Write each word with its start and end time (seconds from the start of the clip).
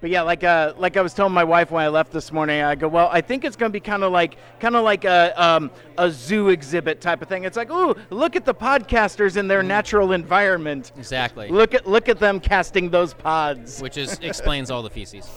But 0.00 0.10
yeah, 0.10 0.22
like 0.22 0.44
uh, 0.44 0.72
like 0.78 0.96
I 0.96 1.02
was 1.02 1.12
telling 1.12 1.34
my 1.34 1.44
wife 1.44 1.70
when 1.70 1.84
I 1.84 1.88
left 1.88 2.10
this 2.10 2.32
morning, 2.32 2.62
I 2.62 2.74
go, 2.74 2.88
well, 2.88 3.08
I 3.12 3.20
think 3.20 3.44
it's 3.44 3.56
going 3.56 3.70
to 3.70 3.72
be 3.72 3.80
kind 3.80 4.02
of 4.02 4.12
like 4.12 4.36
kind 4.58 4.74
of 4.74 4.82
like 4.82 5.04
a 5.04 5.32
um, 5.42 5.70
a 5.98 6.10
zoo 6.10 6.48
exhibit 6.48 7.00
type 7.00 7.20
of 7.20 7.28
thing. 7.28 7.44
It's 7.44 7.56
like, 7.56 7.70
ooh, 7.70 7.94
look 8.08 8.34
at 8.34 8.46
the 8.46 8.54
podcasters 8.54 9.36
in 9.36 9.46
their 9.46 9.62
natural 9.62 10.12
environment. 10.12 10.92
Exactly. 10.96 11.48
Look 11.48 11.74
at 11.74 11.86
look 11.86 12.08
at 12.08 12.18
them 12.18 12.40
casting 12.40 12.88
those 12.88 13.12
pods. 13.12 13.80
Which 13.80 13.98
is 13.98 14.18
explains 14.20 14.70
all 14.70 14.82
the 14.82 14.90
feces. 14.90 15.28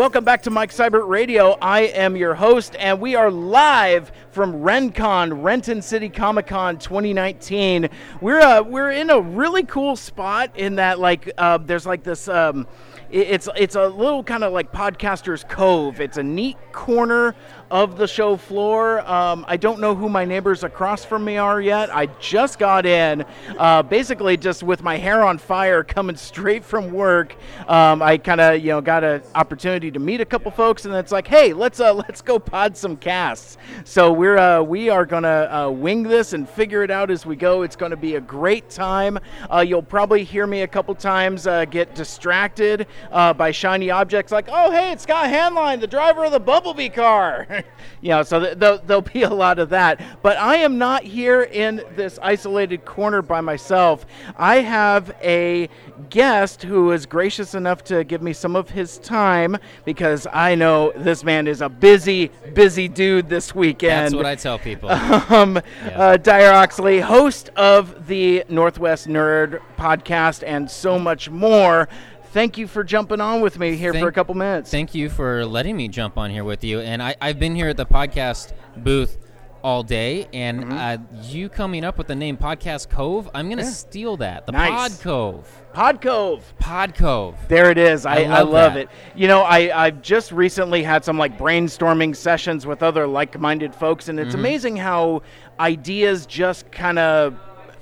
Welcome 0.00 0.24
back 0.24 0.44
to 0.44 0.50
Mike 0.50 0.70
Seibert 0.70 1.06
Radio. 1.08 1.58
I 1.60 1.82
am 1.82 2.16
your 2.16 2.34
host, 2.34 2.74
and 2.78 3.02
we 3.02 3.16
are 3.16 3.30
live 3.30 4.10
from 4.30 4.62
RenCon, 4.62 5.42
Renton 5.44 5.82
City 5.82 6.08
Comic 6.08 6.46
Con 6.46 6.78
2019. 6.78 7.90
We're 8.22 8.40
uh, 8.40 8.62
we're 8.62 8.92
in 8.92 9.10
a 9.10 9.20
really 9.20 9.62
cool 9.64 9.96
spot 9.96 10.56
in 10.56 10.76
that 10.76 11.00
like 11.00 11.30
uh, 11.36 11.58
there's 11.58 11.84
like 11.84 12.02
this. 12.02 12.28
Um, 12.28 12.66
it's 13.10 13.46
it's 13.54 13.74
a 13.74 13.88
little 13.88 14.24
kind 14.24 14.42
of 14.42 14.54
like 14.54 14.72
podcasters 14.72 15.46
cove. 15.46 16.00
It's 16.00 16.16
a 16.16 16.22
neat 16.22 16.56
corner 16.72 17.34
of 17.70 17.96
the 17.96 18.06
show 18.06 18.36
floor. 18.36 19.00
Um, 19.08 19.44
I 19.46 19.56
don't 19.56 19.80
know 19.80 19.94
who 19.94 20.08
my 20.08 20.24
neighbors 20.24 20.64
across 20.64 21.04
from 21.04 21.24
me 21.24 21.36
are 21.36 21.60
yet. 21.60 21.94
I 21.94 22.06
just 22.18 22.58
got 22.58 22.84
in, 22.84 23.24
uh, 23.58 23.82
basically 23.82 24.36
just 24.36 24.62
with 24.62 24.82
my 24.82 24.96
hair 24.96 25.22
on 25.22 25.38
fire, 25.38 25.84
coming 25.90 26.16
straight 26.16 26.64
from 26.64 26.90
work. 26.90 27.36
Um, 27.68 28.02
I 28.02 28.18
kind 28.18 28.40
of 28.40 28.60
you 28.60 28.70
know 28.70 28.80
got 28.80 29.04
an 29.04 29.22
opportunity 29.34 29.90
to 29.90 29.98
meet 29.98 30.20
a 30.20 30.24
couple 30.24 30.50
folks, 30.50 30.84
and 30.84 30.94
it's 30.94 31.12
like, 31.12 31.28
hey, 31.28 31.52
let's 31.52 31.80
uh, 31.80 31.94
let's 32.08 32.20
go 32.20 32.38
pod 32.38 32.76
some 32.76 32.96
casts. 32.96 33.56
So 33.84 34.12
we're 34.12 34.38
uh, 34.38 34.62
we 34.62 34.88
are 34.88 35.06
gonna 35.06 35.48
uh, 35.50 35.70
wing 35.70 36.02
this 36.02 36.32
and 36.32 36.48
figure 36.48 36.82
it 36.82 36.90
out 36.90 37.10
as 37.10 37.24
we 37.24 37.36
go. 37.36 37.62
It's 37.62 37.76
going 37.76 37.90
to 37.90 37.96
be 37.96 38.16
a 38.16 38.20
great 38.20 38.68
time. 38.70 39.18
Uh, 39.52 39.60
you'll 39.60 39.82
probably 39.82 40.24
hear 40.24 40.46
me 40.46 40.62
a 40.62 40.68
couple 40.68 40.94
times 40.94 41.46
uh, 41.46 41.64
get 41.66 41.94
distracted 41.94 42.86
by 43.10 43.50
shiny 43.50 43.90
objects, 43.90 44.32
like, 44.32 44.48
oh 44.50 44.70
hey, 44.70 44.92
it's 44.92 45.04
Scott 45.04 45.26
Hanline, 45.26 45.80
the 45.80 45.86
driver 45.86 46.24
of 46.24 46.32
the 46.32 46.40
Bumblebee 46.40 46.88
car. 46.88 47.46
you 48.00 48.10
know, 48.10 48.22
so 48.22 48.40
th- 48.40 48.58
th- 48.58 48.80
there'll 48.86 49.02
be 49.02 49.22
a 49.22 49.30
lot 49.30 49.58
of 49.58 49.70
that. 49.70 50.00
But 50.22 50.36
I 50.38 50.56
am 50.56 50.78
not 50.78 51.02
here 51.02 51.42
in 51.42 51.82
this 51.96 52.18
isolated 52.22 52.84
corner 52.84 53.22
by 53.22 53.40
myself. 53.40 54.06
I 54.36 54.56
have 54.56 55.14
a 55.22 55.68
guest 56.08 56.62
who 56.62 56.92
is 56.92 57.06
gracious 57.06 57.54
enough 57.54 57.84
to 57.84 58.04
give 58.04 58.22
me 58.22 58.32
some 58.32 58.56
of 58.56 58.70
his 58.70 58.98
time 58.98 59.56
because 59.84 60.26
I 60.32 60.54
know 60.54 60.92
this 60.96 61.22
man 61.24 61.46
is 61.46 61.60
a 61.60 61.68
busy, 61.68 62.30
busy 62.54 62.88
dude 62.88 63.28
this 63.28 63.54
weekend. 63.54 64.06
That's 64.06 64.14
what 64.14 64.26
I 64.26 64.36
tell 64.36 64.58
people. 64.58 64.90
Um, 65.30 65.60
uh, 65.94 66.16
Dyer 66.16 66.52
Oxley, 66.52 66.98
host 67.00 67.50
of 67.50 68.08
the 68.08 68.44
Northwest 68.48 69.06
Nerd 69.06 69.60
podcast, 69.76 70.42
and 70.46 70.70
so 70.70 70.98
much 70.98 71.30
more. 71.30 71.88
Thank 72.32 72.58
you 72.58 72.66
for 72.68 72.84
jumping 72.84 73.20
on 73.20 73.40
with 73.40 73.58
me 73.58 73.74
here 73.76 73.92
for 73.92 74.06
a 74.08 74.12
couple 74.12 74.34
minutes. 74.34 74.70
Thank 74.70 74.94
you 74.94 75.08
for 75.10 75.44
letting 75.44 75.76
me 75.76 75.88
jump 75.88 76.16
on 76.16 76.30
here 76.30 76.44
with 76.44 76.62
you. 76.62 76.80
And 76.80 77.02
I, 77.02 77.16
I've 77.20 77.38
been 77.40 77.54
here 77.56 77.68
at 77.68 77.76
the 77.76 77.86
podcast 77.86 78.52
booth 78.76 79.18
all 79.62 79.82
day, 79.82 80.26
and 80.32 80.64
Mm-hmm. 80.64 80.72
uh, 80.72 80.96
you 81.28 81.48
coming 81.50 81.84
up 81.84 81.98
with 81.98 82.06
the 82.06 82.14
name 82.14 82.36
Podcast 82.38 82.88
Cove, 82.88 83.28
I'm 83.34 83.48
going 83.48 83.58
to 83.58 83.64
steal 83.66 84.16
that. 84.18 84.46
The 84.46 84.52
Nice. 84.52 84.70
Pod 84.96 85.02
Cove. 85.02 85.62
Pod 85.74 86.00
Cove. 86.00 86.54
Pod 86.58 86.94
Cove. 86.94 87.36
There 87.48 87.70
it 87.70 87.76
is. 87.76 88.06
I, 88.06 88.20
I 88.20 88.22
I 88.22 88.40
love, 88.40 88.48
love 88.50 88.76
it. 88.76 88.88
You 89.14 89.28
know, 89.28 89.42
I, 89.42 89.86
I've 89.86 90.00
just 90.00 90.32
recently 90.32 90.82
had 90.82 91.04
some 91.04 91.18
like 91.18 91.36
brainstorming 91.36 92.16
sessions 92.16 92.64
with 92.64 92.82
other 92.82 93.06
like 93.06 93.38
minded 93.38 93.74
folks, 93.74 94.08
and 94.08 94.18
Mm-hmm. 94.18 94.26
it's 94.28 94.34
amazing 94.34 94.76
how 94.76 95.20
ideas 95.58 96.24
just 96.26 96.70
kind 96.72 96.98
of 96.98 97.36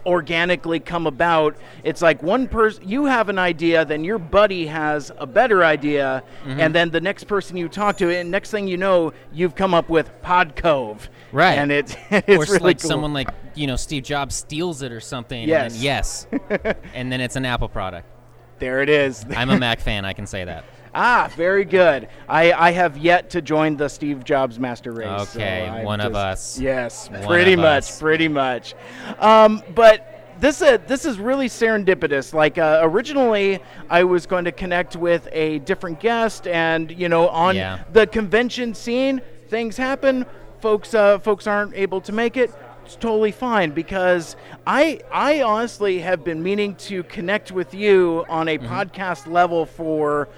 organically 0.08 0.80
come 0.80 1.06
about. 1.06 1.56
It's 1.84 2.02
like 2.02 2.22
one 2.22 2.48
person, 2.48 2.88
you 2.88 3.04
have 3.04 3.28
an 3.28 3.38
idea, 3.38 3.84
then 3.84 4.02
your 4.02 4.18
buddy 4.18 4.66
has 4.66 5.12
a 5.18 5.26
better 5.26 5.62
idea, 5.64 6.22
Mm-hmm. 6.44 6.60
and 6.60 6.74
then 6.74 6.90
the 6.90 7.00
next 7.00 7.24
person 7.24 7.56
you 7.56 7.68
talk 7.68 7.98
to, 7.98 8.10
and 8.16 8.30
next 8.30 8.50
thing 8.50 8.66
you 8.66 8.76
know, 8.76 9.12
you've 9.32 9.54
come 9.54 9.74
up 9.74 9.88
with 9.88 10.10
Pod 10.22 10.56
Cove. 10.56 11.08
Right. 11.30 11.58
And 11.58 11.70
it's, 11.70 11.94
or 12.10 12.22
it's 12.26 12.42
s- 12.44 12.48
really 12.50 12.64
like 12.64 12.80
cool. 12.80 12.88
someone 12.90 13.12
like, 13.12 13.28
you 13.54 13.66
know, 13.66 13.76
Steve 13.76 14.02
Jobs 14.02 14.34
steals 14.34 14.82
it 14.82 14.90
or 14.92 15.00
something. 15.00 15.46
Yes. 15.48 16.26
And 16.30 16.40
then, 16.48 16.60
yes. 16.64 16.76
and 16.94 17.12
then 17.12 17.20
it's 17.20 17.36
an 17.36 17.44
Apple 17.44 17.68
product. 17.68 18.06
there 18.58 18.82
it 18.82 18.88
is. 18.88 19.24
I'm 19.36 19.50
a 19.50 19.58
Mac 19.58 19.80
fan, 19.80 20.04
I 20.04 20.12
can 20.14 20.26
say 20.26 20.44
that. 20.44 20.64
Ah, 20.94 21.30
very 21.36 21.64
good. 21.64 22.08
I, 22.28 22.52
I 22.52 22.70
have 22.72 22.96
yet 22.96 23.30
to 23.30 23.42
join 23.42 23.76
the 23.76 23.88
Steve 23.88 24.24
Jobs 24.24 24.58
master 24.58 24.92
race. 24.92 25.36
Okay, 25.36 25.68
I'm 25.68 25.84
one 25.84 26.00
of 26.00 26.14
us. 26.14 26.58
Yes, 26.58 27.10
One 27.10 27.22
pretty 27.24 27.56
much, 27.56 27.84
us. 27.84 28.00
pretty 28.00 28.28
much. 28.28 28.74
Um, 29.18 29.62
but 29.74 30.36
this 30.40 30.62
uh, 30.62 30.78
this 30.86 31.04
is 31.04 31.18
really 31.18 31.48
serendipitous. 31.48 32.32
Like 32.32 32.58
uh, 32.58 32.80
originally, 32.82 33.60
I 33.90 34.04
was 34.04 34.26
going 34.26 34.44
to 34.44 34.52
connect 34.52 34.96
with 34.96 35.28
a 35.32 35.58
different 35.60 36.00
guest, 36.00 36.46
and 36.46 36.90
you 36.90 37.08
know, 37.08 37.28
on 37.28 37.56
Yeah. 37.56 37.80
the 37.92 38.06
convention 38.06 38.74
scene, 38.74 39.20
things 39.48 39.76
happen. 39.76 40.24
Folks, 40.60 40.94
uh, 40.94 41.18
folks 41.18 41.46
aren't 41.46 41.74
able 41.74 42.00
to 42.02 42.12
make 42.12 42.36
it. 42.36 42.52
It's 42.84 42.96
totally 42.96 43.32
fine 43.32 43.72
because 43.72 44.34
I 44.66 45.00
I 45.12 45.42
honestly 45.42 45.98
have 45.98 46.24
been 46.24 46.42
meaning 46.42 46.74
to 46.76 47.02
connect 47.02 47.52
with 47.52 47.74
you 47.74 48.24
on 48.30 48.46
Mm-hmm. 48.46 48.64
a 48.64 48.68
podcast 48.68 49.26
level 49.30 49.66
for 49.66 50.28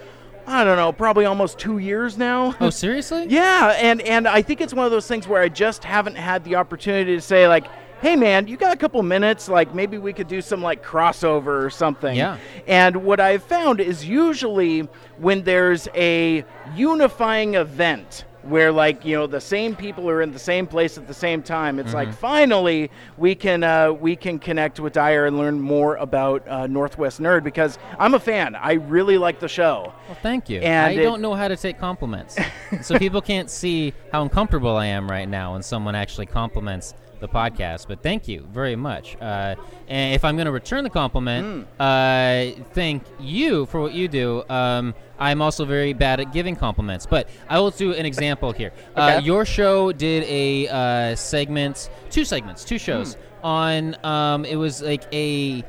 I 0.50 0.64
don't 0.64 0.76
know, 0.76 0.90
probably 0.92 1.26
almost 1.26 1.58
two 1.58 1.78
years 1.78 2.18
now. 2.18 2.56
Oh, 2.60 2.70
seriously? 2.70 3.26
Yeah, 3.28 3.76
and 3.78 4.00
and 4.02 4.26
I 4.26 4.42
think 4.42 4.60
it's 4.60 4.74
one 4.74 4.84
of 4.84 4.90
those 4.90 5.06
things 5.06 5.28
where 5.28 5.40
I 5.40 5.48
just 5.48 5.84
haven't 5.84 6.16
had 6.16 6.44
the 6.44 6.56
opportunity 6.56 7.14
to 7.14 7.20
say 7.20 7.46
like, 7.46 7.66
"Hey 8.00 8.16
man, 8.16 8.48
you 8.48 8.56
got 8.56 8.74
a 8.74 8.76
couple 8.76 9.00
minutes? 9.02 9.48
Like 9.48 9.74
maybe 9.74 9.96
we 9.98 10.12
could 10.12 10.26
do 10.26 10.40
some 10.40 10.60
like 10.60 10.84
crossover 10.84 11.64
or 11.64 11.70
something." 11.70 12.16
Yeah. 12.16 12.38
And 12.66 13.04
what 13.04 13.20
I've 13.20 13.44
found 13.44 13.80
is 13.80 14.04
usually 14.04 14.80
when 15.18 15.44
there's 15.44 15.86
a 15.94 16.44
unifying 16.74 17.54
event 17.54 18.24
where 18.42 18.72
like 18.72 19.04
you 19.04 19.16
know 19.16 19.26
the 19.26 19.40
same 19.40 19.76
people 19.76 20.08
are 20.08 20.22
in 20.22 20.32
the 20.32 20.38
same 20.38 20.66
place 20.66 20.96
at 20.96 21.06
the 21.06 21.14
same 21.14 21.42
time 21.42 21.78
it's 21.78 21.92
like 21.92 22.12
finally 22.14 22.90
we 23.18 23.34
can 23.34 23.62
uh, 23.62 23.92
we 23.92 24.16
can 24.16 24.38
connect 24.38 24.80
with 24.80 24.92
Dyer 24.94 25.26
and 25.26 25.36
learn 25.36 25.60
more 25.60 25.96
about 25.96 26.46
uh, 26.48 26.66
Northwest 26.66 27.20
Nerd 27.20 27.44
because 27.44 27.78
I'm 27.98 28.14
a 28.14 28.20
fan 28.20 28.54
I 28.54 28.72
really 28.74 29.18
like 29.18 29.40
the 29.40 29.48
show 29.48 29.92
Well, 30.08 30.18
thank 30.22 30.48
you. 30.48 30.60
And 30.60 30.86
I 30.98 31.00
it- 31.00 31.02
don't 31.04 31.20
know 31.20 31.34
how 31.34 31.48
to 31.48 31.56
take 31.56 31.78
compliments. 31.78 32.38
so 32.82 32.98
people 32.98 33.20
can't 33.20 33.50
see 33.50 33.92
how 34.12 34.22
uncomfortable 34.22 34.76
I 34.76 34.86
am 34.86 35.10
right 35.10 35.28
now 35.28 35.52
when 35.52 35.62
someone 35.62 35.94
actually 35.94 36.26
compliments 36.26 36.94
the 37.20 37.28
podcast. 37.28 37.86
But 37.88 38.02
thank 38.02 38.28
you 38.28 38.46
very 38.52 38.76
much. 38.76 39.16
Uh, 39.20 39.54
and 39.88 40.14
if 40.14 40.24
I'm 40.24 40.36
going 40.36 40.46
to 40.46 40.52
return 40.52 40.84
the 40.84 40.90
compliment, 40.90 41.66
uh, 41.78 42.46
thank 42.72 43.04
you 43.18 43.66
for 43.66 43.80
what 43.80 43.92
you 43.92 44.08
do. 44.08 44.42
Um, 44.48 44.94
I'm 45.18 45.42
also 45.42 45.64
very 45.64 45.92
bad 45.92 46.20
at 46.20 46.32
giving 46.32 46.56
compliments. 46.56 47.06
But 47.06 47.28
I 47.48 47.58
will 47.60 47.70
do 47.70 47.92
an 47.94 48.06
example 48.06 48.52
here. 48.52 48.72
Uh, 48.96 49.20
your 49.22 49.46
show 49.46 49.92
did 49.92 50.24
a 50.24 50.68
uh, 50.68 51.14
segment, 51.16 51.88
two 52.10 52.24
segments, 52.24 52.64
two 52.64 52.78
shows 52.78 53.16
on. 53.42 53.96
Um, 54.04 54.44
it 54.44 54.56
was 54.56 54.82
like 54.82 55.04
a 55.12 55.64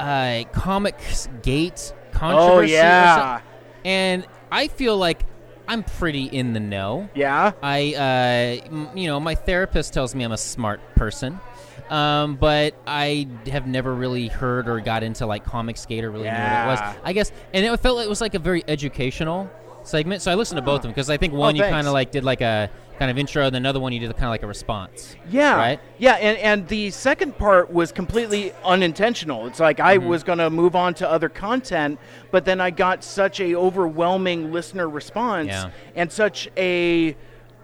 uh, 0.00 0.44
comics 0.52 1.28
gate 1.42 1.92
controversy. 2.12 2.74
oh 2.74 2.78
yeah. 2.78 3.40
And 3.84 4.26
I 4.50 4.68
feel 4.68 4.96
like 4.96 5.24
I'm 5.66 5.82
pretty 5.82 6.24
in 6.24 6.52
the 6.52 6.60
know. 6.60 7.08
yeah 7.14 7.52
I, 7.62 7.94
uh, 8.62 8.66
m- 8.66 8.88
you 8.96 9.06
know, 9.06 9.18
my 9.20 9.34
therapist 9.34 9.92
tells 9.94 10.14
me 10.14 10.24
I'm 10.24 10.32
a 10.32 10.36
smart 10.36 10.80
person. 10.94 11.40
Um, 11.90 12.36
but 12.36 12.74
I 12.86 13.28
have 13.50 13.66
never 13.66 13.94
really 13.94 14.28
heard 14.28 14.68
or 14.68 14.80
got 14.80 15.02
into 15.02 15.26
like 15.26 15.44
Comicsgate 15.44 16.02
or 16.02 16.10
really 16.10 16.24
knew 16.24 16.30
what 16.30 16.36
it 16.38 16.40
Yeah. 16.40 16.66
was. 16.90 16.96
I 17.04 17.12
guess, 17.12 17.30
and 17.52 17.64
it 17.64 17.80
felt 17.80 17.96
like 17.96 18.06
it 18.06 18.08
was 18.08 18.20
like 18.22 18.34
a 18.34 18.38
very 18.38 18.64
educational 18.66 19.50
segment. 19.82 20.22
So 20.22 20.32
I 20.32 20.34
listened 20.34 20.56
to 20.56 20.62
both 20.62 20.76
of 20.76 20.82
them 20.82 20.92
because 20.92 21.10
I 21.10 21.18
think 21.18 21.34
one 21.34 21.56
you 21.56 21.62
Oh, 21.62 21.64
thanks. 21.66 21.74
kind 21.74 21.86
of 21.86 21.92
like 21.92 22.10
did 22.10 22.24
like 22.24 22.40
a 22.40 22.70
kind 22.98 23.10
of 23.10 23.18
intro, 23.18 23.44
and 23.46 23.56
another 23.56 23.80
one 23.80 23.92
you 23.92 23.98
did 24.00 24.10
kind 24.12 24.24
of 24.24 24.30
like 24.30 24.42
a 24.42 24.46
response. 24.46 25.16
Yeah. 25.28 25.56
Right? 25.56 25.80
Yeah, 25.98 26.12
and, 26.14 26.38
and 26.38 26.68
the 26.68 26.90
second 26.90 27.36
part 27.36 27.72
was 27.72 27.90
completely 27.92 28.52
unintentional. 28.64 29.46
It's 29.46 29.60
like 29.60 29.80
I 29.80 29.98
Mm-hmm. 29.98 30.08
was 30.08 30.22
going 30.22 30.38
to 30.38 30.48
move 30.50 30.76
on 30.76 30.94
to 30.94 31.08
other 31.10 31.28
content, 31.28 31.98
but 32.30 32.44
then 32.44 32.60
I 32.60 32.70
got 32.70 33.02
such 33.02 33.40
a 33.40 33.54
overwhelming 33.56 34.52
listener 34.52 34.88
response 34.88 35.48
Yeah. 35.48 35.70
and 35.96 36.10
such 36.12 36.48
a 36.56 37.16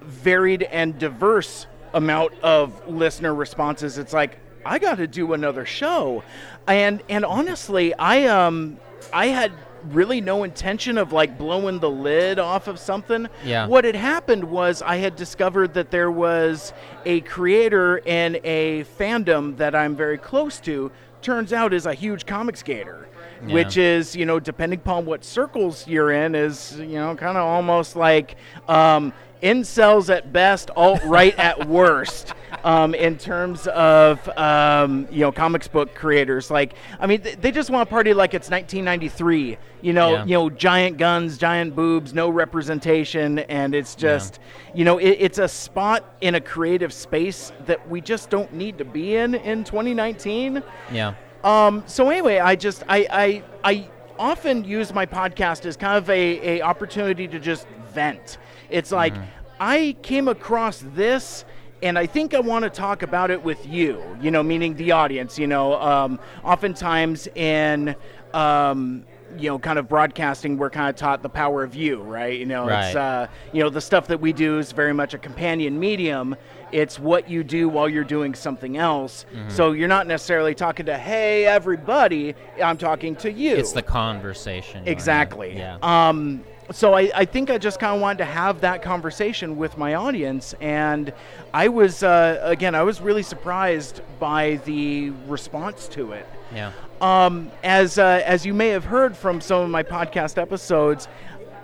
varied 0.03 0.63
and 0.65 0.99
diverse 0.99 1.67
amount 1.95 2.33
of 2.43 2.89
listener 2.89 3.35
responses. 3.35 3.99
It's 3.99 4.13
like 4.13 4.39
I 4.65 4.79
got 4.79 4.97
to 4.97 5.07
do 5.07 5.33
another 5.33 5.65
show. 5.65 6.23
And 6.67 7.03
and 7.09 7.25
honestly, 7.25 7.95
I 7.95 8.27
um 8.27 8.79
I 9.13 9.27
had 9.27 9.53
really 9.85 10.21
no 10.21 10.45
intention 10.45 10.99
of 10.99 11.13
like 11.13 11.39
blowing 11.39 11.79
the 11.81 11.91
lid 11.91 12.39
off 12.39 12.69
of 12.69 12.79
something. 12.79 13.29
Yeah. 13.45 13.67
What 13.67 13.85
had 13.85 13.95
happened 13.97 14.45
was 14.45 14.83
I 14.83 14.97
had 14.97 15.17
discovered 15.17 15.75
that 15.75 15.91
there 15.91 16.11
was 16.11 16.73
a 17.05 17.21
creator 17.23 17.99
in 17.99 18.39
a 18.45 18.85
fandom 18.99 19.57
that 19.57 19.75
I'm 19.75 19.97
very 19.97 20.19
close 20.19 20.61
to. 20.61 20.91
Turns 21.23 21.53
out 21.53 21.75
is 21.75 21.87
a 21.87 21.95
huge 21.95 22.25
Comicsgater, 22.27 23.05
Yeah. 23.47 23.55
which 23.55 23.77
is 23.77 24.17
you 24.17 24.25
know 24.27 24.41
depending 24.41 24.79
upon 24.79 25.05
what 25.07 25.25
circles 25.25 25.87
you're 25.87 26.11
in 26.13 26.35
is 26.35 26.77
you 26.79 26.99
know 26.99 27.15
kind 27.17 27.37
of 27.37 27.45
almost 27.45 27.97
like 27.97 28.37
um, 28.69 29.13
incels 29.43 30.15
at 30.15 30.33
best, 30.33 30.71
alt 30.77 31.03
right 31.05 31.37
at 31.39 31.67
worst. 31.69 32.35
Um, 32.63 32.95
in 32.95 33.17
terms 33.17 33.67
of 33.69 34.29
um, 34.37 35.07
you 35.11 35.21
know 35.21 35.33
comics 35.33 35.67
book 35.69 35.95
creators, 35.95 36.51
like 36.51 36.75
I 36.99 37.07
mean, 37.07 37.21
th- 37.23 37.37
they 37.41 37.53
just 37.53 37.71
want 37.71 37.89
to 37.89 37.91
party 37.91 38.13
like 38.13 38.35
it's 38.35 38.51
1993. 38.51 39.57
You 39.83 39.93
know, 39.95 40.13
Yeah. 40.13 40.25
you 40.27 40.35
know, 40.35 40.51
giant 40.51 40.99
guns, 40.99 41.39
giant 41.39 41.75
boobs, 41.75 42.13
no 42.13 42.29
representation, 42.29 43.39
and 43.39 43.75
it's 43.75 43.95
just, 43.95 44.41
you 44.75 44.85
know, 44.85 44.99
it, 44.99 45.17
it's 45.21 45.39
a 45.39 45.49
spot 45.49 46.05
in 46.21 46.35
a 46.35 46.41
creative 46.41 46.93
space 46.93 47.51
that 47.65 47.89
we 47.89 48.03
just 48.03 48.29
don't 48.29 48.53
need 48.53 48.77
to 48.77 48.85
be 48.85 49.17
in 49.17 49.35
in 49.37 49.65
2019. 49.65 50.63
Yeah. 50.93 51.15
Um, 51.43 51.83
so 51.87 52.11
anyway, 52.11 52.41
I 52.41 52.57
just 52.57 52.83
I, 52.89 53.07
I 53.11 53.43
I 53.73 53.89
often 54.19 54.65
use 54.65 54.93
my 54.93 55.07
podcast 55.07 55.65
as 55.65 55.79
kind 55.79 55.97
of 55.97 56.11
a, 56.11 56.59
a 56.59 56.63
opportunity 56.63 57.27
to 57.29 57.39
just 57.39 57.67
vent. 57.95 58.37
It's 58.71 58.93
like 58.93 59.15
I 59.59 59.97
came 60.03 60.29
across 60.29 60.83
this 60.95 61.45
and 61.83 61.99
I 61.99 62.07
think 62.07 62.35
I 62.35 62.41
want 62.41 62.65
to 62.65 62.71
talk 62.71 63.03
about 63.03 63.31
it 63.31 63.43
with 63.43 63.67
you, 63.67 64.03
you 64.21 64.31
know, 64.31 64.43
meaning 64.43 64.75
the 64.75 64.93
audience, 64.93 65.39
you 65.39 65.47
know, 65.47 65.81
um, 65.81 66.21
oftentimes 66.45 67.27
in 67.29 67.97
um, 68.35 69.05
you 69.39 69.49
know, 69.49 69.59
kind 69.59 69.79
of 69.79 69.89
broadcasting, 69.89 70.59
we're 70.59 70.71
kind 70.71 70.89
of 70.89 70.97
taught 70.97 71.23
the 71.23 71.29
power 71.29 71.63
of 71.63 71.75
you, 71.75 72.03
right? 72.03 72.39
You 72.39 72.47
know, 72.47 72.67
it's 72.69 72.97
uh, 72.97 73.29
you 73.53 73.63
know 73.63 73.71
the 73.71 73.81
stuff 73.81 74.07
that 74.09 74.21
we 74.21 74.33
do 74.33 74.59
is 74.59 74.73
very 74.73 74.93
much 74.93 75.15
a 75.15 75.19
companion 75.19 75.79
medium. 75.79 76.37
It's 76.73 76.99
what 76.99 77.29
you 77.29 77.43
do 77.43 77.69
while 77.69 77.89
you're 77.89 78.05
doing 78.05 78.35
something 78.35 78.77
else. 78.77 79.27
Mm-hmm. 79.33 79.51
So 79.51 79.73
you're 79.73 79.89
not 79.89 80.07
necessarily 80.07 80.55
talking 80.55 80.87
to 80.87 80.99
hey 80.99 81.47
everybody. 81.47 82.35
I'm 82.63 82.79
talking 82.79 83.17
to 83.17 83.33
you. 83.33 83.57
It's 83.57 83.73
the 83.73 83.83
conversation. 83.83 84.87
exactly. 84.87 85.57
Yeah. 85.57 85.79
Um, 85.83 86.45
so 86.73 86.95
I, 86.95 87.11
I 87.15 87.25
think 87.25 87.51
I 87.51 87.59
just 87.59 87.79
kind 87.81 87.95
of 87.95 88.01
wanted 88.01 88.19
to 88.19 88.25
have 88.27 88.61
that 88.61 88.83
conversation 88.83 89.57
with 89.57 89.77
my 89.77 89.95
audience, 89.95 90.55
and 90.61 91.13
I 91.53 91.69
was 91.69 92.03
uh, 92.03 92.41
again 92.43 92.75
I 92.75 92.83
was 92.83 93.01
really 93.01 93.23
surprised 93.23 94.03
by 94.19 94.61
the 94.65 95.11
response 95.27 95.89
to 95.89 96.13
it. 96.13 96.27
yeah. 96.55 96.73
Um, 97.01 97.51
as 97.63 97.99
uh, 97.99 98.23
as 98.25 98.45
you 98.45 98.55
may 98.55 98.69
have 98.69 98.85
heard 98.85 99.17
from 99.17 99.41
some 99.41 99.63
of 99.63 99.71
my 99.71 99.83
podcast 99.83 100.37
episodes, 100.39 101.09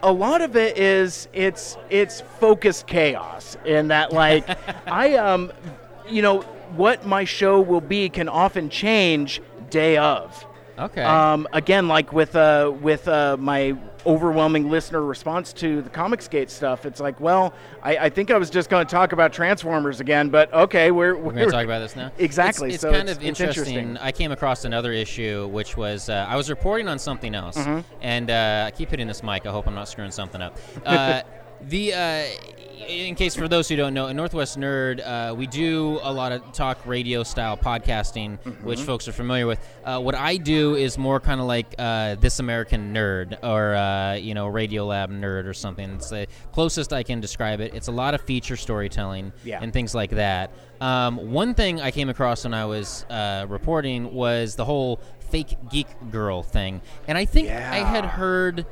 a 0.03 0.13
lot 0.13 0.41
of 0.41 0.57
it 0.57 0.79
is 0.79 1.29
it's 1.33 1.77
it's 1.91 2.23
focused 2.41 2.87
chaos 2.87 3.57
in 3.65 3.89
that 3.89 4.13
like 4.13 4.49
I 4.87 5.15
um 5.17 5.53
you 6.09 6.23
know 6.23 6.41
what 6.75 7.07
my 7.07 7.25
show 7.25 7.61
will 7.61 7.81
be 7.81 8.09
can 8.09 8.29
often 8.29 8.71
change 8.71 9.41
day 9.71 9.97
of. 9.97 10.47
Okay. 10.79 11.03
Um, 11.03 11.49
again, 11.53 11.89
like 11.89 12.13
with 12.13 12.37
uh, 12.37 12.73
with 12.81 13.09
uh, 13.09 13.37
my 13.39 13.77
overwhelming 14.07 14.71
listener 14.71 15.03
response 15.03 15.53
to 15.55 15.83
the 15.83 15.91
Comicsgate 15.91 16.49
stuff, 16.49 16.87
it's 16.87 17.01
like, 17.01 17.21
well, 17.21 17.53
I, 17.83 17.97
I 17.99 18.09
think 18.11 18.31
I 18.31 18.39
was 18.39 18.49
just 18.51 18.71
going 18.71 18.87
to 18.87 18.91
talk 18.91 19.13
about 19.13 19.33
Transformers 19.33 20.01
again, 20.01 20.29
but 20.31 20.53
okay, 20.55 20.91
we're 20.91 21.17
We're 21.17 21.33
going 21.33 21.47
to 21.47 21.51
talk 21.53 21.65
about 21.65 21.81
this 21.81 21.97
now. 21.97 22.11
Exactly, 22.19 22.69
It's, 22.69 22.77
it's 22.77 22.83
so 22.83 22.91
kind 22.93 23.03
it's- 23.09 23.17
of 23.19 23.23
interesting. 23.25 23.75
interesting. 23.75 23.99
I 23.99 24.13
came 24.13 24.33
across 24.33 24.65
another 24.65 24.93
issue, 24.93 25.49
which 25.49 25.77
was 25.77 26.09
uh, 26.09 26.27
I 26.29 26.37
was 26.37 26.49
reporting 26.51 26.89
on 26.89 26.99
something 26.99 27.35
else, 27.35 27.57
Mm-hmm. 27.59 27.81
and 28.03 28.31
uh, 28.31 28.65
I 28.69 28.71
keep 28.71 28.91
hitting 28.91 29.07
this 29.09 29.23
mic. 29.23 29.45
I 29.47 29.51
hope 29.51 29.67
I'm 29.67 29.75
not 29.75 29.89
screwing 29.89 30.11
something 30.13 30.41
up. 30.41 30.57
Uh, 30.87 31.23
the 31.69 31.95
uh, 31.95 32.23
in 32.77 33.15
case 33.15 33.35
for 33.35 33.49
those 33.49 33.69
who 33.69 33.77
don't 33.77 33.95
know, 33.95 34.09
in 34.09 34.17
Northwest 34.17 34.59
Nerd, 34.59 35.01
uh, 35.07 35.35
we 35.35 35.47
do 35.47 35.99
a 36.03 36.13
lot 36.13 36.33
of 36.33 36.53
talk 36.53 36.79
radio 36.87 37.23
style 37.23 37.57
podcasting, 37.57 38.39
which 38.63 38.79
Mm-hmm. 38.79 38.87
folks 38.87 39.09
are 39.09 39.13
familiar 39.13 39.47
with. 39.47 39.59
Uh, 39.85 39.99
what 40.01 40.15
I 40.15 40.37
do 40.37 40.75
is 40.75 40.99
more 40.99 41.19
kind 41.19 41.41
of 41.41 41.47
like 41.47 41.75
uh, 41.79 42.17
This 42.17 42.39
American 42.39 42.93
Nerd 42.95 43.39
or 43.43 43.75
uh, 43.75 44.15
you 44.15 44.35
know 44.35 44.47
Radio 44.49 44.87
Lab 44.87 45.11
Nerd 45.11 45.47
or 45.47 45.55
something. 45.55 45.91
It's 45.95 46.11
the 46.11 46.27
closest 46.53 46.93
I 46.93 47.03
can 47.03 47.21
describe 47.21 47.61
it. 47.61 47.75
It's 47.75 47.89
a 47.89 47.93
lot 47.93 48.15
of 48.15 48.21
feature 48.23 48.57
storytelling 48.57 49.33
Yeah. 49.45 49.61
and 49.63 49.73
things 49.73 49.95
like 49.95 50.11
that. 50.11 50.51
Um, 50.81 51.33
one 51.33 51.55
thing 51.55 51.81
I 51.81 51.91
came 51.91 52.09
across 52.11 52.45
when 52.45 52.53
I 52.53 52.67
was 52.67 53.05
uh, 53.09 53.47
reporting 53.49 54.13
was 54.13 54.57
the 54.57 54.65
whole 54.65 55.01
fake 55.31 55.57
geek 55.71 55.87
girl 56.11 56.43
thing, 56.43 56.83
and 57.09 57.17
I 57.17 57.25
think 57.25 57.49
I 57.49 57.79
had 57.79 58.05
heard 58.05 58.67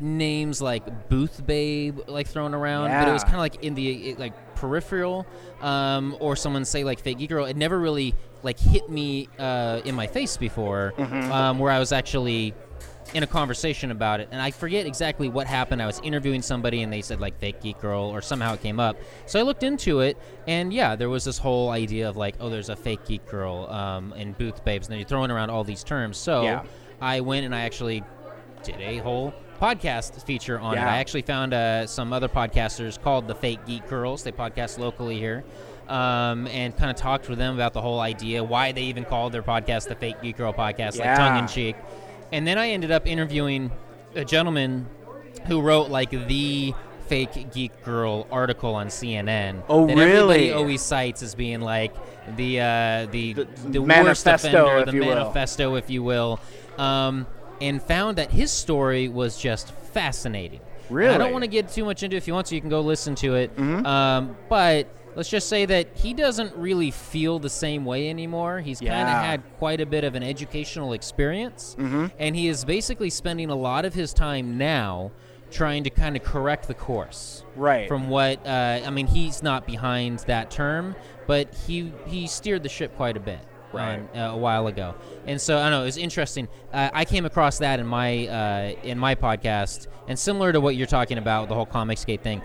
names 0.00 0.60
like 0.62 1.08
Booth 1.08 1.44
Babe 1.46 1.98
like 2.08 2.26
thrown 2.28 2.54
around, 2.54 2.90
but 2.90 3.08
it 3.08 3.12
was 3.12 3.22
kind 3.24 3.34
of 3.36 3.40
like 3.40 3.62
in 3.64 3.74
the 3.74 4.10
it, 4.10 4.18
like 4.18 4.54
peripheral, 4.56 5.26
um, 5.60 6.16
or 6.20 6.36
someone 6.36 6.64
say 6.64 6.84
like 6.84 7.00
fake 7.00 7.18
geek 7.18 7.28
girl. 7.30 7.44
It 7.44 7.56
never 7.56 7.78
really 7.78 8.14
like 8.42 8.58
hit 8.58 8.88
me 8.90 9.28
uh, 9.38 9.80
in 9.84 9.94
my 9.94 10.06
face 10.06 10.36
before, 10.36 10.92
Mm-hmm. 10.98 11.32
um, 11.32 11.58
where 11.58 11.72
I 11.72 11.78
was 11.78 11.92
actually 11.92 12.54
in 13.12 13.22
a 13.22 13.26
conversation 13.26 13.90
about 13.90 14.18
it, 14.20 14.28
and 14.32 14.40
I 14.40 14.50
forget 14.50 14.86
exactly 14.86 15.28
what 15.28 15.46
happened. 15.46 15.80
I 15.80 15.86
was 15.86 16.00
interviewing 16.02 16.42
somebody, 16.42 16.82
and 16.82 16.92
they 16.92 17.02
said 17.02 17.20
like 17.20 17.38
fake 17.38 17.60
geek 17.62 17.78
girl, 17.80 18.02
or 18.04 18.20
somehow 18.22 18.54
it 18.54 18.62
came 18.62 18.80
up. 18.80 18.96
So 19.26 19.38
I 19.38 19.42
looked 19.42 19.62
into 19.62 20.00
it, 20.00 20.18
and 20.48 20.72
yeah, 20.72 20.96
there 20.96 21.08
was 21.10 21.24
this 21.24 21.38
whole 21.38 21.70
idea 21.70 22.08
of 22.08 22.16
like, 22.16 22.34
oh, 22.40 22.48
there's 22.48 22.70
a 22.70 22.76
fake 22.76 23.04
geek 23.06 23.24
girl 23.26 23.70
um, 23.70 24.12
and 24.16 24.36
booth 24.36 24.64
babes, 24.64 24.86
and 24.88 24.92
then 24.92 24.98
you're 24.98 25.08
throwing 25.08 25.30
around 25.30 25.50
all 25.50 25.62
these 25.64 25.84
terms. 25.84 26.16
So 26.16 26.42
Yeah. 26.42 26.64
I 27.00 27.20
went 27.20 27.44
and 27.44 27.54
I 27.54 27.60
actually 27.62 28.02
did 28.62 28.80
a 28.80 28.96
whole 28.98 29.34
podcast 29.60 30.22
feature 30.24 30.58
on 30.58 30.76
it. 30.76 30.80
I 30.80 30.98
actually 30.98 31.22
found 31.22 31.54
uh, 31.54 31.86
some 31.86 32.12
other 32.12 32.28
podcasters 32.28 33.00
called 33.00 33.28
the 33.28 33.34
Fake 33.34 33.64
Geek 33.66 33.86
Girls. 33.88 34.22
They 34.22 34.32
podcast 34.32 34.78
locally 34.78 35.18
here. 35.18 35.44
Um, 35.88 36.46
and 36.46 36.74
kind 36.74 36.90
of 36.90 36.96
talked 36.96 37.28
with 37.28 37.36
them 37.36 37.54
about 37.54 37.74
the 37.74 37.82
whole 37.82 38.00
idea, 38.00 38.42
why 38.42 38.72
they 38.72 38.84
even 38.84 39.04
called 39.04 39.32
their 39.32 39.42
podcast 39.42 39.86
the 39.88 39.94
Fake 39.94 40.22
Geek 40.22 40.38
Girl 40.38 40.52
Podcast, 40.52 40.96
Yeah. 40.98 41.08
like 41.10 41.16
tongue 41.18 41.38
in 41.40 41.46
cheek. 41.46 41.76
And 42.32 42.46
then 42.46 42.56
I 42.56 42.70
ended 42.70 42.90
up 42.90 43.06
interviewing 43.06 43.70
a 44.14 44.24
gentleman 44.24 44.86
who 45.46 45.60
wrote 45.60 45.90
like 45.90 46.10
the 46.10 46.72
fake 47.06 47.52
geek 47.52 47.84
girl 47.84 48.26
article 48.32 48.74
on 48.74 48.86
CNN. 48.86 49.62
Oh, 49.68 49.86
that 49.86 49.92
Everybody 49.92 50.12
really? 50.12 50.52
always 50.54 50.80
cites 50.80 51.22
as 51.22 51.34
being 51.34 51.60
like 51.60 51.94
the 52.36 52.60
uh, 52.60 53.06
the 53.10 53.34
The 53.34 53.44
the, 53.68 53.78
worst 53.82 53.88
manifesto, 53.88 54.48
offender, 54.48 54.78
if 54.78 54.86
the 54.86 55.00
manifesto, 55.00 55.74
if 55.74 55.90
you 55.90 56.02
will, 56.02 56.40
um, 56.78 57.26
and 57.60 57.82
found 57.82 58.18
that 58.18 58.30
his 58.30 58.50
story 58.50 59.08
was 59.08 59.36
just 59.36 59.70
fascinating. 59.72 60.60
And 60.90 60.98
I 61.10 61.18
don't 61.18 61.32
want 61.32 61.44
to 61.44 61.48
get 61.50 61.68
too 61.70 61.84
much 61.84 62.02
into 62.02 62.14
it. 62.16 62.18
If 62.18 62.28
you 62.28 62.34
want 62.34 62.46
to, 62.48 62.54
you 62.54 62.60
can 62.60 62.70
go 62.70 62.80
listen 62.80 63.14
to 63.16 63.34
it. 63.36 63.54
Mm-hmm. 63.56 63.86
Um, 63.86 64.36
but 64.50 64.86
let's 65.16 65.30
just 65.30 65.48
say 65.48 65.64
that 65.64 65.88
he 65.94 66.12
doesn't 66.12 66.54
really 66.56 66.90
feel 66.90 67.38
the 67.38 67.48
same 67.48 67.84
way 67.84 68.10
anymore. 68.10 68.60
He's 68.60 68.80
kind 68.80 68.92
of 69.08 69.08
had 69.08 69.42
quite 69.58 69.80
a 69.80 69.86
bit 69.86 70.04
of 70.04 70.14
an 70.14 70.22
educational 70.22 70.92
experience, 70.92 71.74
Mm-hmm. 71.78 72.06
and 72.18 72.36
he 72.36 72.48
is 72.48 72.64
basically 72.64 73.10
spending 73.10 73.48
a 73.50 73.54
lot 73.56 73.84
of 73.84 73.94
his 73.94 74.12
time 74.12 74.58
now 74.58 75.10
trying 75.50 75.84
to 75.84 75.90
kind 75.90 76.16
of 76.16 76.22
correct 76.24 76.66
the 76.68 76.74
course 76.74 77.44
Right. 77.54 77.86
from 77.86 78.08
what 78.08 78.44
uh, 78.46 78.80
I 78.84 78.90
mean. 78.90 79.06
He's 79.06 79.42
not 79.42 79.66
behind 79.66 80.18
that 80.20 80.50
term, 80.50 80.96
but 81.28 81.54
he 81.66 81.92
he 82.06 82.26
steered 82.26 82.62
the 82.64 82.68
ship 82.68 82.94
quite 82.96 83.16
a 83.16 83.20
bit. 83.20 83.38
Right. 83.74 84.00
uh, 84.16 84.32
a 84.32 84.36
while 84.36 84.66
ago, 84.66 84.94
and 85.26 85.40
so 85.40 85.58
I 85.58 85.62
don't 85.62 85.72
know 85.72 85.82
it 85.82 85.86
was 85.86 85.96
interesting. 85.96 86.48
Uh, 86.72 86.90
I 86.92 87.04
came 87.04 87.24
across 87.24 87.58
that 87.58 87.80
in 87.80 87.86
my 87.86 88.26
uh, 88.28 88.72
in 88.82 88.98
my 88.98 89.14
podcast, 89.14 89.88
and 90.08 90.18
similar 90.18 90.52
to 90.52 90.60
what 90.60 90.76
you're 90.76 90.86
talking 90.86 91.18
about, 91.18 91.48
the 91.48 91.54
whole 91.54 91.66
Comicsgate 91.66 92.20
thing. 92.20 92.42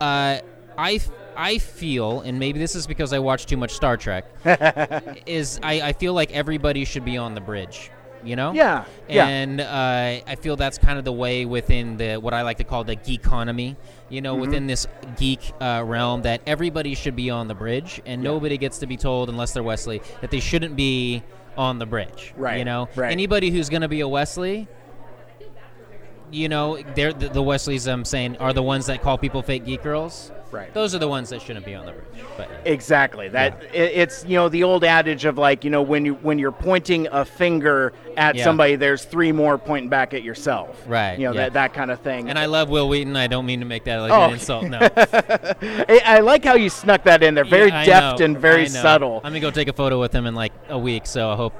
Uh, 0.00 0.38
I 0.76 1.00
I 1.36 1.58
feel, 1.58 2.20
and 2.20 2.38
maybe 2.38 2.58
this 2.58 2.74
is 2.74 2.86
because 2.86 3.12
I 3.12 3.18
watch 3.18 3.46
too 3.46 3.56
much 3.56 3.72
Star 3.72 3.96
Trek, 3.96 4.24
is 5.26 5.58
I, 5.62 5.80
I 5.80 5.92
feel 5.92 6.12
like 6.14 6.30
everybody 6.32 6.84
should 6.84 7.04
be 7.04 7.16
on 7.16 7.34
the 7.34 7.40
bridge. 7.40 7.90
You 8.24 8.36
know? 8.36 8.52
Yeah, 8.52 8.84
yeah. 9.08 9.26
And 9.26 9.60
uh, 9.60 10.24
I 10.26 10.36
feel 10.40 10.56
that's 10.56 10.78
kind 10.78 10.98
of 10.98 11.04
the 11.04 11.12
way 11.12 11.44
within 11.44 11.96
the 11.96 12.16
what 12.16 12.32
I 12.34 12.42
like 12.42 12.56
to 12.58 12.64
call 12.64 12.84
the 12.84 12.94
geek 12.96 13.20
economy. 13.20 13.76
You 14.10 14.20
know, 14.20 14.32
Mm-hmm. 14.34 14.40
within 14.40 14.66
this 14.66 14.86
geek 15.16 15.52
uh, 15.60 15.82
realm, 15.84 16.22
that 16.22 16.40
everybody 16.46 16.94
should 16.94 17.16
be 17.16 17.30
on 17.30 17.48
the 17.48 17.54
bridge, 17.54 18.00
and 18.06 18.22
nobody 18.22 18.58
gets 18.58 18.78
to 18.78 18.86
be 18.86 18.96
told, 18.96 19.28
unless 19.28 19.52
they're 19.52 19.62
Wesley, 19.62 20.02
that 20.20 20.30
they 20.30 20.40
shouldn't 20.40 20.76
be 20.76 21.22
on 21.56 21.78
the 21.78 21.86
bridge. 21.86 22.32
Right, 22.36 22.58
You 22.58 22.64
know, 22.64 22.88
right. 22.96 23.10
anybody 23.12 23.50
who's 23.50 23.68
going 23.68 23.82
to 23.82 23.88
be 23.88 24.00
a 24.00 24.08
Wesley, 24.08 24.68
you 26.34 26.48
know, 26.48 26.78
they're 26.94 27.12
the, 27.12 27.28
the 27.28 27.42
Wesleys. 27.42 27.86
I'm 27.86 28.04
saying 28.04 28.36
are 28.38 28.52
the 28.52 28.62
ones 28.62 28.86
that 28.86 29.00
call 29.02 29.16
people 29.18 29.42
fake 29.42 29.64
geek 29.64 29.82
girls. 29.82 30.30
Right. 30.50 30.72
Those 30.72 30.94
are 30.94 30.98
the 30.98 31.08
ones 31.08 31.30
that 31.30 31.42
shouldn't 31.42 31.66
be 31.66 31.74
on 31.74 31.84
the 31.84 31.90
bridge. 31.92 32.04
But 32.36 32.48
Exactly. 32.64 33.26
That 33.28 33.60
it, 33.74 33.90
it's 33.94 34.24
you 34.24 34.36
know 34.36 34.48
the 34.48 34.62
old 34.62 34.84
adage 34.84 35.24
of 35.24 35.36
like 35.36 35.64
you 35.64 35.70
know 35.70 35.82
when 35.82 36.04
you 36.04 36.14
when 36.14 36.38
you're 36.38 36.52
pointing 36.52 37.08
a 37.10 37.24
finger 37.24 37.92
at 38.16 38.36
Yeah. 38.36 38.44
somebody, 38.44 38.76
there's 38.76 39.04
three 39.04 39.32
more 39.32 39.58
pointing 39.58 39.88
back 39.88 40.14
at 40.14 40.22
yourself. 40.22 40.80
Right, 40.86 41.18
You 41.18 41.24
know 41.26 41.32
yeah. 41.32 41.40
that 41.42 41.54
that 41.54 41.74
kind 41.74 41.90
of 41.90 41.98
thing. 42.00 42.28
and 42.30 42.38
I 42.38 42.46
love 42.46 42.68
Wil 42.68 42.88
Wheaton. 42.88 43.16
I 43.16 43.26
don't 43.26 43.46
mean 43.46 43.60
to 43.60 43.66
make 43.66 43.82
that 43.84 43.96
like 43.98 44.12
Oh. 44.12 44.24
an 44.26 44.32
insult. 44.34 44.64
No. 44.68 44.78
I, 44.96 46.00
I 46.04 46.20
like 46.20 46.44
how 46.44 46.54
you 46.54 46.68
snuck 46.70 47.02
that 47.04 47.22
in 47.24 47.34
there. 47.34 47.44
Very 47.44 47.70
Yeah, 47.70 47.84
deft 47.84 48.18
know, 48.20 48.24
and 48.26 48.38
very 48.38 48.68
subtle. 48.68 49.16
I'm 49.24 49.30
gonna 49.32 49.40
go 49.40 49.50
take 49.50 49.68
a 49.68 49.72
photo 49.72 49.98
with 50.00 50.12
him 50.14 50.26
in 50.26 50.34
like 50.36 50.52
a 50.68 50.78
week, 50.78 51.06
so 51.06 51.30
I 51.30 51.36
hope. 51.36 51.54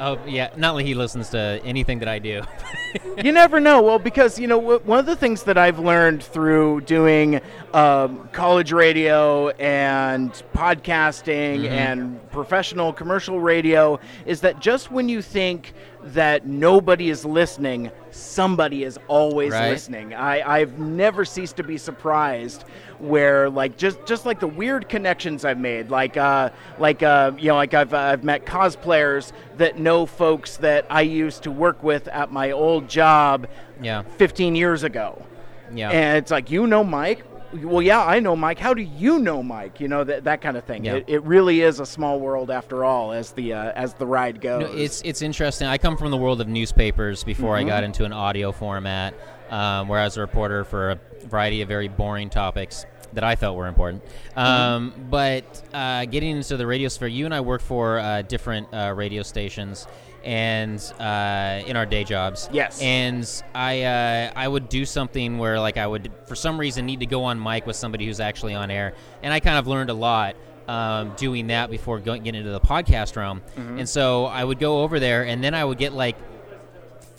Oh 0.00 0.18
yeah, 0.26 0.50
not 0.56 0.74
like 0.74 0.86
he 0.86 0.94
listens 0.94 1.30
to 1.30 1.60
anything 1.64 1.98
that 1.98 2.08
I 2.08 2.18
do. 2.18 2.42
you 3.24 3.32
never 3.32 3.58
know. 3.58 3.82
Well, 3.82 3.98
because 3.98 4.38
you 4.38 4.46
know 4.46 4.58
one 4.58 4.98
of 4.98 5.06
the 5.06 5.16
things 5.16 5.42
that 5.44 5.58
I've 5.58 5.78
learned 5.78 6.22
through 6.22 6.82
doing 6.82 7.40
um, 7.74 8.28
college 8.32 8.72
radio 8.72 9.48
and 9.50 10.30
podcasting 10.54 11.58
Mm-hmm. 11.58 11.66
and 11.66 12.30
professional 12.30 12.92
commercial 12.92 13.40
radio 13.40 13.98
is 14.26 14.40
that 14.42 14.60
just 14.60 14.90
when 14.90 15.08
you 15.08 15.20
think 15.22 15.72
that 16.14 16.46
nobody 16.46 17.10
is 17.10 17.24
listening, 17.24 17.90
somebody 18.10 18.84
is 18.84 18.98
always 19.08 19.52
Right. 19.52 19.70
listening. 19.70 20.14
I, 20.14 20.60
I've 20.60 20.78
never 20.78 21.24
ceased 21.24 21.56
to 21.56 21.62
be 21.62 21.76
surprised 21.78 22.64
where 22.98 23.48
like 23.48 23.76
just 23.76 24.04
just 24.06 24.26
like 24.26 24.40
the 24.40 24.46
weird 24.48 24.88
connections 24.88 25.44
I've 25.44 25.58
made, 25.58 25.90
like 25.90 26.16
uh, 26.16 26.50
like 26.78 27.02
uh, 27.02 27.32
you 27.38 27.48
know 27.48 27.54
like 27.56 27.74
I've 27.74 27.94
I've 27.94 28.24
met 28.24 28.44
cosplayers 28.46 29.32
that 29.56 29.78
know 29.78 30.06
folks 30.06 30.56
that 30.58 30.86
I 30.90 31.02
used 31.02 31.42
to 31.44 31.50
work 31.50 31.82
with 31.82 32.08
at 32.08 32.32
my 32.32 32.50
old 32.50 32.88
job 32.88 33.46
yeah, 33.80 34.02
15 34.16 34.56
years 34.56 34.82
ago. 34.82 35.24
yeah. 35.72 35.90
And 35.90 36.18
it's 36.18 36.30
like, 36.32 36.50
you 36.50 36.66
know 36.66 36.82
Mike? 36.82 37.24
Well, 37.52 37.80
yeah, 37.80 38.04
I 38.04 38.20
know 38.20 38.36
Mike. 38.36 38.58
How 38.58 38.74
do 38.74 38.82
you 38.82 39.18
know 39.18 39.42
Mike? 39.42 39.80
You 39.80 39.88
know 39.88 40.04
that 40.04 40.24
that 40.24 40.42
kind 40.42 40.56
of 40.56 40.64
thing. 40.64 40.84
Yeah. 40.84 40.96
It, 40.96 41.04
it 41.08 41.22
really 41.22 41.62
is 41.62 41.80
a 41.80 41.86
small 41.86 42.20
world 42.20 42.50
after 42.50 42.84
all, 42.84 43.12
as 43.12 43.32
the 43.32 43.54
uh, 43.54 43.72
as 43.74 43.94
the 43.94 44.06
ride 44.06 44.40
goes. 44.40 44.62
No, 44.62 44.78
it's 44.78 45.00
it's 45.02 45.22
interesting. 45.22 45.66
I 45.66 45.78
come 45.78 45.96
from 45.96 46.10
the 46.10 46.16
world 46.18 46.40
of 46.40 46.48
newspapers 46.48 47.24
before 47.24 47.56
I 47.56 47.64
got 47.64 47.84
into 47.84 48.04
an 48.04 48.12
audio 48.12 48.52
format, 48.52 49.14
um, 49.50 49.88
where 49.88 50.00
I 50.00 50.04
was 50.04 50.16
a 50.18 50.20
reporter 50.20 50.64
for 50.64 50.90
a 50.90 50.98
variety 51.26 51.62
of 51.62 51.68
very 51.68 51.88
boring 51.88 52.28
topics 52.28 52.84
that 53.14 53.24
I 53.24 53.36
felt 53.36 53.56
were 53.56 53.66
important. 53.66 54.02
Um, 54.36 54.92
But 55.10 55.62
uh, 55.72 56.04
getting 56.04 56.36
into 56.36 56.58
the 56.58 56.66
radio 56.66 56.88
sphere, 56.88 57.08
you 57.08 57.24
and 57.24 57.34
I 57.34 57.40
work 57.40 57.62
for 57.62 57.98
uh, 57.98 58.22
different 58.22 58.68
uh, 58.74 58.92
radio 58.94 59.22
stations, 59.22 59.86
and 60.24 60.80
uh, 60.98 61.62
in 61.66 61.76
our 61.76 61.86
day 61.86 62.04
jobs. 62.04 62.48
Yes. 62.52 62.80
And 62.82 63.42
I 63.54 63.82
uh, 63.82 64.32
I 64.34 64.46
would 64.48 64.68
do 64.68 64.84
something 64.84 65.38
where 65.38 65.60
like 65.60 65.76
I 65.76 65.86
would 65.86 66.10
for 66.26 66.34
some 66.34 66.58
reason 66.58 66.86
need 66.86 67.00
to 67.00 67.06
go 67.06 67.24
on 67.24 67.42
mic 67.42 67.66
with 67.66 67.76
somebody 67.76 68.06
who's 68.06 68.20
actually 68.20 68.54
on 68.54 68.70
air, 68.70 68.94
and 69.22 69.32
I 69.32 69.40
kind 69.40 69.58
of 69.58 69.66
learned 69.66 69.90
a 69.90 69.94
lot 69.94 70.36
um, 70.68 71.14
doing 71.16 71.48
that 71.48 71.70
before 71.70 71.98
going 71.98 72.22
getting 72.22 72.40
into 72.40 72.52
the 72.52 72.60
podcast 72.60 73.16
realm. 73.16 73.42
And 73.56 73.88
so 73.88 74.26
I 74.26 74.44
would 74.44 74.58
go 74.58 74.82
over 74.82 75.00
there, 75.00 75.24
and 75.24 75.42
then 75.42 75.54
I 75.54 75.64
would 75.64 75.78
get 75.78 75.92
like 75.92 76.16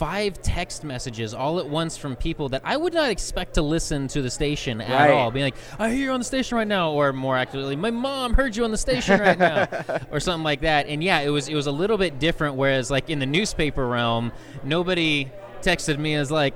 five 0.00 0.40
text 0.40 0.82
messages 0.82 1.34
all 1.34 1.58
at 1.58 1.68
once 1.68 1.94
from 1.98 2.16
people 2.16 2.48
that 2.48 2.62
I 2.64 2.74
would 2.74 2.94
not 2.94 3.10
expect 3.10 3.54
to 3.56 3.62
listen 3.62 4.08
to 4.08 4.22
the 4.22 4.30
station 4.30 4.80
at 4.80 4.88
Right. 4.90 5.10
all. 5.10 5.30
Being 5.30 5.44
like, 5.44 5.56
I 5.78 5.90
hear 5.90 6.04
you 6.06 6.10
on 6.12 6.20
the 6.20 6.24
station 6.24 6.56
right 6.56 6.66
now, 6.66 6.92
or 6.92 7.12
more 7.12 7.36
accurately, 7.36 7.76
my 7.76 7.90
mom 7.90 8.32
heard 8.32 8.56
you 8.56 8.64
on 8.64 8.70
the 8.70 8.78
station 8.78 9.20
right 9.20 9.38
now, 9.38 9.68
or 10.10 10.18
something 10.18 10.42
like 10.42 10.62
that. 10.62 10.86
And 10.86 11.04
yeah, 11.04 11.20
it 11.20 11.28
was 11.28 11.48
it 11.50 11.54
was 11.54 11.66
a 11.66 11.72
little 11.72 11.98
bit 11.98 12.18
different. 12.18 12.56
Whereas 12.56 12.90
like 12.90 13.10
in 13.10 13.18
the 13.18 13.26
newspaper 13.26 13.86
realm, 13.86 14.32
nobody 14.64 15.30
texted 15.60 15.98
me 15.98 16.14
as 16.14 16.30
like. 16.30 16.54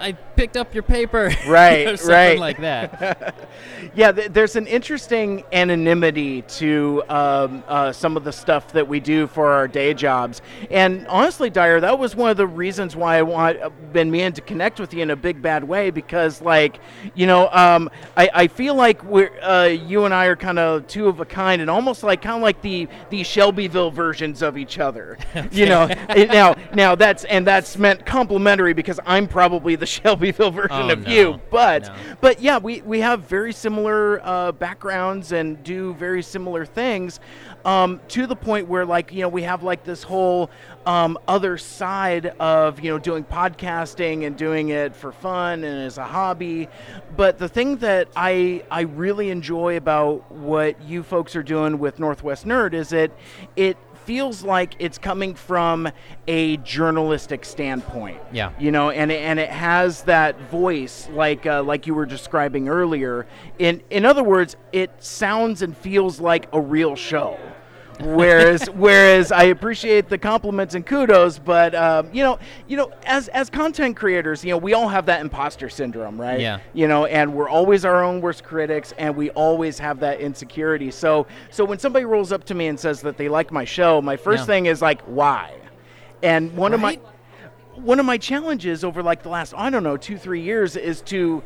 I 0.00 0.12
picked 0.36 0.56
up 0.56 0.74
your 0.74 0.82
paper, 0.82 1.30
Right, 1.46 2.00
right. 2.04 2.38
like 2.38 2.58
that. 2.60 3.34
yeah, 3.94 4.12
th- 4.12 4.32
there's 4.32 4.56
an 4.56 4.66
interesting 4.66 5.44
anonymity 5.52 6.42
to 6.42 7.02
um, 7.08 7.64
uh, 7.68 7.92
some 7.92 8.16
of 8.16 8.24
the 8.24 8.32
stuff 8.32 8.72
that 8.72 8.86
we 8.86 9.00
do 9.00 9.26
for 9.26 9.50
our 9.52 9.68
day 9.68 9.94
jobs. 9.94 10.42
And 10.70 11.06
honestly, 11.08 11.50
Dyer, 11.50 11.80
that 11.80 11.98
was 11.98 12.16
one 12.16 12.30
of 12.30 12.36
the 12.36 12.46
reasons 12.46 12.96
why 12.96 13.18
I 13.18 13.22
want 13.22 13.60
uh, 13.60 13.70
been 13.92 14.10
meaning 14.10 14.32
to 14.32 14.40
connect 14.40 14.80
with 14.80 14.94
you 14.94 15.02
in 15.02 15.10
a 15.10 15.16
big 15.16 15.42
bad 15.42 15.64
way 15.64 15.90
because, 15.90 16.40
like, 16.40 16.80
you 17.14 17.26
know, 17.26 17.48
um, 17.52 17.90
I, 18.16 18.30
I 18.32 18.46
feel 18.48 18.74
like 18.74 19.02
we're 19.04 19.32
uh, 19.42 19.66
you 19.66 20.04
and 20.04 20.14
I 20.14 20.26
are 20.26 20.36
kind 20.36 20.58
of 20.58 20.86
two 20.86 21.08
of 21.08 21.20
a 21.20 21.24
kind, 21.24 21.60
and 21.60 21.70
almost 21.70 22.02
like 22.02 22.22
kind 22.22 22.36
of 22.36 22.42
like 22.42 22.62
the 22.62 22.88
the 23.10 23.22
Shelbyville 23.22 23.90
versions 23.90 24.42
of 24.42 24.56
each 24.56 24.78
other. 24.78 25.18
You 25.50 25.66
know, 25.66 25.86
now 26.08 26.54
now 26.74 26.94
that's 26.94 27.24
and 27.24 27.46
that's 27.46 27.76
meant 27.76 28.06
complimentary 28.06 28.72
because 28.72 28.98
I'm 29.06 29.26
probably 29.28 29.76
the 29.76 29.86
Shelbyville 30.22 30.50
version 30.52 30.70
Oh, 30.90 30.90
of 30.90 31.06
no. 31.06 31.12
you, 31.12 31.40
but. 31.50 31.82
No. 31.84 31.94
But 32.20 32.40
yeah, 32.40 32.58
we, 32.58 32.80
we 32.82 33.00
have 33.00 33.20
very 33.22 33.52
similar 33.52 34.20
uh, 34.24 34.52
backgrounds 34.52 35.32
and 35.32 35.62
do 35.64 35.94
very 35.94 36.22
similar 36.22 36.64
things 36.64 37.18
um, 37.64 38.00
to 38.08 38.26
the 38.26 38.36
point 38.36 38.68
where, 38.68 38.84
like, 38.86 39.12
you 39.12 39.22
know, 39.22 39.28
we 39.28 39.42
have 39.42 39.62
like 39.62 39.82
this 39.84 40.02
whole 40.02 40.50
um, 40.86 41.18
other 41.26 41.58
side 41.58 42.26
of, 42.38 42.80
you 42.80 42.90
know, 42.90 42.98
doing 42.98 43.24
podcasting 43.24 44.26
and 44.26 44.36
doing 44.36 44.68
it 44.68 44.94
for 44.94 45.10
fun 45.12 45.64
and 45.64 45.82
as 45.82 45.98
a 45.98 46.04
hobby. 46.04 46.68
But 47.16 47.38
the 47.38 47.48
thing 47.48 47.76
that 47.78 48.08
I, 48.14 48.62
I 48.70 48.82
really 48.82 49.30
enjoy 49.30 49.76
about 49.76 50.30
what 50.30 50.80
you 50.82 51.02
folks 51.02 51.34
are 51.34 51.42
doing 51.42 51.78
with 51.78 51.98
Northwest 51.98 52.46
Nerd 52.46 52.74
is 52.74 52.90
that 52.90 53.10
it 53.56 53.76
feels 54.04 54.42
like 54.42 54.74
it's 54.78 54.98
coming 54.98 55.34
from 55.34 55.88
a 56.26 56.56
journalistic 56.58 57.44
standpoint. 57.44 58.20
Yeah. 58.32 58.52
you 58.58 58.70
know 58.70 58.90
and 58.90 59.10
it, 59.10 59.20
and 59.20 59.38
it 59.38 59.50
has 59.50 60.02
that 60.04 60.40
voice 60.50 61.08
like 61.12 61.46
uh, 61.46 61.62
like 61.62 61.86
you 61.86 61.94
were 61.94 62.06
describing 62.06 62.68
earlier. 62.68 63.26
In 63.58 63.82
in 63.90 64.04
other 64.04 64.22
words 64.22 64.56
it 64.72 64.90
sounds 65.02 65.62
and 65.62 65.76
feels 65.76 66.20
like 66.20 66.48
a 66.52 66.60
real 66.60 66.96
show 66.96 67.38
whereas 68.02 68.68
whereas 68.70 69.32
I 69.32 69.44
appreciate 69.44 70.08
the 70.08 70.18
compliments 70.18 70.74
and 70.74 70.84
kudos 70.84 71.38
but 71.38 71.74
um, 71.74 72.08
you 72.12 72.22
know 72.22 72.38
you 72.66 72.76
know 72.76 72.92
as 73.04 73.28
as 73.28 73.48
content 73.48 73.96
creators 73.96 74.44
you 74.44 74.50
know 74.50 74.58
we 74.58 74.74
all 74.74 74.88
have 74.88 75.06
that 75.06 75.20
imposter 75.20 75.68
syndrome 75.68 76.20
right 76.20 76.40
Yeah. 76.40 76.58
you 76.74 76.88
know 76.88 77.06
and 77.06 77.32
we're 77.32 77.48
always 77.48 77.84
our 77.84 78.02
own 78.02 78.20
worst 78.20 78.44
critics 78.44 78.92
and 78.98 79.16
we 79.16 79.30
always 79.30 79.78
have 79.78 80.00
that 80.00 80.20
insecurity 80.20 80.90
so 80.90 81.26
so 81.50 81.64
when 81.64 81.78
somebody 81.78 82.04
rolls 82.04 82.32
up 82.32 82.44
to 82.44 82.54
me 82.54 82.66
and 82.68 82.78
says 82.78 83.00
that 83.02 83.16
they 83.16 83.28
like 83.28 83.52
my 83.52 83.64
show 83.64 84.02
my 84.02 84.16
first 84.16 84.42
Yeah. 84.42 84.46
thing 84.46 84.66
is 84.66 84.82
like 84.82 85.00
why 85.02 85.54
and 86.22 86.54
one 86.56 86.74
of 86.74 86.80
my 86.80 86.98
one 87.76 87.98
of 87.98 88.04
my 88.04 88.18
challenges 88.18 88.84
over 88.84 89.02
like 89.02 89.22
the 89.22 89.28
last 89.30 89.54
I 89.56 89.70
don't 89.70 89.82
know 89.82 89.96
two 89.96 90.18
three 90.18 90.42
years 90.42 90.76
is 90.76 91.00
to 91.02 91.42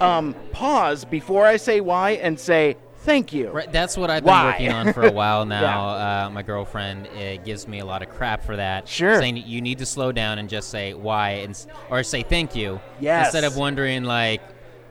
um, 0.00 0.34
pause 0.50 1.04
before 1.04 1.46
I 1.46 1.58
say 1.58 1.80
why 1.80 2.12
and 2.12 2.40
say 2.40 2.76
thank 3.06 3.32
you. 3.32 3.48
Right, 3.50 3.72
that's 3.72 3.96
what 3.96 4.10
I've 4.10 4.22
been 4.24 4.32
Why? 4.32 4.50
working 4.50 4.70
on 4.72 4.92
for 4.92 5.04
a 5.06 5.12
while 5.12 5.46
now. 5.60 5.88
uh, 6.26 6.30
my 6.30 6.42
girlfriend 6.42 7.06
uh, 7.06 7.36
gives 7.42 7.66
me 7.66 7.78
a 7.78 7.86
lot 7.86 8.02
of 8.02 8.10
crap 8.10 8.44
for 8.44 8.56
that. 8.56 8.86
Sure. 8.86 9.18
saying 9.18 9.38
you 9.38 9.62
need 9.62 9.78
to 9.78 9.86
slow 9.86 10.12
down 10.12 10.38
and 10.38 10.48
just 10.48 10.68
say 10.68 10.92
why, 10.92 11.30
and 11.44 11.66
or 11.88 12.02
say 12.02 12.22
thank 12.22 12.54
you. 12.54 12.78
Yes. 13.00 13.26
Instead 13.28 13.44
of 13.44 13.56
wondering 13.56 14.04
like, 14.04 14.42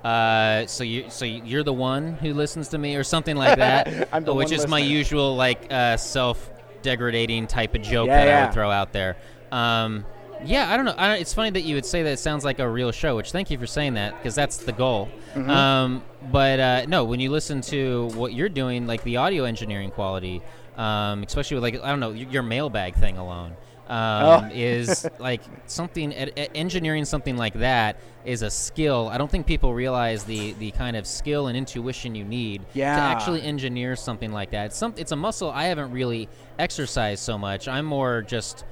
uh, 0.04 0.66
so 0.66 0.84
you 0.84 1.06
so 1.10 1.26
you're 1.26 1.64
the 1.64 1.74
one 1.74 2.14
who 2.14 2.34
listens 2.34 2.70
to 2.70 2.78
me 2.78 2.96
or 2.96 3.04
something 3.04 3.36
like 3.36 3.58
that, 3.60 4.10
I'm 4.14 4.24
the 4.24 4.34
which 4.34 4.52
is 4.52 4.68
my 4.68 4.80
usual 4.80 5.36
like 5.36 5.72
uh, 5.72 5.98
self-degrading 5.98 7.48
type 7.48 7.76
of 7.76 7.82
joke 7.82 8.08
Yeah, 8.08 8.26
that 8.26 8.42
I 8.42 8.46
would 8.46 8.54
throw 8.54 8.72
out 8.72 8.94
there. 8.94 9.18
Um, 9.52 10.06
yeah, 10.44 10.72
I 10.72 10.76
don't 10.76 10.86
know. 10.86 10.96
I 10.98 11.16
it's 11.18 11.34
funny 11.34 11.52
that 11.52 11.62
you 11.62 11.76
would 11.76 11.86
say 11.86 12.04
that 12.04 12.12
it 12.14 12.20
sounds 12.20 12.44
like 12.44 12.60
a 12.60 12.68
real 12.70 12.92
show, 12.92 13.16
which 13.16 13.32
thank 13.32 13.50
you 13.50 13.58
for 13.58 13.68
saying 13.68 13.94
that 13.96 14.18
because 14.18 14.36
that's 14.36 14.58
the 14.58 14.72
goal. 14.74 15.10
Mm-hmm. 15.34 15.50
Um, 15.50 16.04
but 16.32 16.60
uh, 16.60 16.86
no, 16.88 17.04
when 17.06 17.20
you 17.20 17.32
listen 17.32 17.62
to 17.62 18.08
what 18.16 18.34
you're 18.34 18.50
doing, 18.50 18.88
like 18.88 19.04
the 19.04 19.18
audio 19.18 19.46
engineering 19.46 19.92
quality, 19.92 20.42
um, 20.78 21.24
especially 21.24 21.56
with 21.56 21.64
like 21.64 21.84
I 21.84 21.90
don't 21.90 22.00
know 22.00 22.12
your 22.12 22.44
mailbag 22.44 22.96
thing 22.96 23.18
alone, 23.18 23.52
um, 23.88 23.96
Oh. 24.26 24.50
is 24.54 25.08
like 25.20 25.42
something 25.68 26.12
engineering 26.14 27.06
something 27.06 27.38
like 27.38 27.54
that 27.56 27.98
is 28.26 28.42
a 28.42 28.50
skill. 28.50 29.08
I 29.12 29.18
don't 29.20 29.30
think 29.30 29.46
people 29.46 29.74
realize 29.74 30.24
the 30.24 30.54
the 30.54 30.72
kind 30.72 30.98
of 30.98 31.06
skill 31.06 31.48
and 31.48 31.56
intuition 31.58 32.16
you 32.16 32.24
need 32.26 32.66
Yeah. 32.74 32.96
to 32.96 33.02
actually 33.02 33.42
engineer 33.44 33.96
something 33.96 34.32
like 34.32 34.52
that. 34.52 34.68
It's 34.68 34.78
some 34.78 34.94
it's 34.98 35.12
a 35.12 35.16
muscle 35.16 35.52
I 35.52 35.66
haven't 35.66 35.92
really 35.92 36.28
exercised 36.58 37.22
so 37.24 37.38
much. 37.38 37.68
I'm 37.68 37.86
more 37.86 38.22
just 38.24 38.64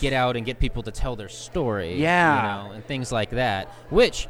get 0.00 0.12
out 0.12 0.36
and 0.36 0.44
get 0.46 0.58
people 0.58 0.82
to 0.84 0.90
tell 0.90 1.16
their 1.16 1.28
story. 1.28 1.96
Yeah. 2.00 2.62
You 2.64 2.68
know, 2.68 2.74
and 2.74 2.84
things 2.86 3.12
like 3.12 3.30
that. 3.30 3.68
Which 3.90 4.28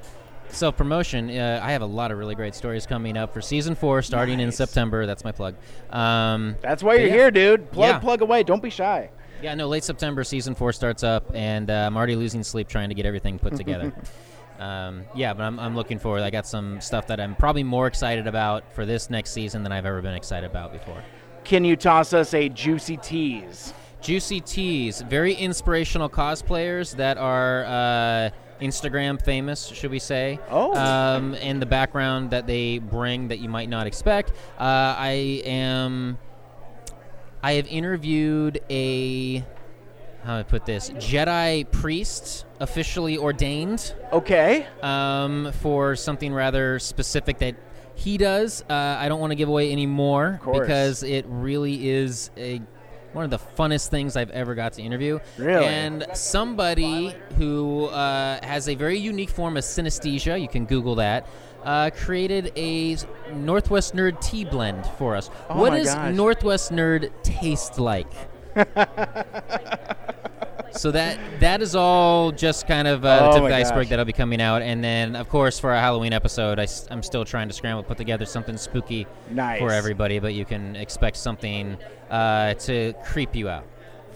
self 0.48 0.76
promotion, 0.76 1.30
uh, 1.30 1.60
I 1.62 1.72
have 1.72 1.82
a 1.82 1.86
lot 1.86 2.10
of 2.12 2.18
really 2.18 2.34
great 2.34 2.54
stories 2.54 2.86
coming 2.86 3.16
up 3.16 3.32
for 3.34 3.40
season 3.40 3.74
four, 3.74 4.02
starting 4.02 4.40
in 4.40 4.52
September. 4.52 5.06
That's 5.06 5.24
my 5.24 5.32
plug. 5.32 5.56
Um, 5.90 6.56
That's 6.60 6.82
why 6.82 6.94
you're 6.94 7.06
yeah. 7.08 7.12
here, 7.12 7.30
dude. 7.30 7.70
Plug 7.72 7.94
Yeah. 7.94 7.98
plug 7.98 8.22
away. 8.22 8.42
Don't 8.42 8.62
be 8.62 8.70
shy. 8.70 9.10
yeah, 9.42 9.54
no, 9.54 9.68
late 9.68 9.84
September, 9.84 10.24
season 10.24 10.54
four 10.54 10.72
starts 10.72 11.02
up, 11.02 11.30
and 11.34 11.70
uh, 11.70 11.74
I'm 11.86 11.96
already 11.96 12.16
losing 12.16 12.42
sleep 12.42 12.68
trying 12.68 12.88
to 12.88 12.94
get 12.94 13.04
everything 13.06 13.38
put 13.38 13.54
together. 13.56 13.92
um, 14.58 15.04
yeah, 15.14 15.34
but 15.34 15.42
I'm, 15.42 15.58
I'm 15.60 15.74
looking 15.76 15.98
forward. 15.98 16.22
I 16.22 16.30
got 16.30 16.46
some 16.46 16.80
stuff 16.80 17.08
that 17.08 17.20
I'm 17.20 17.34
probably 17.34 17.62
more 17.64 17.86
excited 17.86 18.26
about 18.26 18.72
for 18.74 18.86
this 18.86 19.10
next 19.10 19.32
season 19.32 19.62
than 19.62 19.72
I've 19.72 19.84
ever 19.84 20.00
been 20.00 20.14
excited 20.14 20.48
about 20.48 20.72
before. 20.72 21.02
Can 21.44 21.64
you 21.64 21.76
toss 21.76 22.12
us 22.12 22.32
a 22.34 22.48
juicy 22.48 22.96
tease? 22.96 23.74
Juicy 24.06 24.40
Teas, 24.40 25.00
very 25.00 25.34
inspirational 25.34 26.08
cosplayers 26.08 26.94
that 26.94 27.18
are 27.18 27.64
uh, 27.64 28.30
Instagram 28.60 29.20
famous, 29.20 29.66
should 29.66 29.90
we 29.90 29.98
say? 29.98 30.38
Oh. 30.48 30.76
Um, 30.76 31.34
and 31.34 31.60
the 31.60 31.66
background 31.66 32.30
that 32.30 32.46
they 32.46 32.78
bring 32.78 33.26
that 33.28 33.40
you 33.40 33.48
might 33.48 33.68
not 33.68 33.88
expect. 33.88 34.30
Uh, 34.60 34.94
I 34.96 35.42
am. 35.44 36.18
I 37.42 37.54
have 37.54 37.66
interviewed 37.66 38.60
a. 38.70 39.38
How 40.22 40.34
do 40.34 40.38
I 40.38 40.42
put 40.44 40.66
this? 40.66 40.90
Jedi 40.90 41.68
priest, 41.72 42.46
officially 42.60 43.18
ordained 43.18 43.92
Okay. 44.12 44.68
um, 44.82 45.50
for 45.62 45.96
something 45.96 46.32
rather 46.32 46.78
specific 46.78 47.38
that 47.38 47.56
he 47.96 48.18
does. 48.18 48.62
Uh, 48.70 48.72
I 48.72 49.08
don't 49.08 49.18
want 49.18 49.32
to 49.32 49.36
give 49.36 49.48
away 49.48 49.72
any 49.72 49.86
more 49.86 50.40
because 50.44 51.02
it 51.02 51.24
really 51.26 51.88
is 51.88 52.30
a 52.36 52.60
one 53.16 53.24
of 53.24 53.30
the 53.30 53.38
funnest 53.38 53.88
things 53.88 54.14
I've 54.14 54.30
ever 54.30 54.54
got 54.54 54.74
to 54.74 54.82
interview. 54.82 55.18
Really? 55.38 55.64
And 55.64 56.06
somebody 56.12 57.14
who 57.38 57.86
uh, 57.86 58.44
has 58.44 58.68
a 58.68 58.74
very 58.74 58.98
unique 58.98 59.30
form 59.30 59.56
of 59.56 59.64
synesthesia, 59.64 60.38
you 60.40 60.48
can 60.48 60.66
Google 60.66 60.96
that, 60.96 61.26
uh, 61.64 61.90
created 61.96 62.52
a 62.56 62.96
Northwest 63.32 63.96
Nerd 63.96 64.20
tea 64.20 64.44
blend 64.44 64.86
for 64.98 65.16
us. 65.16 65.30
Oh 65.48 65.58
what 65.58 65.70
does 65.70 65.94
gosh. 65.94 66.14
Northwest 66.14 66.72
Nerd 66.72 67.10
taste 67.22 67.78
like? 67.78 68.12
So 70.72 70.90
that 70.90 71.18
that 71.40 71.62
is 71.62 71.74
all 71.74 72.32
just 72.32 72.66
kind 72.66 72.86
of 72.86 73.02
uh, 73.02 73.18
the 73.18 73.28
Oh 73.28 73.32
tip 73.32 73.42
of 73.44 73.48
the 73.48 73.54
iceberg 73.54 73.84
gosh. 73.84 73.90
that'll 73.90 74.04
be 74.04 74.12
coming 74.12 74.42
out, 74.42 74.60
and 74.60 74.84
then 74.84 75.16
of 75.16 75.28
course 75.28 75.58
for 75.58 75.70
our 75.70 75.80
Halloween 75.80 76.12
episode, 76.12 76.58
I, 76.58 76.66
am 76.90 77.02
still 77.02 77.24
trying 77.24 77.48
to 77.48 77.54
scramble 77.54 77.82
put 77.82 77.96
together 77.96 78.26
something 78.26 78.58
spooky 78.58 79.06
Nice. 79.30 79.58
for 79.58 79.72
everybody, 79.72 80.18
but 80.18 80.34
you 80.34 80.44
can 80.44 80.76
expect 80.76 81.16
something 81.16 81.78
uh, 82.10 82.54
to 82.54 82.92
creep 83.04 83.34
you 83.34 83.48
out. 83.48 83.64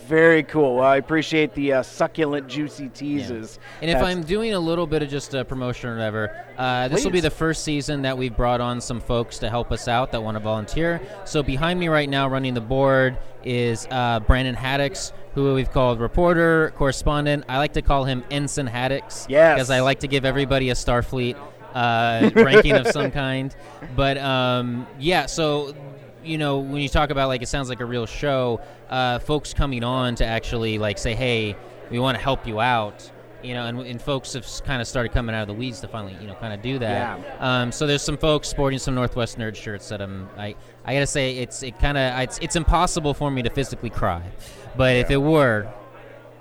Very 0.06 0.42
cool. 0.42 0.76
Well, 0.76 0.84
I 0.86 0.96
appreciate 0.96 1.54
the 1.54 1.72
uh, 1.74 1.82
succulent, 1.84 2.48
juicy 2.48 2.84
Yeah. 2.84 2.90
teases. 2.94 3.60
And 3.80 3.88
if 3.90 3.98
That's- 3.98 4.12
I'm 4.16 4.22
doing 4.22 4.54
a 4.54 4.58
little 4.58 4.86
bit 4.86 5.02
of 5.02 5.08
just 5.08 5.34
a 5.34 5.44
promotion 5.44 5.88
or 5.90 5.94
whatever, 5.94 6.36
uh, 6.58 6.88
this 6.88 7.04
will 7.04 7.12
be 7.12 7.20
the 7.20 7.30
first 7.30 7.62
season 7.62 8.02
that 8.02 8.18
we've 8.18 8.36
brought 8.36 8.60
on 8.60 8.80
some 8.80 9.00
folks 9.00 9.38
to 9.38 9.48
help 9.48 9.70
us 9.70 9.86
out 9.86 10.10
that 10.10 10.20
want 10.22 10.36
to 10.36 10.42
volunteer. 10.42 11.00
So 11.24 11.44
behind 11.44 11.78
me 11.78 11.86
right 11.88 12.08
now, 12.08 12.26
running 12.28 12.54
the 12.54 12.60
board, 12.60 13.18
is 13.44 13.86
uh, 13.90 14.18
Brandon 14.20 14.56
Haddix, 14.56 15.12
who 15.34 15.54
we've 15.54 15.70
called 15.70 16.00
reporter, 16.00 16.72
correspondent. 16.76 17.44
I 17.48 17.58
like 17.58 17.72
to 17.74 17.82
call 17.82 18.04
him 18.04 18.24
Ensign 18.32 18.66
Haddix. 18.68 19.26
Yes. 19.28 19.54
Because 19.56 19.70
I 19.70 19.80
like 19.80 20.00
to 20.00 20.08
give 20.08 20.24
everybody 20.24 20.70
a 20.70 20.74
Starfleet 20.74 21.36
uh, 21.72 22.30
ranking 22.34 22.72
of 22.72 22.88
some 22.88 23.10
kind. 23.12 23.54
But 23.94 24.18
um, 24.18 24.86
yeah, 24.98 25.26
so 25.26 25.72
you 26.24 26.38
know 26.38 26.58
when 26.58 26.82
you 26.82 26.88
talk 26.88 27.10
about 27.10 27.28
like 27.28 27.42
it 27.42 27.48
sounds 27.48 27.68
like 27.68 27.80
a 27.80 27.84
real 27.84 28.06
show, 28.06 28.60
uh, 28.88 29.18
folks 29.18 29.54
coming 29.54 29.84
on 29.84 30.14
to 30.16 30.24
actually 30.24 30.78
like 30.78 30.98
say, 30.98 31.14
hey, 31.14 31.56
we 31.90 31.98
want 31.98 32.16
to 32.16 32.22
help 32.22 32.46
you 32.46 32.60
out. 32.60 33.10
You 33.42 33.54
know, 33.54 33.64
and, 33.64 33.80
and 33.80 34.02
folks 34.02 34.34
have 34.34 34.46
kind 34.66 34.82
of 34.82 34.86
started 34.86 35.12
coming 35.12 35.34
out 35.34 35.40
of 35.40 35.48
the 35.48 35.54
weeds 35.54 35.80
to 35.80 35.88
finally, 35.88 36.14
you 36.20 36.26
know, 36.26 36.34
kind 36.34 36.52
of 36.52 36.60
do 36.60 36.78
that. 36.78 37.18
Yeah. 37.18 37.62
Um, 37.62 37.72
so 37.72 37.86
there's 37.86 38.02
some 38.02 38.18
folks 38.18 38.48
sporting 38.48 38.78
some 38.78 38.94
Northwest 38.94 39.38
Nerd 39.38 39.56
shirts 39.56 39.88
that 39.88 40.02
I'm. 40.02 40.28
I 40.36 40.54
I 40.84 40.92
gotta 40.92 41.06
say 41.06 41.38
it's 41.38 41.62
it 41.62 41.78
kind 41.78 41.96
of 41.96 42.20
it's 42.20 42.38
it's 42.42 42.56
impossible 42.56 43.14
for 43.14 43.30
me 43.30 43.40
to 43.42 43.48
physically 43.48 43.88
cry, 43.88 44.22
but 44.76 44.96
if 44.96 45.10
it 45.10 45.16
were, 45.16 45.72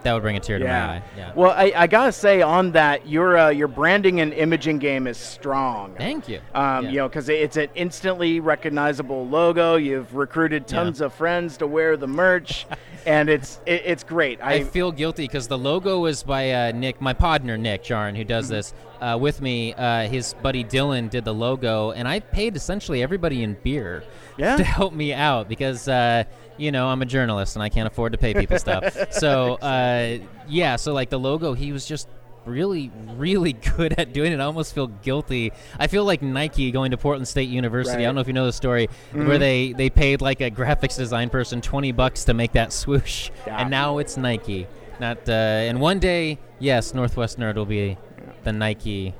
that 0.03 0.13
would 0.13 0.21
bring 0.21 0.37
a 0.37 0.39
tear 0.39 0.59
to 0.59 0.65
my 0.65 0.71
eye. 0.71 1.03
Yeah. 1.17 1.33
Well, 1.35 1.51
I, 1.51 1.73
I 1.75 1.87
gotta 1.87 2.11
say 2.11 2.41
on 2.41 2.71
that, 2.71 3.07
your 3.07 3.37
uh, 3.37 3.49
your 3.49 3.67
branding 3.67 4.21
and 4.21 4.33
imaging 4.33 4.79
game 4.79 5.07
is 5.07 5.17
strong. 5.17 5.93
Thank 5.97 6.29
you. 6.29 6.39
Um, 6.55 6.85
Yeah. 6.85 6.89
You 6.91 6.97
know, 6.99 7.09
because 7.09 7.27
it's 7.29 7.57
an 7.57 7.67
instantly 7.75 8.39
recognizable 8.39 9.27
logo. 9.27 9.75
You've 9.75 10.15
recruited 10.15 10.67
tons 10.67 11.01
of 11.01 11.13
friends 11.13 11.57
to 11.57 11.67
wear 11.67 11.97
the 11.97 12.07
merch, 12.07 12.65
and 13.05 13.29
it's 13.29 13.59
it, 13.65 13.81
it's 13.85 14.03
great. 14.03 14.39
I 14.41 14.63
feel 14.63 14.91
guilty 14.91 15.23
because 15.25 15.47
the 15.47 15.57
logo 15.57 16.05
is 16.05 16.23
by 16.23 16.51
uh, 16.51 16.71
Nick, 16.71 17.01
my 17.01 17.13
partner 17.13 17.57
Nick 17.57 17.83
Jarin, 17.83 18.15
who 18.15 18.19
Mm-hmm. 18.23 18.27
does 18.29 18.47
this 18.49 18.73
uh, 19.01 19.17
with 19.19 19.41
me. 19.41 19.73
Uh, 19.73 20.07
his 20.07 20.33
buddy 20.41 20.63
Dylan 20.63 21.09
did 21.09 21.25
the 21.25 21.33
logo, 21.33 21.91
and 21.91 22.07
I 22.07 22.19
paid 22.21 22.55
essentially 22.55 23.01
everybody 23.03 23.43
in 23.43 23.55
beer 23.63 24.03
Yeah. 24.37 24.55
to 24.61 24.63
help 24.63 24.93
me 24.93 25.13
out 25.13 25.49
because 25.49 25.87
uh, 25.87 26.23
you 26.59 26.71
know 26.71 26.87
I'm 26.87 27.01
a 27.01 27.05
journalist 27.05 27.55
and 27.55 27.63
I 27.63 27.69
can't 27.69 27.87
afford 27.87 28.11
to 28.11 28.17
pay 28.17 28.33
people 28.33 28.59
stuff. 28.59 28.95
So 29.11 29.55
uh, 29.55 30.19
yeah, 30.47 30.75
so 30.75 30.93
like 30.93 31.09
the 31.09 31.19
logo, 31.19 31.53
he 31.53 31.71
was 31.71 31.85
just 31.85 32.07
really 32.45 32.91
really 33.15 33.53
good 33.77 33.93
at 33.97 34.13
doing 34.13 34.31
it. 34.31 34.39
I 34.39 34.45
almost 34.45 34.73
feel 34.73 34.87
guilty. 34.87 35.51
I 35.77 35.87
feel 35.87 36.05
like 36.05 36.21
Nike 36.21 36.71
going 36.71 36.91
to 36.91 36.97
Portland 36.97 37.27
State 37.27 37.49
University. 37.49 38.03
I 38.03 38.05
don't 38.05 38.15
know 38.15 38.21
if 38.21 38.27
you 38.27 38.33
know 38.33 38.45
the 38.45 38.53
story 38.53 38.89
where 39.11 39.37
they 39.37 39.73
they 39.73 39.89
paid 39.89 40.21
like 40.21 40.41
a 40.41 40.51
graphics 40.51 40.97
design 40.97 41.29
person 41.29 41.61
20 41.61 41.91
bucks 41.91 42.25
to 42.25 42.33
make 42.33 42.53
that 42.53 42.71
swoosh, 42.73 43.29
and 43.45 43.69
now 43.69 43.97
it's 43.97 44.17
Nike. 44.17 44.67
Not 44.99 45.27
uh, 45.29 45.31
and 45.31 45.79
one 45.79 45.99
day, 45.99 46.39
yes, 46.59 46.93
Northwest 46.93 47.39
Nerd 47.39 47.55
will 47.55 47.65
be 47.65 47.97
the 48.43 48.53
Nike. 48.53 49.15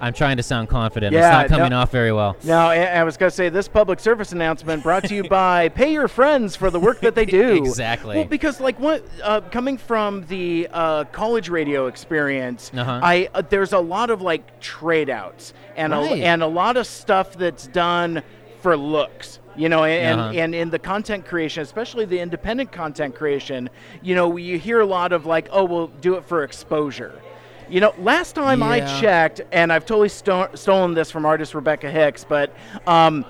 I'm 0.00 0.12
trying 0.12 0.36
to 0.36 0.42
sound 0.42 0.68
confident. 0.68 1.14
it's 1.14 1.22
not 1.22 1.48
coming 1.48 1.70
no- 1.70 1.80
off 1.80 1.90
very 1.90 2.12
well. 2.12 2.36
Now, 2.44 2.68
I 2.68 2.76
I 2.84 3.02
was 3.04 3.16
going 3.16 3.30
to 3.30 3.34
say 3.34 3.48
this 3.48 3.66
public 3.68 3.98
service 4.00 4.32
announcement 4.32 4.82
brought 4.82 5.04
to 5.04 5.14
you 5.14 5.24
by 5.28 5.68
Pay 5.70 5.92
Your 5.92 6.08
Friends 6.08 6.54
for 6.56 6.70
the 6.70 6.78
work 6.80 7.00
that 7.00 7.14
they 7.14 7.24
do. 7.24 7.54
Exactly. 7.56 8.16
Well, 8.16 8.24
because 8.24 8.60
like 8.60 8.78
what 8.78 9.04
uh, 9.22 9.40
coming 9.50 9.76
from 9.76 10.24
the 10.26 10.68
uh, 10.72 11.04
college 11.04 11.48
radio 11.48 11.86
experience, 11.88 12.70
Uh-huh. 12.74 13.00
I 13.02 13.28
uh, 13.34 13.42
there's 13.42 13.72
a 13.72 13.80
lot 13.80 14.10
of 14.10 14.22
like 14.22 14.60
trade 14.60 15.10
outs 15.10 15.52
and 15.76 15.92
Right. 15.92 16.12
a, 16.12 16.24
and 16.24 16.42
a 16.42 16.46
lot 16.46 16.76
of 16.76 16.86
stuff 16.86 17.32
that's 17.34 17.66
done 17.66 18.22
for 18.62 18.76
looks. 18.76 19.38
You 19.56 19.68
know, 19.68 19.82
and, 19.82 20.20
Uh-huh. 20.20 20.32
and 20.36 20.54
in 20.54 20.70
the 20.70 20.78
content 20.78 21.26
creation, 21.26 21.64
especially 21.64 22.04
the 22.04 22.20
independent 22.20 22.70
content 22.70 23.16
creation, 23.16 23.68
you 24.02 24.14
know, 24.14 24.36
you 24.36 24.56
hear 24.56 24.78
a 24.78 24.86
lot 24.86 25.12
of 25.12 25.26
like, 25.26 25.48
oh, 25.50 25.64
we'll 25.64 25.88
do 25.88 26.14
it 26.14 26.24
for 26.28 26.44
exposure. 26.44 27.20
You 27.68 27.80
know, 27.80 27.94
last 27.98 28.34
time 28.34 28.62
I 28.62 28.80
checked, 29.00 29.42
and 29.52 29.72
I've 29.72 29.84
totally 29.84 30.08
sto- 30.08 30.48
stolen 30.54 30.94
this 30.94 31.10
from 31.10 31.26
artist 31.26 31.54
Rebecca 31.54 31.90
Hicks, 31.90 32.24
but 32.24 32.54
um, 32.86 33.24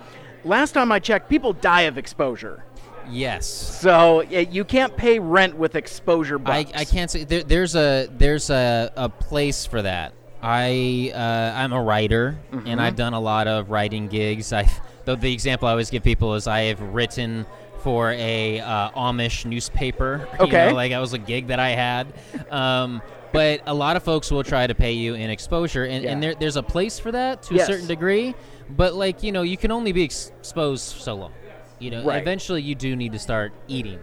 last 0.44 0.72
time 0.72 0.92
I 0.92 1.00
checked, 1.00 1.28
people 1.28 1.52
die 1.52 1.82
of 1.82 1.98
exposure. 1.98 2.64
Yes. 3.10 3.46
So 3.46 4.20
you 4.22 4.64
can't 4.64 4.94
pay 4.96 5.18
rent 5.18 5.56
with 5.56 5.74
exposure 5.76 6.36
I, 6.44 6.62
bucks. 6.64 6.70
I 6.78 6.84
can't 6.84 7.10
say 7.10 7.24
there, 7.24 7.42
there's 7.42 7.74
a 7.74 8.06
there's 8.12 8.50
a, 8.50 8.92
a 8.96 9.08
place 9.08 9.64
for 9.64 9.80
that. 9.82 10.12
I 10.42 11.10
uh, 11.14 11.52
I'm 11.56 11.72
a 11.72 11.82
writer 11.82 12.38
Mm-hmm. 12.52 12.66
and 12.68 12.80
I've 12.80 12.96
done 12.96 13.14
a 13.14 13.20
lot 13.20 13.48
of 13.48 13.70
writing 13.70 14.08
gigs. 14.08 14.52
I 14.52 14.68
the, 15.06 15.16
the 15.16 15.32
example 15.32 15.68
I 15.68 15.70
always 15.72 15.88
give 15.90 16.02
people 16.04 16.34
is 16.34 16.46
I 16.46 16.60
have 16.64 16.80
written 16.80 17.46
for 17.80 18.12
a 18.12 18.60
uh, 18.60 18.90
Amish 18.90 19.44
newspaper. 19.46 20.28
You 20.38 20.44
Okay. 20.46 20.68
know, 20.68 20.74
like 20.74 20.90
that 20.92 20.98
was 21.00 21.14
a 21.14 21.18
gig 21.18 21.46
that 21.46 21.58
I 21.58 21.70
had. 21.70 22.12
Um, 22.50 23.00
but 23.32 23.60
a 23.66 23.74
lot 23.74 23.96
of 23.96 24.02
folks 24.02 24.30
will 24.30 24.44
try 24.44 24.66
to 24.66 24.74
pay 24.74 24.92
you 24.92 25.14
in 25.14 25.30
exposure, 25.30 25.84
and, 25.84 26.04
and 26.04 26.22
there, 26.22 26.34
there's 26.34 26.56
a 26.56 26.62
place 26.62 26.98
for 26.98 27.12
that 27.12 27.42
to 27.44 27.54
Yes. 27.54 27.68
a 27.68 27.72
certain 27.72 27.86
degree. 27.88 28.34
But 28.70 28.94
like 28.94 29.22
you 29.22 29.32
know, 29.32 29.42
you 29.42 29.56
can 29.56 29.70
only 29.70 29.92
be 29.92 30.04
ex- 30.04 30.32
exposed 30.38 30.84
so 31.00 31.14
long. 31.14 31.32
You 31.78 31.90
know, 31.92 32.04
Right. 32.04 32.20
eventually 32.20 32.62
you 32.62 32.74
do 32.74 32.96
need 32.96 33.12
to 33.12 33.18
start 33.18 33.52
eating. 33.68 33.98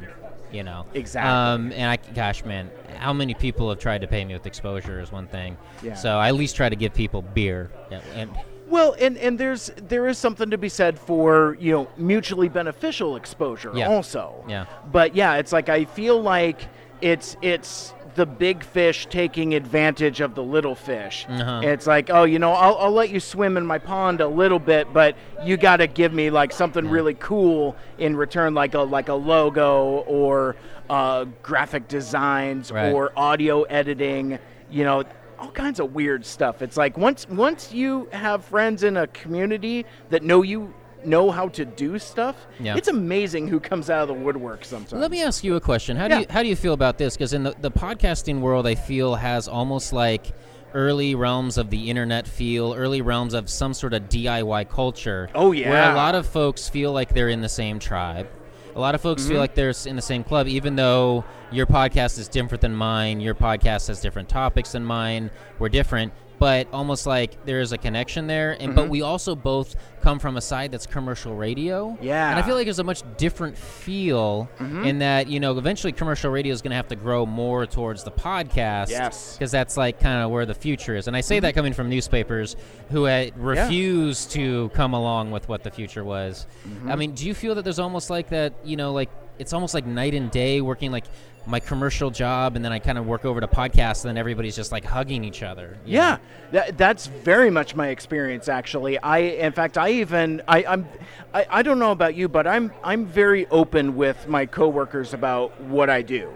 You 0.51 0.63
know, 0.63 0.85
Exactly. 0.93 1.29
Um, 1.29 1.73
and 1.73 1.89
I, 1.91 1.97
gosh, 2.13 2.45
man, 2.45 2.69
how 2.95 3.11
many 3.11 3.33
people 3.33 3.67
have 3.69 3.79
tried 3.79 4.01
to 4.01 4.07
pay 4.07 4.23
me 4.23 4.33
with 4.33 4.45
exposure 4.45 5.01
is 5.01 5.11
one 5.11 5.27
thing. 5.27 5.57
Yeah. 5.83 5.95
So 5.95 6.17
I 6.17 6.29
at 6.29 6.35
least 6.35 6.55
try 6.55 6.69
to 6.69 6.75
give 6.77 6.93
people 6.93 7.21
beer. 7.21 7.71
Yeah, 7.91 7.99
and 8.15 8.31
Well, 8.69 8.95
and, 8.99 9.17
and 9.17 9.37
there's 9.37 9.71
there 9.75 10.07
is 10.07 10.17
something 10.17 10.49
to 10.51 10.57
be 10.57 10.69
said 10.69 10.97
for 10.97 11.57
you 11.59 11.73
know 11.73 11.87
mutually 11.97 12.47
beneficial 12.47 13.17
exposure 13.17 13.71
Yeah. 13.75 13.89
also. 13.89 14.45
Yeah. 14.47 14.65
But 14.91 15.13
yeah, 15.15 15.35
it's 15.35 15.51
like 15.51 15.67
I 15.67 15.83
feel 15.83 16.21
like 16.21 16.61
it's 17.01 17.35
it's 17.41 17.93
the 18.15 18.25
big 18.25 18.63
fish 18.63 19.05
taking 19.07 19.53
advantage 19.53 20.21
of 20.21 20.35
the 20.35 20.43
little 20.43 20.75
fish. 20.75 21.25
Uh-huh. 21.29 21.61
It's 21.63 21.85
like 21.85 22.09
oh 22.09 22.23
you 22.23 22.39
know 22.39 22.51
I'll, 22.53 22.77
I'll 22.77 22.91
let 22.91 23.09
you 23.09 23.19
swim 23.19 23.57
in 23.57 23.65
my 23.65 23.77
pond 23.77 24.21
a 24.21 24.27
little 24.27 24.59
bit, 24.59 24.91
but 24.93 25.15
you 25.43 25.57
got 25.57 25.77
to 25.77 25.87
give 25.87 26.13
me 26.13 26.29
like 26.29 26.51
something 26.51 26.87
really 26.87 27.13
cool 27.15 27.75
in 27.97 28.15
return, 28.15 28.53
like 28.53 28.73
a 28.73 28.79
like 28.79 29.09
a 29.09 29.13
logo 29.13 30.03
or 30.07 30.55
uh, 30.89 31.25
graphic 31.43 31.87
designs 31.87 32.71
Right. 32.71 32.91
or 32.93 33.11
audio 33.17 33.63
editing. 33.63 34.39
You 34.71 34.83
know 34.83 35.03
all 35.37 35.51
kinds 35.51 35.79
of 35.81 35.93
weird 35.93 36.25
stuff. 36.25 36.61
It's 36.61 36.77
like 36.77 36.97
once 36.97 37.27
once 37.29 37.71
you 37.73 38.07
have 38.13 38.45
friends 38.45 38.83
in 38.83 38.95
a 38.97 39.07
community 39.07 39.85
that 40.09 40.23
know 40.23 40.41
you 40.41 40.73
know 41.07 41.31
how 41.31 41.47
to 41.49 41.65
do 41.65 41.97
stuff, 41.99 42.35
Yeah. 42.59 42.75
it's 42.75 42.87
amazing 42.87 43.47
who 43.47 43.59
comes 43.59 43.89
out 43.89 44.01
of 44.03 44.07
the 44.07 44.13
woodwork 44.13 44.65
sometimes. 44.65 44.93
Let 45.01 45.11
me 45.11 45.21
ask 45.23 45.43
you 45.43 45.55
a 45.55 45.61
question. 45.61 45.97
How 45.97 46.07
do 46.07 46.15
Yeah. 46.15 46.19
you 46.21 46.25
how 46.29 46.43
do 46.43 46.49
you 46.49 46.55
feel 46.55 46.73
about 46.73 46.97
this? 46.97 47.15
Because 47.15 47.33
in 47.33 47.43
the, 47.43 47.55
the 47.61 47.71
podcasting 47.71 48.39
world, 48.41 48.65
I 48.67 48.75
feel 48.75 49.15
has 49.15 49.47
almost 49.47 49.93
like 49.93 50.33
early 50.73 51.15
realms 51.15 51.57
of 51.57 51.69
the 51.69 51.89
internet 51.89 52.27
feel, 52.27 52.73
early 52.73 53.01
realms 53.01 53.33
of 53.33 53.49
some 53.49 53.73
sort 53.73 53.93
of 53.93 54.09
DIY 54.09 54.69
culture. 54.69 55.29
Oh, 55.33 55.51
yeah, 55.53 55.69
Where 55.69 55.91
a 55.91 55.95
lot 55.95 56.15
of 56.15 56.25
folks 56.25 56.67
feel 56.67 56.91
like 56.91 57.13
they're 57.13 57.29
in 57.29 57.39
the 57.41 57.47
same 57.49 57.79
tribe. 57.79 58.27
A 58.75 58.79
lot 58.79 58.93
of 58.93 58.99
folks 58.99 59.21
Mm-hmm. 59.21 59.31
feel 59.31 59.39
like 59.39 59.55
they're 59.55 59.73
in 59.85 59.95
the 59.95 60.01
same 60.01 60.21
club, 60.25 60.49
even 60.49 60.75
though 60.75 61.23
your 61.49 61.65
podcast 61.65 62.19
is 62.19 62.27
different 62.27 62.59
than 62.59 62.75
mine. 62.75 63.21
Your 63.21 63.33
podcast 63.33 63.87
has 63.87 64.01
different 64.01 64.27
topics 64.27 64.73
than 64.73 64.83
mine. 64.83 65.31
We're 65.59 65.69
different. 65.69 66.11
But 66.39 66.67
almost 66.73 67.05
like 67.07 67.45
there 67.45 67.59
is 67.59 67.71
a 67.71 67.77
connection 67.77 68.27
there. 68.27 68.57
And 68.59 68.75
but 68.75 68.89
we 68.89 69.01
also 69.01 69.35
both 69.35 69.75
come 70.01 70.19
from 70.19 70.37
a 70.37 70.41
side 70.41 70.71
that's 70.71 70.85
commercial 70.85 71.35
radio. 71.35 71.91
Mm-hmm. 71.91 72.03
Yeah. 72.03 72.25
Mm-hmm. 72.25 72.31
and 72.31 72.39
I 72.39 72.47
feel 72.47 72.55
like 72.55 72.65
there's 72.65 72.79
a 72.79 72.83
much 72.83 73.03
different 73.17 73.57
feel 73.57 74.49
in 74.59 74.99
that 74.99 75.27
you 75.27 75.39
know 75.39 75.57
eventually 75.57 75.91
commercial 75.93 76.31
radio 76.31 76.53
is 76.53 76.61
going 76.61 76.71
to 76.71 76.75
have 76.75 76.87
to 76.89 76.95
grow 76.95 77.25
more 77.25 77.65
towards 77.65 78.03
the 78.03 78.11
podcast. 78.11 78.89
Yes. 78.89 79.17
Mm-hmm. 79.17 79.33
because 79.35 79.51
that's 79.51 79.77
like 79.77 79.99
kind 79.99 80.23
of 80.23 80.31
where 80.31 80.45
the 80.45 80.53
future 80.53 80.95
is. 80.95 81.07
And 81.07 81.15
I 81.15 81.21
say 81.21 81.39
that 81.39 81.53
coming 81.55 81.73
from 81.73 81.89
newspapers 81.89 82.55
who 82.91 83.05
had 83.05 83.37
refused 83.37 84.31
to 84.31 84.69
come 84.69 84.93
along 84.93 85.31
with 85.31 85.47
what 85.49 85.63
the 85.63 85.71
future 85.71 86.03
was. 86.03 86.47
Mm-hmm. 86.67 86.91
I 86.91 86.95
mean, 86.95 87.11
do 87.13 87.25
you 87.25 87.33
feel 87.33 87.55
that 87.55 87.63
there's 87.63 87.79
almost 87.79 88.09
like 88.09 88.29
that? 88.29 88.53
You 88.63 88.77
know, 88.77 88.91
like 88.93 89.09
it's 89.39 89.53
almost 89.53 89.73
like 89.73 89.85
night 89.85 90.13
and 90.13 90.31
day 90.31 90.61
working 90.61 90.91
like 90.91 91.05
my 91.47 91.59
commercial 91.59 92.09
job 92.09 92.55
and 92.55 92.65
then 92.65 92.71
I 92.71 92.79
kind 92.79 92.97
of 92.97 93.05
work 93.05 93.23
over 93.23 93.39
to 93.39 93.47
podcasts 93.47 94.03
and 94.03 94.09
then 94.09 94.17
everybody's 94.17 94.55
just 94.55 94.71
like 94.71 94.83
hugging 94.83 95.23
each 95.23 95.43
other. 95.43 95.77
Yeah, 95.85 96.17
that, 96.51 96.77
that's 96.77 97.05
very 97.07 97.51
much 97.51 97.75
my 97.75 97.89
experience. 97.89 98.49
Actually, 98.49 98.97
I 98.97 99.19
in 99.19 99.51
fact 99.51 99.77
I 99.77 99.89
even 99.91 100.41
I, 100.47 100.65
I'm 100.65 100.87
I, 101.33 101.45
I 101.49 101.61
don't 101.61 101.79
know 101.79 101.91
about 101.91 102.15
you, 102.15 102.27
but 102.27 102.47
I'm 102.47 102.71
I'm 102.83 103.05
very 103.05 103.45
open 103.47 103.95
with 103.95 104.27
my 104.27 104.45
coworkers 104.45 105.13
about 105.13 105.59
what 105.61 105.89
I 105.89 106.01
do, 106.01 106.31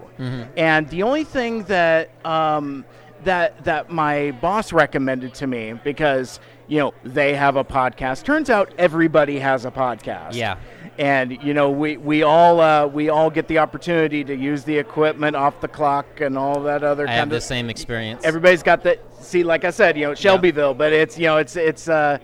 and 0.57 0.87
the 0.89 1.03
only 1.03 1.23
thing 1.23 1.63
that 1.63 2.09
um, 2.25 2.85
that 3.23 3.63
that 3.63 3.89
my 3.89 4.31
boss 4.41 4.71
recommended 4.73 5.33
to 5.35 5.47
me 5.47 5.73
because 5.83 6.39
you 6.67 6.79
know 6.79 6.93
they 7.03 7.33
have 7.33 7.55
a 7.55 7.63
podcast. 7.63 8.23
Turns 8.23 8.49
out 8.49 8.73
everybody 8.77 9.39
has 9.39 9.65
a 9.65 9.71
podcast. 9.71 10.35
Yeah. 10.35 10.57
And 10.99 11.41
you 11.41 11.53
know 11.53 11.71
we 11.71 11.95
we 11.95 12.23
all 12.23 12.59
uh, 12.59 12.85
we 12.85 13.07
all 13.07 13.29
get 13.29 13.47
the 13.47 13.57
opportunity 13.59 14.21
to 14.25 14.35
use 14.35 14.65
the 14.65 14.77
equipment 14.77 15.33
off 15.33 15.61
the 15.61 15.67
clock 15.69 16.19
and 16.19 16.37
all 16.37 16.61
that 16.63 16.83
other 16.83 17.03
I 17.05 17.07
kind 17.07 17.17
have 17.19 17.27
of 17.29 17.31
the 17.31 17.41
same 17.41 17.69
experience. 17.69 18.21
everybody's 18.25 18.63
got 18.63 18.83
the 18.83 18.99
see 19.21 19.41
like 19.41 19.63
i 19.63 19.69
said 19.69 19.97
you 19.97 20.05
know 20.05 20.13
shelbyville 20.13 20.73
but 20.73 20.91
it's 20.91 21.17
you 21.17 21.25
know 21.25 21.37
it's 21.37 21.55
it's 21.55 21.87
uh 21.87 22.17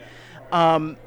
um 0.52 0.98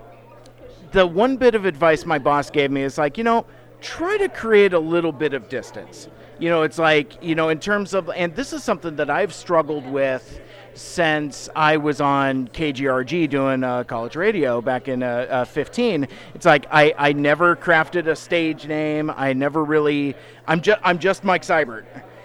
the 0.93 1.07
one 1.07 1.37
bit 1.37 1.55
of 1.55 1.67
advice 1.67 2.07
my 2.07 2.19
boss 2.19 2.49
gave 2.49 2.71
me 2.71 2.83
is 2.83 2.97
like 2.97 3.19
you 3.19 3.25
know 3.25 3.45
try 3.83 4.17
to 4.17 4.31
create 4.31 4.73
a 4.73 4.79
little 4.79 5.13
bit 5.13 5.35
of 5.35 5.49
distance 5.51 6.09
you 6.39 6.49
know 6.49 6.63
it's 6.63 6.79
like 6.79 7.23
you 7.23 7.35
know 7.35 7.51
in 7.51 7.59
terms 7.59 7.93
of 7.93 8.09
and 8.17 8.35
this 8.35 8.55
is 8.55 8.65
something 8.65 8.97
that 8.97 9.11
i've 9.11 9.35
struggled 9.35 9.87
with 9.87 10.41
since 10.79 11.49
I 11.57 11.77
was 11.77 12.01
on 12.01 12.49
KGRG 12.49 13.29
doing 13.29 13.64
uh, 13.64 13.85
college 13.85 14.17
radio 14.17 14.61
back 14.61 14.88
in 14.88 15.03
uh, 15.03 15.27
uh, 15.29 15.45
15. 15.45 16.07
It's 16.35 16.47
like 16.47 16.67
I, 16.71 16.95
I 16.97 17.12
never 17.12 17.57
crafted 17.57 18.07
a 18.07 18.17
stage 18.17 18.67
name. 18.67 19.11
I 19.11 19.33
never 19.33 19.64
really. 19.64 20.14
I'm 20.47 20.61
just 20.61 20.81
I'm 20.83 20.99
just 20.99 21.25
Mike 21.25 21.43
Seibert. 21.43 21.85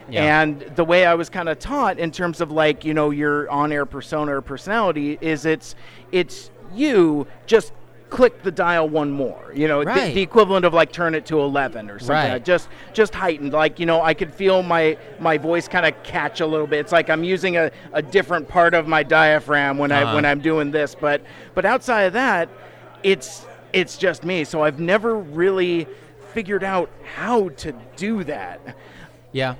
Yeah. 0.09 0.41
And 0.41 0.61
the 0.75 0.83
way 0.83 1.05
I 1.05 1.15
was 1.15 1.29
kind 1.29 1.49
of 1.49 1.59
taught 1.59 1.97
in 1.97 2.11
terms 2.11 2.41
of 2.41 2.51
like 2.51 2.85
you 2.85 2.93
know 2.93 3.09
your 3.09 3.49
on-air 3.49 3.85
persona 3.85 4.37
or 4.37 4.41
personality 4.41 5.17
is 5.21 5.45
it's 5.45 5.75
it's 6.11 6.51
you 6.73 7.25
just 7.45 7.73
click 8.13 8.43
the 8.43 8.51
dial 8.51 8.87
one 8.87 9.09
more 9.09 9.51
you 9.55 9.67
know 9.67 9.79
the, 9.79 9.87
Right. 9.87 10.13
the 10.13 10.21
equivalent 10.21 10.65
of 10.65 10.73
like 10.73 10.91
turn 10.91 11.15
it 11.15 11.25
to 11.25 11.39
11 11.39 11.89
or 11.89 11.97
something 11.97 12.13
Right. 12.15 12.45
just 12.45 12.69
just 12.93 13.15
heightened 13.15 13.53
like 13.53 13.79
you 13.79 13.87
know 13.87 14.03
i 14.03 14.13
could 14.13 14.31
feel 14.31 14.61
my 14.61 14.95
my 15.19 15.35
voice 15.39 15.67
kind 15.67 15.83
of 15.83 15.93
catch 16.03 16.39
a 16.39 16.45
little 16.45 16.67
bit 16.67 16.79
it's 16.79 16.91
like 16.91 17.09
i'm 17.09 17.23
using 17.23 17.57
a, 17.57 17.71
a 17.91 18.03
different 18.03 18.47
part 18.47 18.75
of 18.75 18.87
my 18.87 19.01
diaphragm 19.01 19.79
when 19.79 19.91
i 19.91 20.03
Uh-huh. 20.03 20.13
when 20.15 20.25
i'm 20.25 20.41
doing 20.41 20.69
this 20.69 20.93
but 20.93 21.23
but 21.55 21.65
outside 21.65 22.03
of 22.03 22.13
that 22.13 22.49
it's 23.01 23.47
it's 23.73 23.97
just 23.97 24.23
me 24.23 24.43
so 24.43 24.61
i've 24.63 24.79
never 24.79 25.15
really 25.17 25.87
figured 26.35 26.63
out 26.63 26.91
how 27.15 27.49
to 27.49 27.73
do 27.95 28.23
that 28.25 28.59
Yeah. 29.31 29.55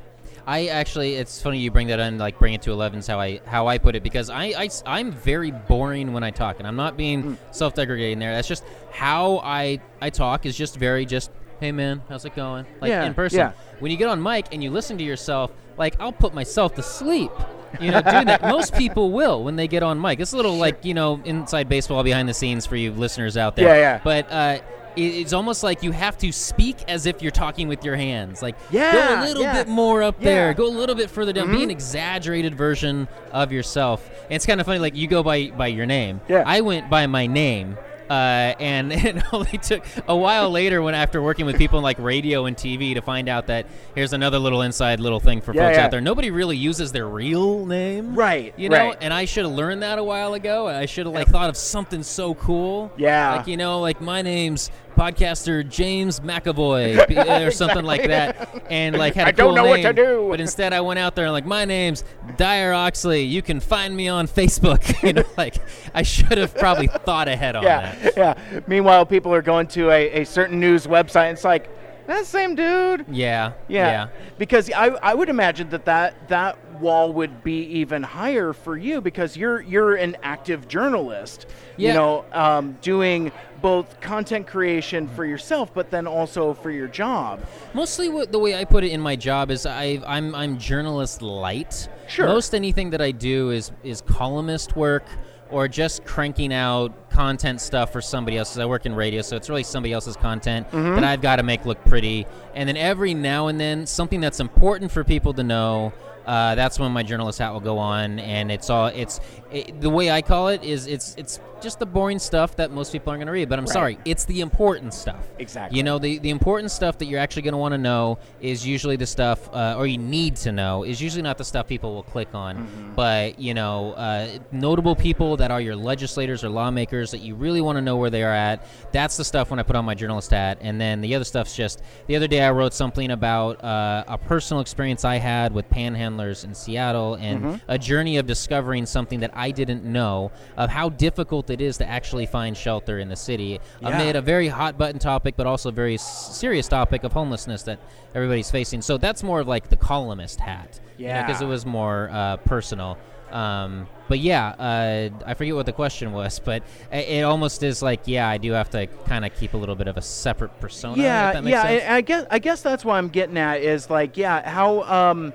I 0.45 0.67
actually, 0.67 1.15
it's 1.15 1.41
funny 1.41 1.59
you 1.59 1.71
bring 1.71 1.87
that 1.87 1.99
in, 1.99 2.17
like 2.17 2.37
bring 2.37 2.53
it 2.53 2.61
to 2.63 2.71
11's 2.71 3.07
how 3.07 3.19
I 3.19 3.39
how 3.45 3.67
I 3.67 3.77
put 3.77 3.95
it 3.95 4.03
because 4.03 4.29
I, 4.29 4.69
I 4.85 4.99
am 4.99 5.11
very 5.11 5.51
boring 5.51 6.11
when 6.13 6.23
I 6.23 6.31
talk, 6.31 6.57
and 6.59 6.67
I'm 6.67 6.75
not 6.75 6.97
being 6.97 7.21
Hmm. 7.21 7.33
self-deprecating 7.51 8.19
there. 8.19 8.33
That's 8.35 8.47
just 8.47 8.63
how 8.91 9.39
I 9.43 9.79
I 10.01 10.09
talk 10.09 10.45
is 10.45 10.57
just 10.57 10.75
very 10.77 11.05
just 11.05 11.31
hey 11.59 11.71
man, 11.71 12.01
how's 12.09 12.25
it 12.25 12.35
going? 12.35 12.65
Like 12.81 12.89
Yeah, 12.89 13.05
in 13.05 13.13
person. 13.13 13.39
yeah. 13.39 13.51
When 13.79 13.89
you 13.89 13.95
get 13.97 14.09
on 14.09 14.21
mic 14.21 14.47
and 14.51 14.61
you 14.61 14.69
listen 14.69 14.97
to 14.97 15.03
yourself, 15.03 15.51
like 15.77 15.95
I'll 16.01 16.11
put 16.11 16.33
myself 16.33 16.75
to 16.75 16.83
sleep. 16.83 17.31
You 17.79 17.89
know, 17.91 18.01
doing 18.01 18.25
that. 18.25 18.41
Most 18.43 18.75
people 18.77 19.11
will 19.11 19.43
when 19.43 19.55
they 19.55 19.67
get 19.67 19.81
on 19.81 19.99
mic. 19.99 20.19
It's 20.19 20.33
a 20.33 20.35
little 20.37 20.57
like 20.57 20.83
you 20.83 20.93
know 20.93 21.21
inside 21.25 21.69
baseball 21.69 22.03
behind 22.03 22.27
the 22.27 22.33
scenes 22.33 22.65
for 22.65 22.75
you 22.75 22.91
listeners 22.91 23.37
out 23.37 23.55
there. 23.55 23.67
Yeah, 23.69 23.75
yeah. 23.75 24.01
But 24.03 24.29
uh, 24.31 24.59
it's 24.95 25.33
almost 25.33 25.63
like 25.63 25.83
you 25.83 25.91
have 25.91 26.17
to 26.19 26.31
speak 26.31 26.83
as 26.87 27.05
if 27.05 27.21
you're 27.21 27.31
talking 27.31 27.67
with 27.67 27.83
your 27.83 27.95
hands. 27.95 28.41
Like 28.41 28.55
yeah, 28.69 28.91
go 28.91 29.21
a 29.21 29.25
little 29.25 29.43
yeah. 29.43 29.63
bit 29.63 29.67
more 29.67 30.03
up 30.03 30.15
Yeah. 30.19 30.25
there. 30.25 30.53
Go 30.53 30.67
a 30.67 30.69
little 30.69 30.95
bit 30.95 31.09
further 31.09 31.33
down. 31.33 31.47
Be 31.47 31.57
an 31.57 31.61
mm-hmm. 31.63 31.71
exaggerated 31.71 32.55
version 32.55 33.07
of 33.31 33.51
yourself. 33.51 34.07
And 34.25 34.33
it's 34.33 34.45
kind 34.45 34.59
of 34.59 34.65
funny. 34.65 34.79
Like 34.79 34.95
you 34.95 35.07
go 35.07 35.23
by 35.23 35.49
by 35.51 35.67
your 35.67 35.85
name. 35.85 36.21
Yeah. 36.27 36.43
I 36.45 36.61
went 36.61 36.89
by 36.89 37.07
my 37.07 37.27
name. 37.27 37.77
Uh, 38.09 38.53
and 38.59 38.91
it 38.93 39.23
only 39.33 39.57
took 39.57 39.83
a 40.07 40.15
while 40.15 40.49
later 40.49 40.81
when 40.81 40.93
after 40.95 41.21
working 41.21 41.45
with 41.45 41.57
people 41.57 41.79
in 41.79 41.83
like 41.83 41.99
radio 41.99 42.45
and 42.45 42.55
TV 42.57 42.93
to 42.95 43.01
find 43.01 43.27
out 43.29 43.47
that 43.47 43.65
here's 43.95 44.13
another 44.13 44.39
little 44.39 44.61
inside 44.61 44.99
little 44.99 45.19
thing 45.19 45.41
for 45.41 45.53
Yeah, 45.53 45.67
folks 45.67 45.77
yeah. 45.77 45.85
out 45.85 45.91
there. 45.91 46.01
Nobody 46.01 46.31
really 46.31 46.57
uses 46.57 46.91
their 46.91 47.07
real 47.07 47.65
name. 47.65 48.15
Right, 48.15 48.53
You 48.57 48.69
know, 48.69 48.89
right. 48.89 48.97
and 49.01 49.13
I 49.13 49.25
should 49.25 49.45
have 49.45 49.53
learned 49.53 49.83
that 49.83 49.99
a 49.99 50.03
while 50.03 50.33
ago. 50.33 50.67
I 50.67 50.85
should 50.85 51.05
have 51.05 51.15
like 51.15 51.27
thought 51.27 51.49
of 51.49 51.57
something 51.57 52.03
so 52.03 52.33
cool. 52.35 52.91
Yeah. 52.97 53.35
Like 53.37 53.47
you 53.47 53.57
know, 53.57 53.79
like 53.79 54.01
my 54.01 54.21
name's 54.21 54.69
podcaster 54.95 55.67
James 55.67 56.19
McAvoy 56.19 57.47
or 57.47 57.51
something 57.51 57.83
like 57.83 58.07
that, 58.07 58.63
and 58.69 58.97
like 58.97 59.15
had 59.15 59.25
a 59.25 59.27
I 59.29 59.31
don't 59.31 59.55
cool 59.55 59.55
know 59.55 59.69
what 59.69 59.81
to 59.81 59.93
do. 59.93 60.27
But 60.29 60.41
instead, 60.41 60.73
I 60.73 60.81
went 60.81 60.99
out 60.99 61.15
there 61.15 61.25
and 61.25 61.33
like 61.33 61.45
my 61.45 61.65
name's 61.65 62.03
Dyer 62.37 62.73
Oxley. 62.73 63.23
You 63.23 63.41
can 63.41 63.59
find 63.59 63.95
me 63.95 64.07
on 64.07 64.27
Facebook. 64.27 65.01
you 65.03 65.13
know, 65.13 65.23
like 65.37 65.55
I 65.93 66.03
should 66.03 66.37
have 66.37 66.55
probably 66.55 66.87
thought 66.87 67.27
ahead 67.27 67.55
on 67.55 67.63
yeah, 67.63 67.95
that. 67.95 68.17
yeah. 68.17 68.61
Meanwhile, 68.67 69.05
people 69.05 69.33
are 69.33 69.41
going 69.41 69.67
to 69.67 69.89
a, 69.91 70.21
a 70.21 70.25
certain 70.25 70.59
news 70.59 70.87
website. 70.87 71.29
And 71.29 71.37
it's 71.37 71.43
like 71.43 71.69
that 72.07 72.25
same 72.25 72.55
dude. 72.55 73.05
Yeah. 73.09 73.53
Yeah. 73.67 73.87
Yeah. 73.87 74.07
Because 74.37 74.71
I, 74.71 74.87
I 74.87 75.13
would 75.13 75.29
imagine 75.29 75.69
that, 75.69 75.85
that 75.85 76.27
that 76.29 76.57
wall 76.83 77.11
would 77.13 77.43
be 77.43 77.61
even 77.81 78.03
higher 78.03 78.53
for 78.53 78.77
you 78.77 79.01
because 79.01 79.35
you're 79.35 79.61
you're 79.61 79.95
an 79.95 80.15
active 80.21 80.67
journalist. 80.67 81.47
You 81.75 81.93
know, 81.93 82.25
um, 82.33 82.77
doing 82.81 83.31
both 83.59 83.99
content 83.99 84.45
creation 84.45 85.07
for 85.15 85.25
yourself, 85.25 85.73
but 85.73 85.89
then 85.89 86.05
also 86.05 86.53
for 86.53 86.69
your 86.69 86.87
job. 86.87 87.39
Mostly, 87.73 88.09
what, 88.09 88.31
the 88.31 88.37
way 88.37 88.53
I 88.55 88.63
put 88.63 88.83
it 88.83 88.91
in 88.91 89.01
my 89.01 89.15
job 89.15 89.49
is 89.49 89.65
I, 89.65 89.99
I'm 90.05 90.35
I'm 90.35 90.59
journalist 90.59 91.23
light. 91.23 91.89
Sure. 92.07 92.27
Most 92.27 92.53
anything 92.53 92.91
that 92.91 93.01
I 93.01 93.09
do 93.11 93.49
is 93.49 93.71
is 93.83 94.01
columnist 94.01 94.75
work 94.75 95.05
or 95.49 95.67
just 95.67 96.03
cranking 96.05 96.53
out 96.53 97.09
content 97.09 97.61
stuff 97.61 97.91
for 97.91 98.01
somebody 98.01 98.37
else. 98.37 98.57
I 98.57 98.65
work 98.65 98.85
in 98.85 98.93
radio, 98.95 99.21
so 99.23 99.35
it's 99.35 99.49
really 99.49 99.63
somebody 99.63 99.93
else's 99.93 100.15
content 100.17 100.69
Mm-hmm. 100.71 100.95
that 100.95 101.03
I've 101.03 101.21
got 101.21 101.35
to 101.37 101.43
make 101.43 101.65
look 101.65 101.83
pretty. 101.85 102.25
And 102.55 102.67
then 102.69 102.77
every 102.77 103.13
now 103.15 103.47
and 103.47 103.59
then, 103.59 103.85
something 103.87 104.19
that's 104.21 104.39
important 104.39 104.91
for 104.91 105.03
people 105.03 105.33
to 105.33 105.43
know. 105.43 105.91
Uh, 106.25 106.55
that's 106.55 106.79
when 106.79 106.91
my 106.91 107.03
journalist 107.03 107.39
hat 107.39 107.51
will 107.51 107.59
go 107.59 107.77
on, 107.77 108.19
and 108.19 108.51
it's 108.51 108.69
all 108.69 108.87
it's 108.87 109.19
it, 109.51 109.81
the 109.81 109.89
way 109.89 110.09
I 110.09 110.21
call 110.21 110.47
it 110.47 110.63
is 110.63 110.87
it's 110.87 111.15
it's 111.17 111.39
just 111.63 111.79
the 111.79 111.85
boring 111.85 112.19
stuff 112.19 112.55
that 112.57 112.71
most 112.71 112.91
people 112.91 113.09
aren't 113.11 113.19
going 113.21 113.27
to 113.27 113.31
read. 113.33 113.49
But 113.49 113.57
I'm 113.59 113.65
Right. 113.65 113.73
sorry, 113.73 113.97
it's 114.05 114.25
the 114.25 114.41
important 114.41 114.93
stuff. 114.93 115.25
Exactly. 115.39 115.77
You 115.77 115.83
know, 115.83 115.97
the, 115.97 116.19
the 116.19 116.29
important 116.29 116.69
stuff 116.71 116.97
that 116.99 117.05
you're 117.05 117.19
actually 117.19 117.43
going 117.43 117.53
to 117.53 117.57
want 117.57 117.71
to 117.73 117.77
know 117.77 118.19
is 118.41 118.65
usually 118.67 118.95
the 118.97 119.05
stuff, 119.07 119.49
uh, 119.53 119.75
or 119.77 119.87
you 119.87 119.97
need 119.97 120.35
to 120.37 120.51
know, 120.51 120.83
is 120.83 121.01
usually 121.01 121.21
not 121.23 121.37
the 121.37 121.43
stuff 121.45 121.67
people 121.67 121.93
will 121.95 122.03
click 122.03 122.27
on. 122.33 122.57
Mm-hmm. 122.57 122.93
But, 122.95 123.39
you 123.39 123.53
know, 123.53 123.93
uh, 123.93 124.27
notable 124.51 124.95
people 124.95 125.37
that 125.37 125.49
are 125.51 125.61
your 125.61 125.75
legislators 125.75 126.43
or 126.43 126.49
lawmakers 126.49 127.11
that 127.11 127.19
you 127.21 127.35
really 127.35 127.61
want 127.61 127.77
to 127.77 127.81
know 127.81 127.97
where 127.97 128.09
they 128.09 128.23
are 128.23 128.33
at, 128.33 128.65
that's 128.91 129.17
the 129.17 129.23
stuff 129.25 129.49
when 129.49 129.59
I 129.59 129.63
put 129.63 129.75
on 129.75 129.85
my 129.85 129.95
journalist 129.95 130.31
hat. 130.31 130.57
And 130.61 130.79
then 130.79 131.01
the 131.01 131.15
other 131.15 131.25
stuff's 131.25 131.55
just, 131.55 131.81
the 132.07 132.15
other 132.15 132.27
day 132.27 132.41
I 132.41 132.51
wrote 132.51 132.73
something 132.73 133.11
about 133.11 133.63
uh, 133.63 134.03
a 134.07 134.17
personal 134.17 134.61
experience 134.61 135.05
I 135.05 135.15
had 135.15 135.53
with 135.53 135.69
panhandlers 135.69 136.43
in 136.43 136.53
Seattle 136.53 137.15
and 137.15 137.33
Mm-hmm. 137.33 137.55
a 137.67 137.77
journey 137.79 138.17
of 138.17 138.27
discovering 138.27 138.85
something 138.85 139.19
that 139.21 139.31
I 139.33 139.51
didn't 139.51 139.83
know 139.83 140.31
of 140.55 140.69
how 140.69 140.89
difficult 140.89 141.47
it 141.53 141.61
is 141.61 141.77
to 141.77 141.87
actually 141.87 142.25
find 142.25 142.57
shelter 142.57 142.99
in 142.99 143.07
the 143.07 143.15
city 143.15 143.59
Yeah. 143.81 143.89
amid 143.89 144.15
a 144.17 144.21
very 144.21 144.47
hot 144.49 144.77
button 144.77 144.99
topic, 144.99 145.35
but 145.37 145.47
also 145.47 145.69
a 145.69 145.71
very 145.71 145.97
serious 145.97 146.67
topic 146.67 147.03
of 147.05 147.13
homelessness 147.13 147.63
that 147.63 147.79
everybody's 148.13 148.51
facing. 148.51 148.81
So 148.81 148.97
that's 148.97 149.23
more 149.23 149.39
of 149.39 149.47
like 149.47 149.69
the 149.69 149.77
columnist 149.77 150.39
hat, 150.41 150.79
yeah, 150.97 151.23
because 151.25 151.41
Yeah. 151.41 151.47
it 151.47 151.49
was 151.49 151.65
more 151.65 152.09
uh, 152.11 152.37
personal. 152.37 152.97
Um, 153.31 153.87
but 154.09 154.19
yeah, 154.19 154.49
uh, 154.49 155.09
I 155.25 155.33
forget 155.33 155.55
what 155.55 155.65
the 155.65 155.71
question 155.73 156.11
was, 156.21 156.39
but 156.39 156.61
it 156.91 157.23
almost 157.23 157.63
is 157.63 157.81
like, 157.81 158.01
yeah, 158.05 158.27
I 158.29 158.37
do 158.37 158.51
have 158.51 158.69
to 158.71 158.85
kind 159.07 159.25
of 159.25 159.33
keep 159.35 159.53
a 159.55 159.57
little 159.57 159.75
bit 159.75 159.87
of 159.87 159.97
a 159.97 160.01
separate 160.03 160.59
persona. 160.59 160.93
if 160.93 160.99
yeah, 160.99 161.33
that 161.33 161.43
makes 161.43 161.53
yeah. 161.53 161.63
sense. 161.63 161.83
I, 161.89 161.95
I 161.95 162.01
guess 162.01 162.25
I 162.29 162.39
guess 162.39 162.61
that's 162.61 162.85
what 162.85 162.93
I'm 162.95 163.09
getting 163.09 163.37
at 163.37 163.61
is 163.61 163.89
like, 163.89 164.17
yeah, 164.17 164.47
how 164.47 164.83
um, 164.83 165.33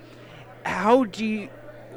how 0.64 1.04
do 1.04 1.24
you, 1.26 1.48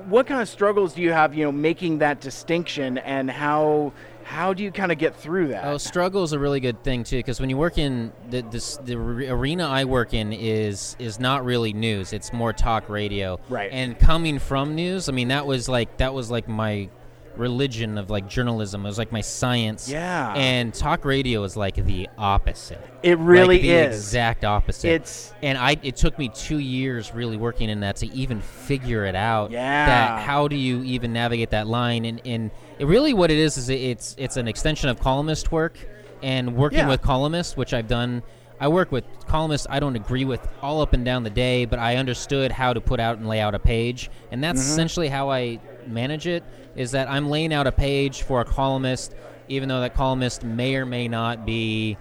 what 0.08 0.26
kind 0.26 0.42
of 0.42 0.50
struggles 0.50 0.94
do 0.96 1.02
you 1.04 1.12
have, 1.12 1.36
you 1.36 1.44
know, 1.46 1.52
making 1.52 2.00
that 2.00 2.20
distinction, 2.20 2.98
and 2.98 3.30
how 3.30 3.94
how 4.24 4.54
do 4.54 4.64
you 4.64 4.72
kind 4.72 4.92
of 4.92 4.98
get 4.98 5.16
through 5.16 5.50
that? 5.50 5.66
Oh, 5.66 5.78
struggle 5.78 6.24
is 6.24 6.34
a 6.34 6.40
really 6.40 6.60
good 6.60 6.84
thing 6.84 7.04
too, 7.04 7.18
because 7.18 7.40
when 7.40 7.50
you 7.50 7.58
work 7.58 7.78
in 7.78 8.12
the 8.30 8.42
this 8.42 8.78
the 8.78 8.96
re- 8.96 9.30
arena 9.30 9.68
I 9.68 9.86
work 9.86 10.14
in 10.14 10.34
is 10.34 10.96
is 11.00 11.20
not 11.20 11.46
really 11.46 11.74
news; 11.74 12.14
it's 12.14 12.34
more 12.34 12.54
talk 12.54 12.90
radio. 12.90 13.40
Right. 13.50 13.72
And 13.72 13.98
coming 13.98 14.40
from 14.40 14.76
news, 14.76 15.10
I 15.10 15.12
mean, 15.12 15.30
that 15.30 15.46
was 15.46 15.68
like 15.70 15.98
that 15.98 16.14
was 16.14 16.32
like 16.32 16.48
my 16.48 16.90
religion 17.38 17.98
of 17.98 18.10
like 18.10 18.28
journalism. 18.28 18.86
It 18.86 18.90
was 18.90 18.98
like 18.98 19.12
my 19.12 19.22
science. 19.22 19.90
Yeah. 19.90 20.34
And 20.36 20.74
talk 20.74 21.06
radio 21.06 21.44
is 21.44 21.56
like 21.58 21.76
the 21.76 22.10
opposite. 22.18 22.82
It 23.04 23.18
really 23.20 23.56
like 23.56 23.62
the 23.62 23.72
is. 23.72 23.96
exact 23.98 24.44
opposite. 24.46 24.90
It's 24.90 25.34
and 25.42 25.58
I 25.58 25.78
it 25.84 25.96
took 25.96 26.18
me 26.20 26.30
two 26.30 26.60
years 26.60 27.14
really 27.14 27.38
working 27.38 27.70
in 27.70 27.80
that 27.82 27.96
to 27.98 28.08
even 28.14 28.42
figure 28.42 29.06
it 29.06 29.16
out. 29.16 29.52
Yeah. 29.52 29.86
That 29.86 30.22
how 30.22 30.48
do 30.48 30.56
you 30.56 30.84
even 30.84 31.14
navigate 31.14 31.50
that 31.52 31.68
line? 31.68 32.06
And 32.06 32.22
and 32.26 32.52
it 32.80 32.86
really 32.86 33.14
what 33.14 33.32
it 33.32 33.38
is 33.38 33.58
is 33.58 33.70
it- 33.70 33.82
it's 33.82 34.16
it's 34.18 34.38
an 34.38 34.48
extension 34.48 34.90
of 34.90 35.00
columnist 35.00 35.52
work 35.52 35.78
and 36.22 36.56
working 36.56 36.80
Yeah. 36.80 36.90
with 36.90 37.02
columnists, 37.02 37.58
which 37.58 37.74
I've 37.74 37.88
done. 37.88 38.22
I 38.60 38.68
work 38.68 38.92
with 38.92 39.06
columnists 39.26 39.66
I 39.72 39.80
don't 39.80 39.96
agree 39.96 40.24
with 40.24 40.48
all 40.62 40.82
up 40.82 40.94
and 40.94 41.04
down 41.04 41.24
the 41.24 41.32
day, 41.32 41.66
but 41.66 41.80
I 41.80 41.96
understood 41.96 42.52
how 42.52 42.74
to 42.74 42.80
put 42.82 43.00
out 43.00 43.18
and 43.18 43.28
lay 43.28 43.40
out 43.40 43.56
a 43.56 43.60
page, 43.60 44.12
and 44.32 44.44
that's 44.44 44.62
Mm-hmm. 44.62 44.72
essentially 44.72 45.08
how 45.08 45.32
I 45.32 45.60
manage 45.88 46.28
it. 46.28 46.44
Is 46.76 46.92
that 46.92 47.10
I'm 47.10 47.30
laying 47.30 47.54
out 47.54 47.68
a 47.68 47.72
page 47.72 48.22
for 48.24 48.42
a 48.42 48.46
columnist, 48.46 49.14
even 49.50 49.68
though 49.70 49.82
that 49.82 49.94
columnist 49.94 50.44
may 50.44 50.76
or 50.76 50.86
may 50.86 51.08
not 51.08 51.46
be 51.46 51.98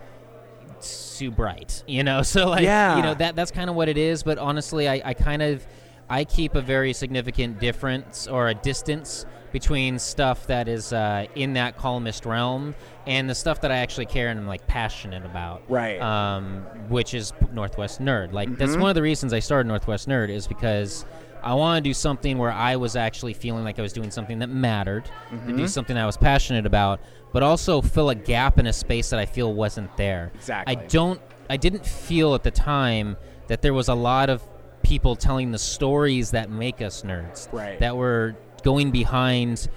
too 0.80 1.30
bright, 1.30 1.82
you 1.88 2.02
know. 2.04 2.22
So 2.30 2.48
like, 2.48 2.62
Yeah. 2.62 2.96
you 2.96 3.02
know 3.02 3.14
that 3.14 3.36
that's 3.36 3.50
kind 3.50 3.68
of 3.70 3.76
what 3.76 3.88
it 3.88 3.98
is. 3.98 4.22
But 4.22 4.38
honestly, 4.38 4.88
I, 4.88 5.02
I 5.04 5.14
kind 5.14 5.42
of 5.42 5.66
I 6.08 6.24
keep 6.24 6.54
a 6.54 6.60
very 6.60 6.92
significant 6.92 7.60
difference 7.60 8.26
or 8.26 8.48
a 8.48 8.54
distance 8.54 9.26
between 9.52 9.98
stuff 9.98 10.46
that 10.46 10.68
is 10.68 10.92
uh, 10.92 11.26
in 11.34 11.54
that 11.54 11.76
columnist 11.76 12.24
realm 12.24 12.72
and 13.06 13.28
the 13.28 13.34
stuff 13.34 13.60
that 13.62 13.72
I 13.72 13.78
actually 13.78 14.06
care 14.06 14.28
and 14.28 14.38
I'm 14.38 14.46
like 14.46 14.64
passionate 14.68 15.24
about. 15.24 15.62
Right. 15.68 16.00
Um, 16.00 16.62
which 16.88 17.14
is 17.14 17.32
Northwest 17.52 18.00
Nerd. 18.00 18.32
Like 18.32 18.56
that's 18.56 18.72
Mm-hmm. 18.72 18.80
one 18.80 18.90
of 18.90 18.94
the 18.94 19.02
reasons 19.02 19.32
I 19.32 19.40
started 19.40 19.66
Northwest 19.68 20.08
Nerd 20.08 20.28
is 20.30 20.46
because. 20.46 21.04
I 21.42 21.54
want 21.54 21.82
to 21.82 21.88
do 21.88 21.94
something 21.94 22.38
where 22.38 22.52
I 22.52 22.76
was 22.76 22.96
actually 22.96 23.34
feeling 23.34 23.64
like 23.64 23.78
I 23.78 23.82
was 23.82 23.92
doing 23.92 24.10
something 24.10 24.38
that 24.40 24.48
mattered, 24.50 25.04
to 25.06 25.10
Mm-hmm. 25.36 25.56
do 25.56 25.66
something 25.68 25.96
I 25.96 26.06
was 26.06 26.16
passionate 26.16 26.66
about, 26.66 27.00
but 27.32 27.42
also 27.42 27.80
fill 27.80 28.10
a 28.10 28.14
gap 28.14 28.58
in 28.58 28.66
a 28.66 28.72
space 28.72 29.10
that 29.10 29.20
I 29.20 29.26
feel 29.26 29.52
wasn't 29.54 29.96
there. 29.96 30.30
Exactly. 30.34 30.76
I 30.76 30.86
don't 30.86 31.20
I 31.48 31.56
didn't 31.56 31.84
feel 31.84 32.34
at 32.34 32.42
the 32.44 32.50
time 32.50 33.16
that 33.48 33.60
there 33.62 33.74
was 33.74 33.88
a 33.88 33.94
lot 33.94 34.30
of 34.30 34.42
people 34.82 35.16
telling 35.16 35.50
the 35.50 35.58
stories 35.58 36.30
that 36.30 36.48
make 36.50 36.80
us 36.80 37.02
nerds. 37.02 37.52
Right. 37.52 37.78
That 37.80 37.96
were 37.96 38.36
going 38.62 38.90
behind 38.90 39.68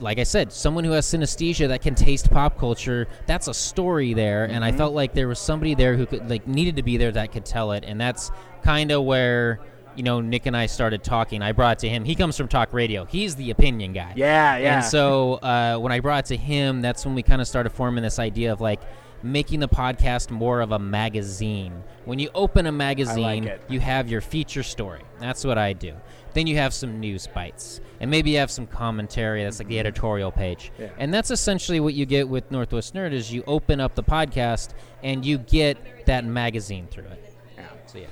like 0.00 0.20
I 0.20 0.22
said, 0.22 0.52
someone 0.52 0.84
who 0.84 0.92
has 0.92 1.06
synesthesia 1.06 1.66
that 1.68 1.82
can 1.82 1.96
taste 1.96 2.30
pop 2.30 2.56
culture, 2.56 3.08
that's 3.26 3.48
a 3.48 3.54
story 3.54 4.14
there 4.14 4.44
and 4.44 4.54
Mm-hmm. 4.62 4.62
I 4.64 4.72
felt 4.72 4.94
like 4.94 5.12
there 5.12 5.26
was 5.28 5.40
somebody 5.40 5.74
there 5.74 5.96
who 5.96 6.06
could 6.06 6.30
like 6.30 6.46
needed 6.46 6.76
to 6.76 6.82
be 6.84 6.96
there 6.96 7.10
that 7.12 7.32
could 7.32 7.44
tell 7.44 7.72
it 7.72 7.82
and 7.86 8.00
that's 8.00 8.30
kind 8.62 8.92
of 8.92 9.02
where 9.04 9.58
you 9.98 10.04
know, 10.04 10.20
Nick 10.20 10.46
and 10.46 10.56
I 10.56 10.66
started 10.66 11.02
talking. 11.02 11.42
I 11.42 11.50
brought 11.50 11.78
it 11.78 11.80
to 11.80 11.88
him. 11.88 12.04
He 12.04 12.14
comes 12.14 12.36
from 12.36 12.46
talk 12.46 12.72
radio. 12.72 13.04
He's 13.04 13.34
the 13.34 13.50
opinion 13.50 13.92
guy. 13.92 14.12
Yeah, 14.14 14.56
yeah. 14.56 14.76
And 14.76 14.84
so 14.84 15.34
uh, 15.34 15.76
when 15.78 15.90
I 15.90 15.98
brought 15.98 16.24
it 16.24 16.28
to 16.28 16.36
him, 16.36 16.80
that's 16.80 17.04
when 17.04 17.16
we 17.16 17.22
kind 17.24 17.40
of 17.40 17.48
started 17.48 17.70
forming 17.70 18.04
this 18.04 18.20
idea 18.20 18.52
of 18.52 18.60
like 18.60 18.80
making 19.24 19.58
the 19.58 19.68
podcast 19.68 20.30
more 20.30 20.60
of 20.60 20.70
a 20.70 20.78
magazine. 20.78 21.82
When 22.04 22.20
you 22.20 22.30
open 22.32 22.66
a 22.66 22.72
magazine, 22.72 23.48
it. 23.48 23.60
you 23.68 23.80
have 23.80 24.08
your 24.08 24.20
feature 24.20 24.62
story. 24.62 25.02
That's 25.18 25.44
what 25.44 25.58
I 25.58 25.72
do. 25.72 25.94
Then 26.32 26.46
you 26.46 26.56
have 26.58 26.72
some 26.72 27.00
news 27.00 27.26
bites, 27.26 27.80
and 27.98 28.08
maybe 28.08 28.30
you 28.30 28.38
have 28.38 28.52
some 28.52 28.68
commentary. 28.68 29.42
That's 29.42 29.58
like 29.58 29.66
the 29.66 29.80
editorial 29.80 30.30
page, 30.30 30.70
Yeah. 30.78 30.90
and 30.98 31.12
that's 31.12 31.32
essentially 31.32 31.80
what 31.80 31.94
you 31.94 32.06
get 32.06 32.28
with 32.28 32.48
Northwest 32.52 32.94
Nerd. 32.94 33.12
Is 33.12 33.32
you 33.32 33.42
open 33.48 33.80
up 33.80 33.96
the 33.96 34.04
podcast 34.04 34.68
and 35.02 35.24
you 35.26 35.38
get 35.38 36.06
that 36.06 36.24
magazine 36.24 36.86
through 36.88 37.06
it. 37.06 37.34
Yeah. 37.56 37.64
So 37.86 37.98
yeah. 37.98 38.06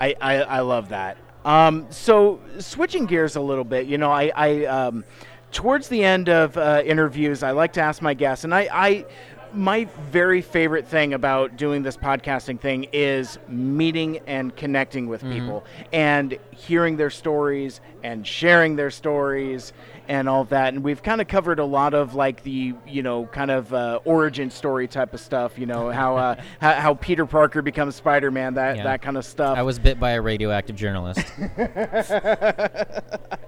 I, 0.00 0.14
I, 0.20 0.34
I 0.42 0.60
love 0.60 0.90
that. 0.90 1.16
Um, 1.44 1.86
so 1.90 2.40
switching 2.58 3.06
gears 3.06 3.36
a 3.36 3.40
little 3.40 3.64
bit, 3.64 3.86
you 3.86 3.98
know, 3.98 4.10
I, 4.10 4.30
I 4.34 4.64
um, 4.66 5.04
towards 5.50 5.88
the 5.88 6.04
end 6.04 6.28
of 6.28 6.56
uh, 6.56 6.82
interviews, 6.84 7.42
I 7.42 7.50
like 7.50 7.72
to 7.74 7.80
ask 7.80 8.00
my 8.00 8.14
guests, 8.14 8.44
and 8.44 8.54
I, 8.54 8.68
I, 8.72 9.06
my 9.52 9.84
very 10.10 10.40
favorite 10.40 10.86
thing 10.86 11.12
about 11.12 11.56
doing 11.56 11.82
this 11.82 11.96
podcasting 11.96 12.58
thing 12.58 12.86
is 12.92 13.38
meeting 13.48 14.20
and 14.26 14.56
connecting 14.56 15.08
with 15.08 15.20
people 15.22 15.64
and 15.92 16.38
hearing 16.52 16.96
their 16.96 17.10
stories 17.10 17.80
and 18.02 18.26
sharing 18.26 18.76
their 18.76 18.90
stories 18.90 19.74
and 20.12 20.28
all 20.28 20.44
that. 20.44 20.74
And 20.74 20.84
we've 20.84 21.02
kind 21.02 21.22
of 21.22 21.26
covered 21.26 21.58
a 21.58 21.64
lot 21.64 21.94
of 21.94 22.14
like 22.14 22.42
the, 22.42 22.74
you 22.86 23.02
know, 23.02 23.24
kind 23.24 23.50
of 23.50 23.72
uh, 23.72 24.00
origin 24.04 24.50
story 24.50 24.86
type 24.86 25.14
of 25.14 25.20
stuff. 25.20 25.58
You 25.58 25.64
know 25.64 25.90
how 25.90 26.16
uh, 26.18 26.42
how, 26.60 26.72
how 26.74 26.94
Peter 26.94 27.24
Parker 27.24 27.62
becomes 27.62 27.96
Spider-Man, 27.96 28.52
that 28.54 28.76
Yeah. 28.76 28.84
that 28.84 29.00
kind 29.00 29.16
of 29.16 29.24
stuff. 29.24 29.56
I 29.56 29.62
was 29.62 29.78
bit 29.78 29.98
by 29.98 30.10
a 30.10 30.20
radioactive 30.20 30.76
journalist. 30.76 31.24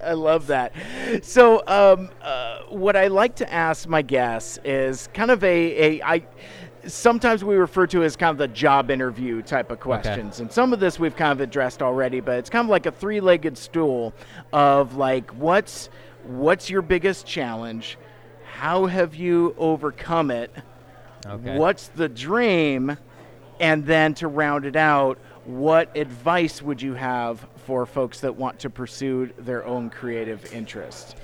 I 0.02 0.12
love 0.14 0.46
that. 0.46 0.72
So, 1.22 1.62
um, 1.66 2.08
uh, 2.22 2.60
what 2.70 2.96
I 2.96 3.08
like 3.08 3.36
to 3.36 3.52
ask 3.52 3.86
my 3.86 4.00
guests 4.00 4.58
is 4.64 5.08
kind 5.12 5.30
of 5.30 5.44
a, 5.44 5.98
a 5.98 6.02
I. 6.02 6.22
Sometimes 6.86 7.42
we 7.44 7.54
refer 7.56 7.86
to 7.88 8.04
as 8.04 8.14
kind 8.14 8.30
of 8.30 8.36
the 8.38 8.48
job 8.48 8.90
interview 8.90 9.40
type 9.42 9.70
of 9.70 9.80
questions, 9.80 10.40
and 10.40 10.50
some 10.52 10.72
of 10.72 10.80
this 10.80 10.98
we've 10.98 11.16
kind 11.16 11.32
of 11.32 11.40
addressed 11.40 11.82
already. 11.82 12.20
But 12.20 12.38
it's 12.38 12.50
kind 12.50 12.64
of 12.64 12.70
like 12.70 12.84
a 12.86 12.90
three-legged 12.92 13.56
stool 13.56 14.12
of 14.52 14.96
like, 14.96 15.30
what's 15.32 15.88
what's 16.24 16.68
your 16.70 16.82
biggest 16.82 17.26
challenge? 17.26 17.98
How 18.56 18.86
have 18.86 19.14
you 19.14 19.54
overcome 19.58 20.30
it? 20.30 20.50
Okay. 21.26 21.56
What's 21.58 21.88
the 21.88 22.08
dream? 22.08 22.96
And 23.60 23.86
then 23.86 24.14
to 24.14 24.28
round 24.28 24.64
it 24.64 24.76
out, 24.76 25.18
what 25.44 25.96
advice 25.96 26.60
would 26.62 26.80
you 26.82 26.94
have 26.94 27.46
for 27.66 27.86
folks 27.86 28.20
that 28.20 28.34
want 28.34 28.58
to 28.60 28.70
pursue 28.70 29.30
their 29.38 29.64
own 29.64 29.90
creative 29.90 30.52
interest? 30.52 31.16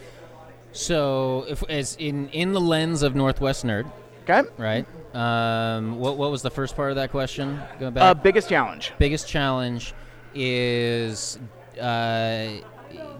So, 0.72 1.44
if 1.48 1.62
as 1.68 1.96
in 1.98 2.28
in 2.28 2.52
the 2.52 2.60
lens 2.60 3.02
of 3.02 3.16
Northwest 3.16 3.64
Nerd, 3.66 3.90
Okay. 4.28 4.48
right? 4.56 4.86
Um, 5.14 5.98
what 5.98 6.16
what 6.16 6.30
was 6.30 6.42
the 6.42 6.50
first 6.50 6.76
part 6.76 6.90
of 6.90 6.96
that 6.96 7.10
question? 7.10 7.60
Going 7.80 7.92
back. 7.94 8.02
Uh, 8.04 8.14
biggest 8.14 8.48
challenge. 8.48 8.92
biggest 8.98 9.26
challenge 9.28 9.92
is 10.34 11.38
uh, 11.80 12.50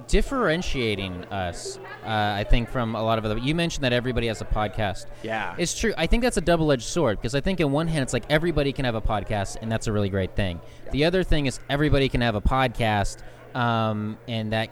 differentiating 0.09 1.25
us. 1.27 1.79
Uh, 2.05 2.09
I 2.09 2.45
think 2.45 2.69
from 2.69 2.95
a 2.95 3.03
lot 3.03 3.19
of 3.19 3.25
other. 3.25 3.39
You 3.39 3.55
mentioned 3.55 3.85
that 3.85 3.93
everybody 3.93 4.27
has 4.27 4.41
a 4.41 4.45
podcast. 4.45 5.07
Yeah. 5.23 5.55
It's 5.59 5.79
true. 5.79 5.93
I 5.97 6.07
think 6.07 6.23
that's 6.23 6.37
a 6.37 6.41
double-edged 6.41 6.83
sword 6.83 7.19
because 7.19 7.35
I 7.35 7.41
think 7.41 7.61
in 7.61 7.71
one 7.71 7.87
hand 7.87 8.03
it's 8.03 8.13
like 8.13 8.25
everybody 8.29 8.73
can 8.73 8.85
have 8.85 8.95
a 8.95 9.01
podcast 9.01 9.57
and 9.61 9.71
that's 9.71 9.87
a 9.87 9.93
really 9.93 10.09
great 10.09 10.35
thing. 10.35 10.61
The 10.91 11.05
other 11.05 11.23
thing 11.23 11.47
is 11.47 11.61
everybody 11.69 12.09
can 12.09 12.21
have 12.23 12.35
a 12.35 12.41
podcast, 12.41 13.19
um, 13.55 14.19
and 14.27 14.53
that 14.53 14.71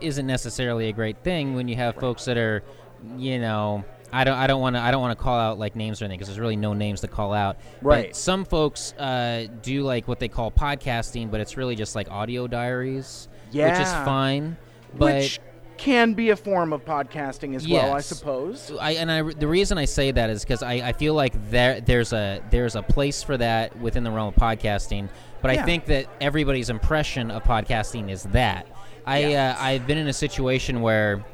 isn't 0.00 0.26
necessarily 0.26 0.88
a 0.88 0.92
great 0.92 1.22
thing 1.24 1.54
when 1.54 1.66
you 1.66 1.76
have 1.76 1.96
folks 1.96 2.24
that 2.26 2.38
are, 2.38 2.62
you 3.16 3.38
know. 3.38 3.84
I 4.12 4.24
don't. 4.24 4.36
I 4.36 4.48
don't 4.48 4.60
want 4.60 4.74
to. 4.74 4.82
I 4.82 4.90
don't 4.90 5.00
want 5.00 5.16
to 5.16 5.22
call 5.22 5.38
out 5.38 5.60
like 5.60 5.76
names 5.76 6.02
or 6.02 6.04
anything 6.04 6.18
because 6.18 6.26
there's 6.26 6.40
really 6.40 6.56
no 6.56 6.74
names 6.74 7.00
to 7.02 7.06
call 7.06 7.32
out. 7.32 7.58
Right. 7.80 8.06
But 8.06 8.16
some 8.16 8.44
folks 8.44 8.92
uh, 8.94 9.46
do 9.62 9.84
like 9.84 10.08
what 10.08 10.18
they 10.18 10.26
call 10.26 10.50
podcasting, 10.50 11.30
but 11.30 11.40
it's 11.40 11.56
really 11.56 11.76
just 11.76 11.94
like 11.94 12.10
audio 12.10 12.48
diaries, 12.48 13.28
which 13.52 13.80
is 13.80 13.92
fine. 14.04 14.56
But 14.96 15.14
Which 15.22 15.40
can 15.76 16.12
be 16.12 16.28
a 16.30 16.36
form 16.36 16.72
of 16.74 16.84
podcasting 16.84 17.54
as 17.56 17.66
well, 17.66 17.94
I 17.94 18.00
suppose. 18.00 18.70
I 18.78 18.92
and 18.92 19.10
I 19.10 19.22
the 19.22 19.48
reason 19.48 19.78
I 19.78 19.86
say 19.86 20.10
that 20.10 20.28
is 20.28 20.42
because 20.44 20.62
I, 20.62 20.72
I 20.74 20.92
feel 20.92 21.14
like 21.14 21.32
there 21.50 21.80
there's 21.80 22.12
a 22.12 22.42
there's 22.50 22.76
a 22.76 22.82
place 22.82 23.22
for 23.22 23.36
that 23.38 23.78
within 23.80 24.04
the 24.04 24.10
realm 24.10 24.28
of 24.28 24.34
podcasting, 24.34 25.08
but 25.40 25.54
Yeah. 25.54 25.62
I 25.62 25.64
think 25.64 25.86
that 25.86 26.06
everybody's 26.20 26.68
impression 26.70 27.30
of 27.30 27.44
podcasting 27.44 28.10
is 28.10 28.24
that. 28.24 28.66
I 29.06 29.24
Yeah. 29.26 29.56
uh, 29.58 29.62
I've 29.64 29.86
been 29.86 29.96
in 29.98 30.08
a 30.08 30.12
situation 30.12 30.82
where 30.82 31.24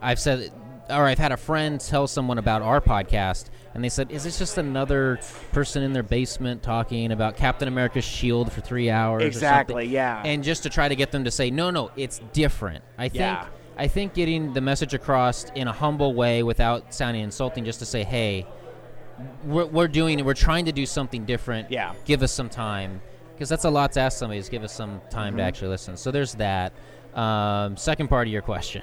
I've 0.00 0.18
said 0.18 0.50
or 0.88 1.04
I've 1.06 1.18
had 1.18 1.32
a 1.32 1.36
friend 1.36 1.80
tell 1.80 2.06
someone 2.06 2.38
about 2.38 2.62
our 2.62 2.80
podcast 2.80 3.46
and 3.74 3.82
they 3.84 3.88
said, 3.88 4.10
"Is 4.10 4.24
this 4.24 4.38
just 4.38 4.56
another 4.58 5.18
person 5.52 5.82
in 5.82 5.92
their 5.92 6.02
basement 6.04 6.62
talking 6.62 7.10
about 7.12 7.36
Captain 7.36 7.66
America's 7.68 8.04
shield 8.04 8.52
for 8.52 8.60
3 8.60 8.88
hours 8.90 9.22
or? 9.22 9.26
Exactly, 9.26 9.86
yeah. 9.86 10.22
And 10.24 10.42
just 10.44 10.62
to 10.62 10.70
try 10.70 10.88
to 10.88 10.94
get 10.96 11.10
them 11.12 11.24
to 11.24 11.30
say, 11.30 11.50
"No, 11.50 11.70
no, 11.70 11.90
it's 11.96 12.20
different." 12.32 12.84
I 12.98 13.08
think 13.08 13.20
Yeah. 13.20 13.46
I 13.76 13.88
think 13.88 14.14
getting 14.14 14.52
the 14.52 14.60
message 14.60 14.94
across 14.94 15.44
in 15.56 15.66
a 15.66 15.72
humble 15.72 16.14
way 16.14 16.42
without 16.44 16.94
sounding 16.94 17.22
insulting, 17.24 17.64
just 17.64 17.80
to 17.80 17.84
say, 17.86 18.04
"Hey, 18.04 18.46
we're, 19.44 19.66
we're 19.66 19.88
doing, 19.88 20.24
we're 20.24 20.34
trying 20.34 20.64
to 20.66 20.72
do 20.72 20.86
something 20.86 21.24
different. 21.24 21.70
Yeah. 21.70 21.94
give 22.04 22.22
us 22.22 22.30
some 22.32 22.48
time," 22.48 23.00
because 23.34 23.48
that's 23.48 23.64
a 23.64 23.70
lot 23.70 23.92
to 23.92 24.00
ask 24.00 24.18
somebody. 24.18 24.38
Is 24.38 24.48
give 24.48 24.62
us 24.62 24.72
some 24.72 25.00
time 25.10 25.30
Mm-hmm. 25.32 25.38
to 25.38 25.42
actually 25.42 25.68
listen. 25.68 25.96
So 25.96 26.10
there's 26.12 26.34
that. 26.34 26.72
Um, 27.14 27.76
second 27.76 28.08
part 28.08 28.26
of 28.26 28.32
your 28.32 28.42
question 28.42 28.82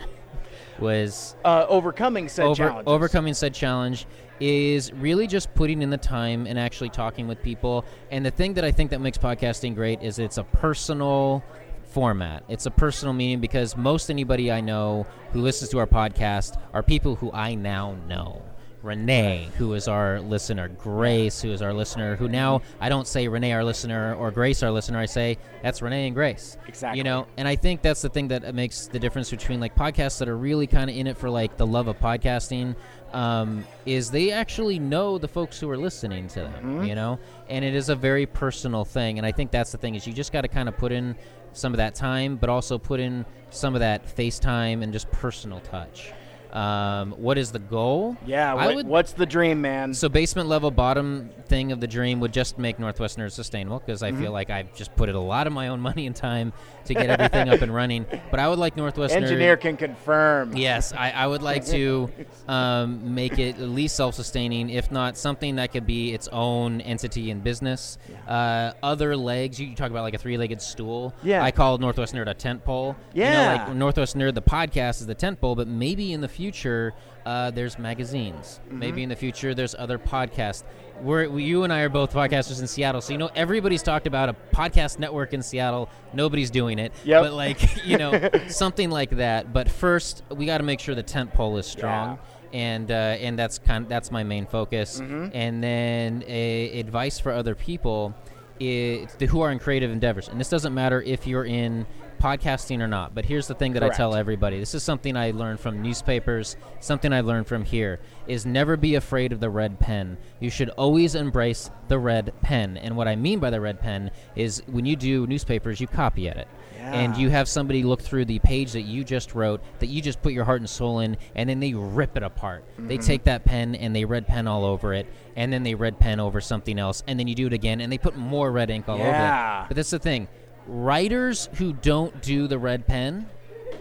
was 0.79 1.35
Uh, 1.45 1.65
overcoming 1.67 2.29
said 2.29 2.45
over, 2.45 2.55
challenges. 2.55 2.91
overcoming 2.91 3.33
said 3.33 3.53
challenge 3.53 4.05
is 4.39 4.91
really 4.93 5.27
just 5.27 5.53
putting 5.53 5.81
in 5.81 5.89
the 5.89 5.97
time 5.97 6.47
and 6.47 6.57
actually 6.57 6.89
talking 6.89 7.27
with 7.27 7.41
people. 7.43 7.85
And 8.09 8.25
the 8.25 8.31
thing 8.31 8.55
that 8.55 8.65
I 8.65 8.71
think 8.71 8.89
that 8.91 8.99
makes 9.01 9.17
podcasting 9.17 9.75
great 9.75 10.01
is 10.01 10.17
it's 10.17 10.37
a 10.37 10.43
personal 10.43 11.43
format. 11.83 12.43
It's 12.47 12.65
a 12.65 12.71
personal 12.71 13.13
meeting 13.13 13.39
because 13.39 13.75
most 13.77 14.09
anybody 14.09 14.51
I 14.51 14.61
know 14.61 15.05
who 15.33 15.41
listens 15.41 15.69
to 15.71 15.79
our 15.79 15.87
podcast 15.87 16.59
are 16.73 16.81
people 16.81 17.15
who 17.15 17.31
I 17.31 17.53
now 17.53 17.95
know. 18.07 18.41
Renee, 18.83 19.49
who 19.57 19.73
is 19.73 19.87
our 19.87 20.19
listener, 20.19 20.67
Grace, 20.67 21.41
who 21.41 21.51
is 21.51 21.61
our 21.61 21.73
listener, 21.73 22.15
who 22.15 22.27
now 22.27 22.61
I 22.79 22.89
don't 22.89 23.07
say 23.07 23.27
Renee, 23.27 23.53
our 23.53 23.63
listener, 23.63 24.15
or 24.15 24.31
Grace, 24.31 24.63
our 24.63 24.71
listener. 24.71 24.99
I 24.99 25.05
say 25.05 25.37
that's 25.61 25.81
Renee 25.81 26.07
and 26.07 26.15
Grace. 26.15 26.57
Exactly. 26.67 26.97
You 26.97 27.03
know, 27.03 27.27
and 27.37 27.47
I 27.47 27.55
think 27.55 27.81
that's 27.81 28.01
the 28.01 28.09
thing 28.09 28.29
that 28.29 28.55
makes 28.55 28.87
the 28.87 28.99
difference 28.99 29.29
between 29.29 29.59
like 29.59 29.75
podcasts 29.75 30.19
that 30.19 30.27
are 30.27 30.37
really 30.37 30.67
kind 30.67 30.89
of 30.89 30.95
in 30.95 31.07
it 31.07 31.17
for 31.17 31.29
like 31.29 31.57
the 31.57 31.67
love 31.67 31.87
of 31.87 31.99
podcasting, 31.99 32.75
um, 33.13 33.63
is 33.85 34.09
they 34.09 34.31
actually 34.31 34.79
know 34.79 35.17
the 35.17 35.27
folks 35.27 35.59
who 35.59 35.69
are 35.69 35.77
listening 35.77 36.27
to 36.29 36.39
them. 36.41 36.83
You 36.83 36.95
know, 36.95 37.19
and 37.49 37.63
it 37.63 37.75
is 37.75 37.89
a 37.89 37.95
very 37.95 38.25
personal 38.25 38.85
thing, 38.85 39.17
and 39.17 39.25
I 39.25 39.31
think 39.31 39.51
that's 39.51 39.71
the 39.71 39.77
thing 39.77 39.95
is 39.95 40.07
you 40.07 40.13
just 40.13 40.31
got 40.33 40.41
to 40.41 40.47
kind 40.47 40.67
of 40.67 40.77
put 40.77 40.91
in 40.91 41.15
some 41.53 41.73
of 41.73 41.77
that 41.77 41.93
time, 41.93 42.37
but 42.37 42.49
also 42.49 42.77
put 42.77 42.99
in 42.99 43.25
some 43.49 43.75
of 43.75 43.81
that 43.81 44.05
FaceTime 44.15 44.81
and 44.83 44.93
just 44.93 45.11
personal 45.11 45.59
touch. 45.59 46.13
Um, 46.53 47.11
what 47.13 47.37
is 47.37 47.51
the 47.51 47.59
goal? 47.59 48.17
Yeah, 48.25 48.53
what, 48.53 48.75
would 48.75 48.87
what's 48.87 49.13
the 49.13 49.25
dream, 49.25 49.61
man? 49.61 49.93
so 49.93 50.09
basement 50.09 50.49
level 50.49 50.69
bottom 50.71 51.29
thing 51.47 51.71
of 51.71 51.79
the 51.79 51.87
dream 51.87 52.19
would 52.19 52.33
just 52.33 52.57
make 52.57 52.77
Northwest 52.77 53.17
Nerd 53.17 53.31
sustainable 53.31 53.79
because 53.79 54.03
I 54.03 54.11
Mm-hmm. 54.11 54.21
feel 54.23 54.31
like 54.33 54.49
I've 54.49 54.73
just 54.75 54.93
put 54.97 55.07
in 55.07 55.15
a 55.15 55.21
lot 55.23 55.47
of 55.47 55.53
my 55.53 55.69
own 55.69 55.79
money 55.79 56.07
and 56.07 56.15
time 56.15 56.51
to 56.85 56.93
get 56.93 57.09
everything 57.09 57.49
up 57.49 57.61
and 57.61 57.73
running. 57.73 58.05
But 58.29 58.39
I 58.39 58.47
would 58.47 58.59
like 58.59 58.75
Northwest 58.77 59.13
Nerd. 59.13 59.23
Engineer 59.23 59.57
can 59.57 59.77
confirm. 59.77 60.55
Yes, 60.55 60.93
I, 60.93 61.11
I 61.11 61.27
would 61.27 61.41
like 61.41 61.65
to 61.67 62.09
um, 62.47 63.13
make 63.15 63.39
it 63.39 63.57
at 63.57 63.69
least 63.69 63.95
self-sustaining, 63.95 64.69
if 64.69 64.91
not 64.91 65.17
something 65.17 65.55
that 65.55 65.71
could 65.71 65.85
be 65.85 66.13
its 66.13 66.27
own 66.29 66.81
entity 66.81 67.31
and 67.31 67.43
business. 67.43 67.97
Uh, 68.27 68.73
other 68.83 69.15
legs, 69.15 69.59
you 69.59 69.75
talk 69.75 69.91
about 69.91 70.03
like 70.03 70.13
a 70.13 70.17
three-legged 70.17 70.61
stool. 70.61 71.13
Yeah. 71.23 71.43
I 71.43 71.51
call 71.51 71.77
Northwest 71.77 72.13
Nerd 72.13 72.27
a 72.29 72.33
tent 72.33 72.63
pole. 72.63 72.95
You 73.13 73.23
Yeah. 73.23 73.57
know, 73.57 73.63
like 73.65 73.75
Northwest 73.75 74.15
Nerd, 74.17 74.33
the 74.35 74.41
podcast 74.41 75.01
is 75.01 75.07
the 75.07 75.15
tent 75.15 75.39
pole, 75.41 75.55
but 75.55 75.67
maybe 75.67 76.13
in 76.13 76.21
the 76.21 76.27
future 76.27 76.93
uh, 77.25 77.51
there's 77.51 77.77
magazines. 77.79 78.59
Mm-hmm. 78.65 78.79
Maybe 78.79 79.03
in 79.03 79.09
the 79.09 79.15
future 79.15 79.53
there's 79.53 79.75
other 79.75 79.97
podcasts. 79.97 80.63
We're, 81.01 81.29
we, 81.29 81.43
you 81.43 81.63
and 81.63 81.73
I 81.73 81.81
are 81.81 81.89
both 81.89 82.13
podcasters 82.13 82.61
in 82.61 82.67
Seattle, 82.67 83.01
so 83.01 83.11
you 83.13 83.17
know 83.17 83.31
everybody's 83.35 83.81
talked 83.81 84.05
about 84.05 84.29
a 84.29 84.35
podcast 84.53 84.99
network 84.99 85.33
in 85.33 85.41
Seattle. 85.41 85.89
Nobody's 86.13 86.51
doing 86.51 86.77
it, 86.77 86.91
Yep. 87.03 87.23
but 87.23 87.33
like 87.33 87.85
you 87.85 87.97
know 87.97 88.29
something 88.49 88.89
like 88.91 89.09
that. 89.11 89.51
But 89.51 89.69
first, 89.69 90.23
we 90.29 90.45
got 90.45 90.59
to 90.59 90.63
make 90.63 90.79
sure 90.79 90.93
the 90.93 91.03
tent 91.03 91.33
pole 91.33 91.57
is 91.57 91.65
strong. 91.65 92.19
And 92.53 92.91
uh, 92.91 92.93
and 92.93 93.39
that's 93.39 93.59
kind 93.59 93.85
of, 93.85 93.89
that's 93.89 94.11
my 94.11 94.23
main 94.23 94.45
focus. 94.45 94.99
And 94.99 95.63
then 95.63 96.21
a, 96.27 96.79
advice 96.81 97.17
for 97.17 97.31
other 97.31 97.55
people 97.55 98.13
is, 98.59 99.09
who 99.29 99.39
are 99.41 99.51
in 99.51 99.57
creative 99.59 99.89
endeavors. 99.89 100.27
And 100.27 100.37
this 100.39 100.49
doesn't 100.49 100.73
matter 100.73 101.01
if 101.01 101.25
you're 101.25 101.45
in 101.45 101.87
podcasting 102.21 102.79
or 102.81 102.87
not. 102.87 103.15
But 103.15 103.25
here's 103.25 103.47
the 103.47 103.55
thing 103.55 103.73
that 103.73 103.83
I 103.83 103.89
tell 103.89 104.15
everybody. 104.15 104.59
This 104.59 104.75
is 104.75 104.83
something 104.83 105.17
I 105.17 105.31
learned 105.31 105.59
from 105.59 105.81
newspapers, 105.81 106.55
something 106.79 107.11
I 107.11 107.21
learned 107.21 107.47
from 107.47 107.63
here 107.65 107.99
is 108.27 108.45
never 108.45 108.77
be 108.77 108.95
afraid 108.95 109.33
of 109.33 109.39
the 109.39 109.49
red 109.49 109.79
pen. 109.79 110.17
You 110.39 110.49
should 110.49 110.69
always 110.71 111.15
embrace 111.15 111.71
the 111.87 111.97
red 111.97 112.31
pen. 112.41 112.77
And 112.77 112.95
what 112.95 113.07
I 113.07 113.15
mean 113.15 113.39
by 113.39 113.49
the 113.49 113.59
red 113.59 113.79
pen 113.79 114.11
is 114.35 114.61
when 114.67 114.85
you 114.85 114.95
do 114.95 115.25
newspapers, 115.25 115.81
you 115.81 115.87
copy 115.87 116.29
edit. 116.29 116.47
And 116.79 117.15
you 117.15 117.29
have 117.29 117.47
somebody 117.47 117.83
look 117.83 118.01
through 118.01 118.25
the 118.25 118.39
page 118.39 118.73
that 118.73 118.81
you 118.81 119.03
just 119.03 119.33
wrote, 119.35 119.61
that 119.79 119.85
you 119.85 120.01
just 120.01 120.21
put 120.21 120.33
your 120.33 120.43
heart 120.43 120.61
and 120.61 120.69
soul 120.69 120.99
in, 120.99 121.15
and 121.35 121.47
then 121.47 121.59
they 121.59 121.73
rip 121.73 122.17
it 122.17 122.23
apart. 122.23 122.65
They 122.77 122.97
Mm-hmm. 122.97 123.05
take 123.07 123.23
that 123.25 123.45
pen 123.45 123.75
and 123.75 123.95
they 123.95 124.03
red 124.03 124.27
pen 124.27 124.47
all 124.47 124.65
over 124.65 124.93
it, 124.93 125.05
and 125.35 125.53
then 125.53 125.61
they 125.63 125.75
red 125.75 125.99
pen 125.99 126.19
over 126.19 126.41
something 126.41 126.79
else, 126.79 127.03
and 127.07 127.19
then 127.19 127.27
you 127.27 127.35
do 127.35 127.45
it 127.47 127.53
again, 127.53 127.81
and 127.81 127.91
they 127.91 127.99
put 127.99 128.17
more 128.17 128.51
red 128.51 128.69
ink 128.71 128.89
all 128.89 128.95
over 128.95 129.05
Yeah. 129.07 129.63
it. 129.63 129.67
But 129.69 129.77
that's 129.77 129.91
the 129.91 129.99
thing 129.99 130.27
writers 130.67 131.49
who 131.55 131.73
don't 131.73 132.21
do 132.21 132.47
the 132.47 132.57
red 132.59 132.87
pen, 132.87 133.29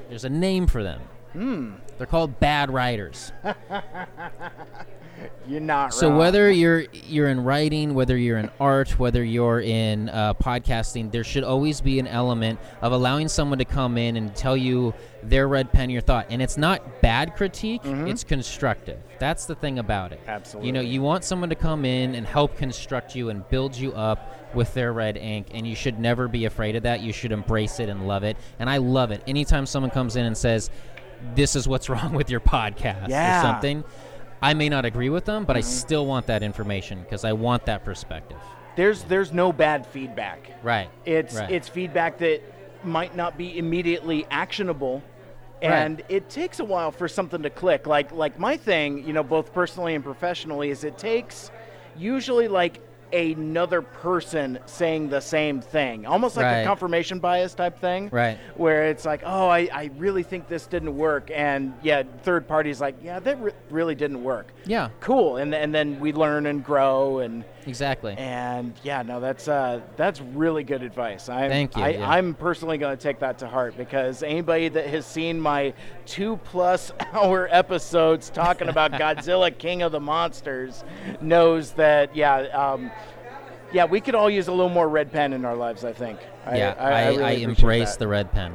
there's 0.08 0.24
a 0.24 0.30
name 0.30 0.66
for 0.66 0.82
them. 0.82 1.00
Hmm. 1.32 1.74
They're 1.98 2.06
called 2.06 2.40
bad 2.40 2.70
writers. 2.70 3.32
You're 5.48 5.60
not 5.60 5.92
So 5.94 6.08
wrong. 6.08 6.18
whether 6.18 6.50
you're 6.50 6.84
you're 7.06 7.28
in 7.28 7.42
writing, 7.42 7.94
whether 7.94 8.16
you're 8.16 8.38
in 8.38 8.50
art, 8.60 8.98
whether 8.98 9.22
you're 9.24 9.60
in 9.60 10.08
uh, 10.08 10.34
podcasting, 10.34 11.10
there 11.10 11.24
should 11.24 11.44
always 11.44 11.80
be 11.80 11.98
an 11.98 12.06
element 12.06 12.58
of 12.82 12.92
allowing 12.92 13.28
someone 13.28 13.58
to 13.58 13.64
come 13.64 13.98
in 13.98 14.16
and 14.16 14.34
tell 14.34 14.56
you 14.56 14.94
their 15.22 15.48
red 15.48 15.72
pen, 15.72 15.90
your 15.90 16.00
thought, 16.02 16.26
and 16.30 16.40
it's 16.40 16.56
not 16.56 17.02
bad 17.02 17.34
critique; 17.36 17.82
it's 17.84 18.24
constructive. 18.24 18.98
That's 19.18 19.46
the 19.46 19.54
thing 19.54 19.78
about 19.78 20.12
it. 20.12 20.20
Absolutely. 20.26 20.68
You 20.68 20.72
know, 20.72 20.80
you 20.80 21.02
want 21.02 21.24
someone 21.24 21.48
to 21.50 21.54
come 21.56 21.84
in 21.84 22.14
and 22.14 22.26
help 22.26 22.56
construct 22.56 23.14
you 23.14 23.28
and 23.30 23.46
build 23.50 23.76
you 23.76 23.92
up 23.92 24.54
with 24.54 24.72
their 24.74 24.92
red 24.92 25.16
ink, 25.16 25.48
and 25.52 25.66
you 25.66 25.74
should 25.74 25.98
never 25.98 26.28
be 26.28 26.44
afraid 26.44 26.76
of 26.76 26.84
that. 26.84 27.00
You 27.00 27.12
should 27.12 27.32
embrace 27.32 27.80
it 27.80 27.88
and 27.88 28.06
love 28.08 28.22
it. 28.24 28.36
And 28.58 28.70
I 28.70 28.78
love 28.78 29.10
it 29.10 29.22
anytime 29.26 29.66
someone 29.66 29.90
comes 29.90 30.16
in 30.16 30.24
and 30.24 30.36
says, 30.36 30.70
"This 31.34 31.54
is 31.56 31.66
what's 31.68 31.88
wrong 31.90 32.14
with 32.14 32.30
your 32.30 32.40
podcast" 32.40 33.08
Yeah. 33.08 33.40
or 33.40 33.42
something. 33.42 33.84
I 34.42 34.54
may 34.54 34.68
not 34.68 34.84
agree 34.84 35.10
with 35.10 35.24
them, 35.24 35.44
but 35.44 35.56
I 35.56 35.60
mm-hmm. 35.60 35.68
still 35.68 36.06
want 36.06 36.26
that 36.26 36.42
information 36.42 37.00
because 37.02 37.24
I 37.24 37.32
want 37.32 37.66
that 37.66 37.84
perspective. 37.84 38.38
there's 38.76 39.02
there's 39.04 39.32
no 39.32 39.52
bad 39.52 39.86
feedback. 39.86 40.50
Right. 40.62 40.88
It's 41.04 41.34
Right. 41.34 41.50
it's 41.50 41.68
feedback 41.68 42.18
that 42.18 42.40
might 42.84 43.14
not 43.14 43.36
be 43.36 43.58
immediately 43.58 44.26
actionable, 44.30 45.02
and 45.60 46.02
it 46.08 46.30
takes 46.30 46.60
a 46.60 46.64
while 46.64 46.90
for 46.90 47.08
something 47.08 47.42
to 47.42 47.50
click. 47.50 47.86
Like 47.86 48.12
like 48.12 48.38
my 48.38 48.56
thing, 48.56 49.06
you 49.06 49.12
know, 49.12 49.22
both 49.22 49.52
personally 49.52 49.94
and 49.94 50.04
professionally, 50.04 50.70
is 50.70 50.84
it 50.84 50.96
takes 50.96 51.50
usually 51.96 52.48
like 52.48 52.80
another 53.12 53.82
person 53.82 54.58
saying 54.66 55.08
the 55.10 55.20
same 55.20 55.60
thing, 55.60 56.06
almost 56.06 56.36
like 56.36 56.44
Right. 56.44 56.58
a 56.58 56.64
confirmation 56.64 57.18
bias 57.18 57.54
type 57.54 57.78
thing. 57.78 58.08
Right. 58.12 58.38
Where 58.56 58.88
it's 58.88 59.04
like, 59.04 59.22
oh, 59.24 59.48
I, 59.48 59.68
I 59.72 59.90
really 59.98 60.22
think 60.22 60.48
this 60.48 60.66
didn't 60.66 60.96
work, 60.96 61.30
and 61.34 61.74
yeah, 61.82 62.02
third 62.22 62.46
party's 62.48 62.80
like, 62.80 62.96
yeah, 63.02 63.18
that 63.20 63.40
re- 63.40 63.52
really 63.70 63.94
didn't 63.94 64.22
work. 64.22 64.48
Yeah. 64.66 64.90
Cool, 65.00 65.36
and 65.38 65.54
and 65.54 65.74
then 65.74 65.98
we 66.00 66.12
learn 66.12 66.46
and 66.46 66.64
grow 66.64 67.18
and. 67.20 67.44
Exactly. 67.66 68.14
And 68.16 68.72
yeah, 68.82 69.02
no, 69.02 69.20
that's 69.20 69.46
uh, 69.46 69.80
that's 69.96 70.20
really 70.20 70.64
good 70.64 70.82
advice. 70.82 71.28
I'm, 71.28 71.50
Thank 71.50 71.76
you, 71.76 71.82
I, 71.82 71.88
yeah. 71.90 72.10
I'm 72.10 72.34
personally 72.34 72.78
going 72.78 72.96
to 72.96 73.02
take 73.02 73.18
that 73.20 73.38
to 73.38 73.48
heart 73.48 73.76
because 73.76 74.22
anybody 74.22 74.68
that 74.68 74.86
has 74.86 75.04
seen 75.06 75.38
my 75.40 75.74
two 76.06 76.38
plus 76.44 76.90
hour 77.12 77.48
episodes 77.50 78.30
talking 78.30 78.68
about 78.70 78.92
Godzilla 78.92 79.56
King 79.56 79.82
of 79.82 79.92
the 79.92 80.00
Monsters 80.00 80.84
knows 81.20 81.72
that 81.72 82.16
yeah, 82.16 82.36
um, 82.36 82.90
yeah, 83.72 83.84
we 83.84 84.00
could 84.00 84.14
all 84.14 84.30
use 84.30 84.48
a 84.48 84.52
little 84.52 84.70
more 84.70 84.88
red 84.88 85.12
pen 85.12 85.32
in 85.32 85.44
our 85.44 85.54
lives. 85.56 85.84
I 85.84 85.92
think. 85.92 86.18
I, 86.46 86.56
yeah, 86.56 86.74
I, 86.78 86.90
I, 86.90 87.08
really 87.08 87.24
I 87.24 87.30
embrace 87.32 87.90
that. 87.92 87.98
the 87.98 88.08
red 88.08 88.32
pen. 88.32 88.54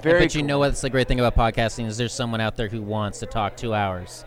Very 0.00 0.20
but 0.20 0.34
you 0.36 0.44
know 0.44 0.54
cool. 0.54 0.60
what's 0.60 0.80
the 0.80 0.90
great 0.90 1.08
thing 1.08 1.18
about 1.18 1.34
podcasting 1.34 1.86
is 1.86 1.96
there's 1.96 2.12
someone 2.12 2.40
out 2.40 2.56
there 2.56 2.68
who 2.68 2.80
wants 2.80 3.18
to 3.18 3.26
talk 3.26 3.56
two 3.56 3.74
hours 3.74 4.24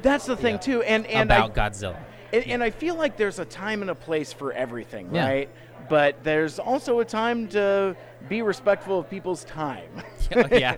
That's 0.00 0.24
the 0.24 0.34
thing 0.34 0.54
Yeah. 0.54 0.60
too, 0.60 0.82
and 0.82 1.04
and 1.06 1.28
about 1.30 1.58
I, 1.58 1.68
Godzilla. 1.68 1.98
And, 2.32 2.46
and 2.46 2.62
I 2.62 2.70
feel 2.70 2.94
like 2.94 3.16
there's 3.16 3.38
a 3.38 3.44
time 3.44 3.82
and 3.82 3.90
a 3.90 3.94
place 3.94 4.32
for 4.32 4.52
everything, 4.52 5.08
Yeah. 5.14 5.26
right? 5.26 5.48
But 5.88 6.22
there's 6.22 6.60
also 6.60 7.00
a 7.00 7.04
time 7.04 7.48
to 7.48 7.96
be 8.28 8.42
respectful 8.42 9.00
of 9.00 9.10
people's 9.10 9.42
time. 9.44 9.88
yeah, 10.52 10.76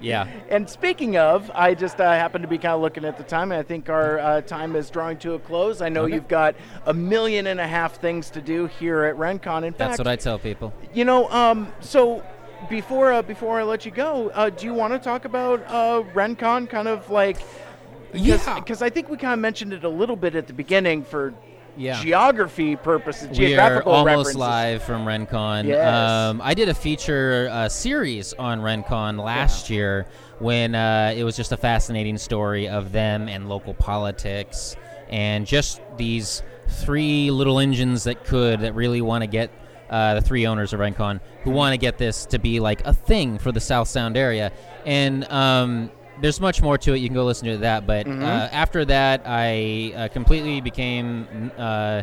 yeah. 0.00 0.26
And 0.48 0.70
speaking 0.70 1.18
of, 1.18 1.50
I 1.54 1.74
just 1.74 2.00
uh, 2.00 2.10
happened 2.12 2.42
to 2.42 2.48
be 2.48 2.56
kind 2.56 2.72
of 2.74 2.80
looking 2.80 3.04
at 3.04 3.18
the 3.18 3.24
time, 3.24 3.52
and 3.52 3.58
I 3.60 3.62
think 3.62 3.90
our 3.90 4.18
uh, 4.18 4.40
time 4.40 4.74
is 4.74 4.88
drawing 4.88 5.18
to 5.18 5.34
a 5.34 5.38
close. 5.38 5.82
I 5.82 5.90
know 5.90 6.04
Okay. 6.04 6.14
you've 6.14 6.28
got 6.28 6.54
a 6.86 6.94
million 6.94 7.48
and 7.48 7.60
a 7.60 7.66
half 7.66 8.00
things 8.00 8.30
to 8.30 8.40
do 8.40 8.66
here 8.66 9.04
at 9.04 9.16
RenCon. 9.16 9.58
In 9.64 9.74
That's 9.76 9.96
fact, 9.96 9.98
what 9.98 10.06
I 10.06 10.16
tell 10.16 10.38
people. 10.38 10.72
you 10.94 11.04
know, 11.04 11.28
um, 11.30 11.70
so 11.80 12.24
before 12.70 13.12
uh, 13.12 13.20
before 13.22 13.60
I 13.60 13.64
let 13.64 13.84
you 13.84 13.90
go, 13.90 14.30
uh, 14.30 14.48
do 14.48 14.64
you 14.64 14.72
want 14.72 14.94
to 14.94 14.98
talk 14.98 15.26
about 15.26 15.60
uh, 15.66 16.02
RenCon? 16.14 16.70
Kind 16.70 16.88
of 16.88 17.10
like, 17.10 17.38
because 18.22 18.46
Yeah. 18.46 18.54
because 18.60 18.82
I 18.82 18.90
think 18.90 19.08
we 19.08 19.16
kind 19.16 19.32
of 19.34 19.38
mentioned 19.38 19.72
it 19.72 19.84
a 19.84 19.88
little 19.88 20.16
bit 20.16 20.34
at 20.34 20.46
the 20.46 20.52
beginning 20.52 21.02
for 21.02 21.34
Yeah. 21.76 22.00
geography 22.02 22.74
purposes, 22.76 23.38
We 23.38 23.54
are 23.56 23.82
almost 23.82 24.06
references. 24.06 24.36
live 24.36 24.82
from 24.82 25.04
RenCon. 25.04 25.66
Yes. 25.66 25.86
Um, 25.86 26.40
I 26.42 26.54
did 26.54 26.68
a 26.70 26.74
feature 26.74 27.48
uh, 27.52 27.68
series 27.68 28.32
on 28.38 28.60
RenCon 28.62 29.22
last 29.22 29.68
year 29.68 30.06
when 30.38 30.74
uh, 30.74 31.12
it 31.16 31.22
was 31.24 31.36
just 31.36 31.52
a 31.52 31.56
fascinating 31.56 32.16
story 32.18 32.66
of 32.68 32.92
them 32.92 33.28
and 33.28 33.48
local 33.48 33.74
politics 33.74 34.74
and 35.10 35.46
just 35.46 35.80
these 35.96 36.42
three 36.68 37.30
little 37.30 37.58
engines 37.60 38.04
that 38.04 38.24
could 38.24 38.60
that 38.60 38.74
really 38.74 39.00
want 39.00 39.22
to 39.22 39.26
get 39.28 39.50
uh, 39.90 40.14
the 40.14 40.20
three 40.20 40.46
owners 40.46 40.72
of 40.72 40.80
RenCon 40.80 41.20
who 41.44 41.50
want 41.52 41.72
to 41.72 41.78
get 41.78 41.96
this 41.98 42.26
to 42.26 42.38
be 42.40 42.58
like 42.58 42.84
a 42.86 42.92
thing 42.92 43.38
for 43.38 43.52
the 43.52 43.60
South 43.60 43.86
Sound 43.86 44.16
area. 44.16 44.50
And 44.84 45.30
um, 45.30 45.90
there's 46.20 46.40
much 46.40 46.62
more 46.62 46.78
to 46.78 46.94
it. 46.94 46.98
You 46.98 47.08
can 47.08 47.14
go 47.14 47.24
listen 47.24 47.48
to 47.48 47.58
that. 47.58 47.86
But 47.86 48.06
Mm-hmm. 48.06 48.22
uh, 48.22 48.48
after 48.52 48.84
that, 48.86 49.22
I 49.26 49.92
uh, 49.96 50.08
completely 50.08 50.60
became 50.60 51.50
uh, 51.58 52.02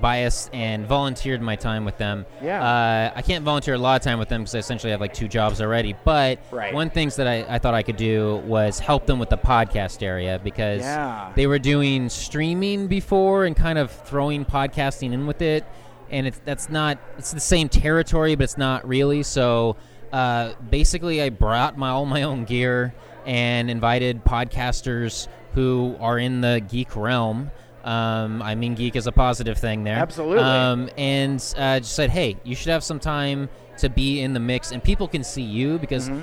biased 0.00 0.50
and 0.52 0.86
volunteered 0.86 1.40
my 1.40 1.54
time 1.54 1.84
with 1.84 1.96
them. 1.98 2.26
Yeah. 2.42 2.62
Uh, 2.62 3.12
I 3.14 3.22
can't 3.22 3.44
volunteer 3.44 3.74
a 3.74 3.78
lot 3.78 3.94
of 4.00 4.02
time 4.02 4.18
with 4.18 4.28
them 4.28 4.42
because 4.42 4.54
I 4.56 4.58
essentially 4.58 4.90
have 4.90 5.00
like 5.00 5.14
two 5.14 5.28
jobs 5.28 5.60
already. 5.60 5.94
But 6.04 6.40
Right. 6.50 6.74
one 6.74 6.90
things 6.90 7.14
that 7.16 7.28
I, 7.28 7.44
I 7.48 7.58
thought 7.58 7.74
I 7.74 7.82
could 7.82 7.96
do 7.96 8.42
was 8.44 8.80
help 8.80 9.06
them 9.06 9.18
with 9.20 9.30
the 9.30 9.38
podcast 9.38 10.02
area 10.02 10.40
because 10.42 10.80
Yeah. 10.82 11.30
they 11.36 11.46
were 11.46 11.60
doing 11.60 12.08
streaming 12.08 12.88
before 12.88 13.44
and 13.44 13.54
kind 13.54 13.78
of 13.78 13.90
throwing 13.92 14.44
podcasting 14.44 15.12
in 15.12 15.26
with 15.28 15.40
it. 15.42 15.64
And 16.10 16.26
it's 16.26 16.40
that's 16.44 16.68
not 16.68 16.98
it's 17.16 17.30
the 17.32 17.40
same 17.40 17.68
territory, 17.68 18.34
but 18.34 18.44
it's 18.44 18.58
not 18.58 18.86
really. 18.86 19.22
So 19.22 19.76
uh, 20.12 20.52
basically, 20.70 21.20
I 21.22 21.30
brought 21.30 21.76
my 21.78 21.90
all 21.90 22.04
my 22.06 22.22
own 22.22 22.44
gear 22.44 22.94
and 23.26 23.70
invited 23.70 24.24
podcasters 24.24 25.28
who 25.54 25.96
are 26.00 26.18
in 26.18 26.40
the 26.40 26.62
geek 26.68 26.96
realm. 26.96 27.50
Um, 27.84 28.40
I 28.42 28.54
mean, 28.54 28.74
geek 28.74 28.96
is 28.96 29.06
a 29.06 29.12
positive 29.12 29.58
thing 29.58 29.84
there. 29.84 29.96
Absolutely. 29.96 30.42
Um, 30.42 30.88
and 30.96 31.36
uh, 31.58 31.80
just 31.80 31.94
said, 31.94 32.10
hey, 32.10 32.36
you 32.42 32.54
should 32.54 32.70
have 32.70 32.82
some 32.82 32.98
time 32.98 33.48
to 33.78 33.88
be 33.88 34.20
in 34.20 34.32
the 34.32 34.40
mix, 34.40 34.72
and 34.72 34.82
people 34.82 35.08
can 35.08 35.22
see 35.24 35.42
you 35.42 35.78
because 35.78 36.08
Mm-hmm. 36.08 36.22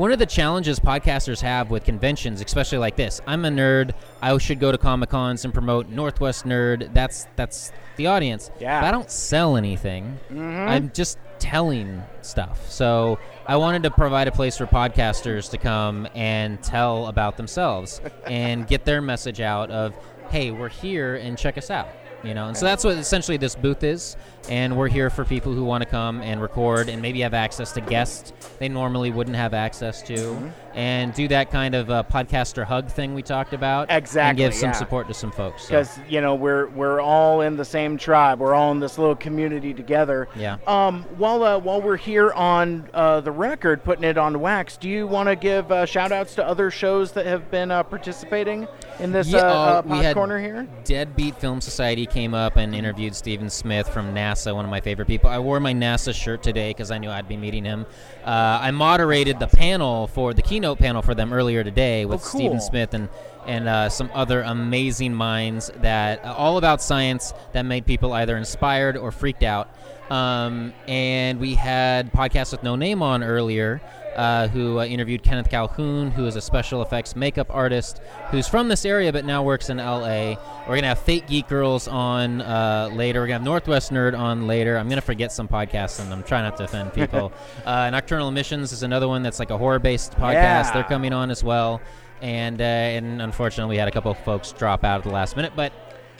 one 0.00 0.12
of 0.12 0.18
the 0.18 0.26
challenges 0.26 0.78
podcasters 0.80 1.40
have 1.40 1.70
with 1.70 1.84
conventions, 1.84 2.40
especially 2.40 2.78
like 2.78 2.96
this, 2.96 3.20
I'm 3.26 3.44
a 3.44 3.50
nerd. 3.50 3.92
I 4.20 4.36
should 4.38 4.60
go 4.60 4.72
to 4.72 4.78
comic 4.78 5.10
cons 5.10 5.44
and 5.44 5.54
promote 5.54 5.88
Northwest 5.88 6.44
Nerd. 6.44 6.92
That's 6.92 7.26
that's 7.36 7.72
the 7.96 8.08
audience. 8.08 8.50
Yeah. 8.60 8.80
But 8.80 8.88
I 8.88 8.90
don't 8.90 9.10
sell 9.10 9.56
anything. 9.56 10.18
Mm-hmm. 10.30 10.68
I'm 10.68 10.90
just 10.92 11.18
telling 11.38 12.02
stuff. 12.22 12.70
So 12.70 13.18
I 13.46 13.56
wanted 13.56 13.82
to 13.84 13.90
provide 13.90 14.28
a 14.28 14.32
place 14.32 14.56
for 14.56 14.66
podcasters 14.66 15.50
to 15.50 15.58
come 15.58 16.08
and 16.14 16.62
tell 16.62 17.06
about 17.06 17.36
themselves 17.36 18.00
and 18.26 18.66
get 18.66 18.84
their 18.84 19.00
message 19.00 19.40
out 19.40 19.70
of, 19.70 19.94
hey, 20.30 20.50
we're 20.50 20.68
here 20.68 21.16
and 21.16 21.36
check 21.38 21.58
us 21.58 21.70
out. 21.70 21.88
You 22.26 22.34
know, 22.34 22.48
and 22.48 22.56
so 22.56 22.64
that's 22.64 22.82
what 22.82 22.96
essentially 22.98 23.36
this 23.36 23.54
booth 23.54 23.84
is, 23.84 24.16
and 24.48 24.76
we're 24.76 24.88
here 24.88 25.10
for 25.10 25.24
people 25.24 25.52
who 25.54 25.64
want 25.64 25.84
to 25.84 25.88
come 25.88 26.20
and 26.22 26.42
record 26.42 26.88
and 26.88 27.00
maybe 27.00 27.20
have 27.20 27.34
access 27.34 27.70
to 27.72 27.80
guests 27.80 28.32
they 28.58 28.68
normally 28.68 29.12
wouldn't 29.12 29.36
have 29.36 29.54
access 29.54 30.02
to, 30.02 30.14
Mm-hmm. 30.16 30.48
and 30.74 31.14
do 31.14 31.28
that 31.28 31.50
kind 31.52 31.74
of 31.76 31.88
uh, 31.90 32.02
podcaster 32.10 32.64
hug 32.64 32.88
thing 32.88 33.14
we 33.14 33.22
talked 33.22 33.52
about, 33.52 33.90
and 33.90 33.98
Exactly, 33.98 34.42
give 34.42 34.54
some 34.54 34.70
yeah. 34.70 34.72
support 34.72 35.06
to 35.08 35.14
some 35.14 35.30
folks. 35.30 35.62
So, 35.62 35.68
because 35.68 35.98
you 36.08 36.20
know 36.20 36.34
we're 36.34 36.66
we're 36.68 37.00
all 37.00 37.42
in 37.42 37.56
the 37.56 37.64
same 37.64 37.96
tribe. 37.96 38.40
We're 38.40 38.54
all 38.54 38.72
in 38.72 38.80
this 38.80 38.98
little 38.98 39.14
community 39.16 39.72
together. 39.72 40.28
Yeah. 40.34 40.56
Um. 40.66 41.04
While 41.18 41.44
uh, 41.44 41.58
while 41.58 41.80
we're 41.80 41.96
here 41.96 42.32
on 42.32 42.88
uh, 42.92 43.20
the 43.20 43.30
record, 43.30 43.84
putting 43.84 44.04
it 44.04 44.18
on 44.18 44.40
wax, 44.40 44.76
do 44.76 44.88
you 44.88 45.06
want 45.06 45.28
to 45.28 45.36
give 45.36 45.70
uh, 45.70 45.86
shout 45.86 46.10
outs 46.10 46.34
to 46.36 46.44
other 46.46 46.72
shows 46.72 47.12
that 47.12 47.26
have 47.26 47.50
been 47.52 47.70
uh, 47.70 47.84
participating 47.84 48.66
in 49.00 49.12
this 49.12 49.28
Yeah, 49.28 49.38
uh, 49.40 49.44
uh, 49.44 49.82
we 49.86 49.98
had 49.98 50.14
corner 50.14 50.38
here? 50.38 50.66
Deadbeat 50.84 51.36
Film 51.40 51.60
Society 51.60 52.06
came 52.06 52.34
up 52.34 52.56
and 52.56 52.74
interviewed 52.74 53.14
Steven 53.14 53.50
Smith 53.50 53.88
from 53.88 54.14
NASA, 54.14 54.54
one 54.54 54.64
of 54.64 54.70
my 54.70 54.80
favorite 54.80 55.06
people. 55.06 55.28
I 55.30 55.38
wore 55.38 55.60
my 55.60 55.72
NASA 55.72 56.14
shirt 56.14 56.42
today 56.42 56.70
because 56.70 56.90
I 56.90 56.98
knew 56.98 57.10
I'd 57.10 57.28
be 57.28 57.36
meeting 57.36 57.64
him. 57.64 57.86
Uh, 58.24 58.58
I 58.62 58.70
moderated 58.70 59.38
the 59.38 59.46
panel 59.48 60.06
for 60.06 60.34
the 60.34 60.42
keynote 60.42 60.78
panel 60.78 61.02
for 61.02 61.14
them 61.14 61.32
earlier 61.32 61.62
today 61.62 62.04
with 62.04 62.20
Oh, 62.20 62.28
cool. 62.28 62.40
Steven 62.40 62.60
Smith 62.60 62.94
and 62.94 63.08
and 63.46 63.68
uh, 63.68 63.88
some 63.88 64.10
other 64.12 64.42
amazing 64.42 65.14
minds 65.14 65.70
that 65.76 66.24
uh, 66.24 66.34
all 66.34 66.58
about 66.58 66.82
science 66.82 67.32
that 67.52 67.62
made 67.62 67.86
people 67.86 68.12
either 68.12 68.36
inspired 68.36 68.96
or 68.96 69.12
freaked 69.12 69.44
out. 69.44 69.70
Um, 70.10 70.72
and 70.88 71.38
we 71.38 71.54
had 71.54 72.12
podcast 72.12 72.50
with 72.50 72.64
No 72.64 72.74
Name 72.74 73.02
on 73.02 73.22
earlier 73.22 73.80
uh, 74.16 74.48
who 74.48 74.80
uh, 74.80 74.84
interviewed 74.84 75.22
Kenneth 75.22 75.48
Calhoun, 75.50 76.10
who 76.10 76.26
is 76.26 76.36
a 76.36 76.40
special 76.40 76.82
effects 76.82 77.14
makeup 77.14 77.46
artist 77.50 78.00
who's 78.30 78.48
from 78.48 78.68
this 78.68 78.84
area 78.84 79.12
but 79.12 79.24
now 79.24 79.42
works 79.42 79.70
in 79.70 79.76
LA. 79.76 80.34
We're 80.60 80.66
going 80.66 80.82
to 80.82 80.88
have 80.88 80.98
Fate 80.98 81.26
Geek 81.26 81.48
Girls 81.48 81.86
on 81.86 82.40
uh, 82.40 82.90
later. 82.92 83.20
We're 83.20 83.26
going 83.28 83.38
to 83.38 83.40
have 83.40 83.44
Northwest 83.44 83.92
Nerd 83.92 84.18
on 84.18 84.46
later. 84.46 84.78
I'm 84.78 84.88
going 84.88 85.00
to 85.00 85.06
forget 85.06 85.30
some 85.32 85.46
podcasts 85.46 86.00
and 86.00 86.12
I'm 86.12 86.22
trying 86.22 86.44
not 86.44 86.56
to 86.56 86.64
offend 86.64 86.92
people. 86.94 87.32
uh, 87.64 87.90
Nocturnal 87.90 88.28
Emissions 88.28 88.72
is 88.72 88.82
another 88.82 89.06
one 89.08 89.22
that's 89.22 89.38
like 89.38 89.50
a 89.50 89.58
horror 89.58 89.78
based 89.78 90.12
podcast. 90.12 90.32
Yeah. 90.32 90.70
They're 90.72 90.84
coming 90.84 91.12
on 91.12 91.30
as 91.30 91.44
well. 91.44 91.80
And, 92.22 92.60
uh, 92.60 92.64
and 92.64 93.20
unfortunately, 93.20 93.74
we 93.74 93.78
had 93.78 93.88
a 93.88 93.92
couple 93.92 94.10
of 94.10 94.18
folks 94.20 94.52
drop 94.52 94.84
out 94.84 94.98
at 94.98 95.04
the 95.04 95.10
last 95.10 95.36
minute. 95.36 95.52
But 95.54 95.72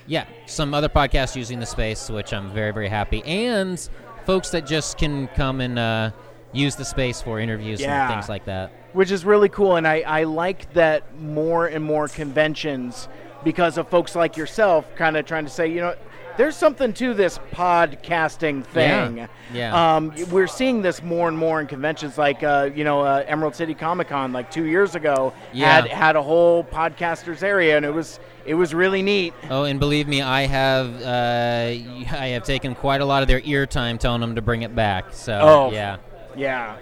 yeah, 0.07 0.26
some 0.44 0.74
other 0.74 0.88
podcasts 0.88 1.34
using 1.34 1.59
the 1.59 1.66
space, 1.66 2.11
which 2.11 2.32
I'm 2.32 2.51
very, 2.53 2.72
very 2.72 2.88
happy. 2.88 3.24
And 3.24 3.80
folks 4.26 4.51
that 4.51 4.66
just 4.66 4.99
can 4.99 5.28
come 5.28 5.61
and 5.61 5.78
uh, 5.78 6.11
use 6.57 6.74
the 6.76 6.84
space 6.84 7.20
for 7.22 7.38
interviews 7.40 7.80
Yeah. 7.80 8.07
and 8.07 8.14
things 8.14 8.28
like 8.28 8.44
that. 8.46 8.72
which 8.92 9.11
is 9.11 9.24
really 9.26 9.48
cool. 9.50 9.76
And 9.76 9.86
I, 9.86 10.00
I 10.00 10.22
like 10.24 10.72
that 10.72 11.02
more 11.20 11.66
and 11.66 11.84
more 11.84 12.09
conventions 12.09 13.09
because 13.44 13.76
of 13.78 13.88
folks 13.88 14.16
like 14.16 14.36
yourself 14.38 14.86
kind 14.96 15.16
of 15.16 15.26
trying 15.26 15.44
to 15.44 15.50
say, 15.50 15.66
you 15.68 15.80
know, 15.80 15.94
there's 16.38 16.57
something 16.57 16.92
to 16.94 17.14
this 17.14 17.38
podcasting 17.52 18.64
thing. 18.64 19.16
Yeah, 19.18 19.26
yeah. 19.54 19.96
Um, 19.96 20.12
we're 20.30 20.46
seeing 20.46 20.82
this 20.82 21.02
more 21.02 21.28
and 21.28 21.36
more 21.36 21.61
in 21.61 21.66
conventions, 21.66 22.18
like 22.18 22.42
uh, 22.42 22.70
you 22.74 22.84
know, 22.84 23.00
uh, 23.02 23.24
Emerald 23.26 23.54
City 23.54 23.74
Comic 23.74 24.09
Con, 24.09 24.32
like 24.32 24.50
two 24.50 24.64
years 24.64 24.94
ago, 24.94 25.32
Yeah. 25.52 25.72
had 25.80 25.86
had 25.88 26.16
a 26.16 26.22
whole 26.22 26.64
podcasters 26.64 27.42
area, 27.42 27.76
and 27.76 27.86
it 27.86 27.92
was 27.94 28.20
it 28.44 28.54
was 28.54 28.74
really 28.74 29.02
neat. 29.02 29.32
Oh, 29.50 29.64
and 29.64 29.80
believe 29.80 30.09
me, 30.09 30.20
I 30.22 30.42
have 30.46 31.02
uh, 31.02 31.07
I 32.18 32.28
have 32.34 32.44
taken 32.44 32.74
quite 32.74 33.00
a 33.00 33.04
lot 33.07 33.22
of 33.22 33.28
their 33.28 33.40
ear 33.44 33.66
time 33.66 33.96
telling 33.98 34.20
them 34.20 34.34
to 34.34 34.42
bring 34.42 34.62
it 34.62 34.74
back. 34.74 35.12
So 35.12 35.38
Oh. 35.40 35.70
yeah, 35.72 35.96
Yeah. 36.37 36.76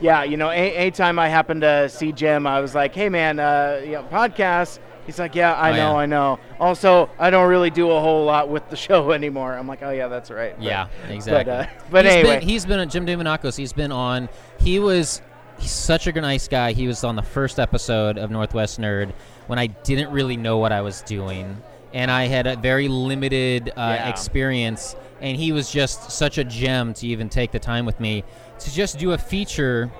Yeah, 0.00 0.24
you 0.24 0.36
know, 0.36 0.50
a- 0.50 0.74
anytime 0.76 1.18
I 1.18 1.28
happen 1.28 1.60
to 1.60 1.88
see 1.88 2.10
Jim, 2.12 2.46
I 2.46 2.60
was 2.60 2.74
like, 2.74 2.94
"Hey, 2.94 3.08
man, 3.08 3.38
uh, 3.38 3.80
you 3.84 3.92
know, 3.92 4.02
podcast." 4.10 4.80
He's 5.06 5.18
like, 5.18 5.34
"Yeah, 5.34 5.52
I 5.54 5.70
Oh, 5.70 5.76
know, 5.76 5.92
yeah. 5.92 5.96
I 5.98 6.06
know." 6.06 6.38
Also, 6.58 7.08
I 7.18 7.30
don't 7.30 7.48
really 7.48 7.70
do 7.70 7.90
a 7.90 8.00
whole 8.00 8.24
lot 8.24 8.48
with 8.48 8.68
the 8.70 8.76
show 8.88 9.12
anymore. 9.12 9.54
I'm 9.54 9.68
like, 9.68 9.82
"Oh 9.82 9.90
yeah, 9.90 10.08
that's 10.08 10.30
right." 10.30 10.54
But- 10.56 10.64
yeah, 10.64 10.86
exactly. 11.08 11.44
But, 11.54 11.58
uh, 11.68 11.70
but 11.90 12.04
He's 12.06 12.14
anyway, 12.14 12.38
been, 12.40 12.48
he's 12.48 12.66
been 12.66 12.80
on 12.80 12.88
Jim 12.88 13.06
Demonakos. 13.06 13.56
He's 13.56 13.72
been 13.72 13.92
on. 13.92 14.28
He 14.58 14.78
was 14.80 15.22
he's 15.58 15.70
such 15.70 16.06
a 16.08 16.12
nice 16.20 16.48
guy. 16.48 16.72
He 16.72 16.88
was 16.88 17.04
on 17.04 17.14
the 17.14 17.22
first 17.22 17.60
episode 17.60 18.18
of 18.18 18.30
Northwest 18.32 18.80
Nerd 18.80 19.12
when 19.46 19.58
I 19.60 19.68
didn't 19.68 20.10
really 20.10 20.36
know 20.36 20.58
what 20.58 20.72
I 20.72 20.80
was 20.80 21.02
doing, 21.02 21.56
and 21.92 22.10
I 22.10 22.26
had 22.26 22.46
a 22.48 22.56
very 22.56 22.88
limited 22.88 23.68
uh, 23.70 23.72
Yeah. 23.76 24.08
experience. 24.08 24.96
And 25.20 25.38
he 25.38 25.52
was 25.52 25.70
just 25.70 26.10
such 26.10 26.36
a 26.36 26.44
gem 26.44 26.92
to 26.94 27.06
even 27.06 27.30
take 27.30 27.50
the 27.52 27.58
time 27.58 27.86
with 27.86 27.98
me 27.98 28.24
to 28.64 28.72
just 28.72 28.98
do 28.98 29.12
a 29.12 29.18
feature 29.18 29.90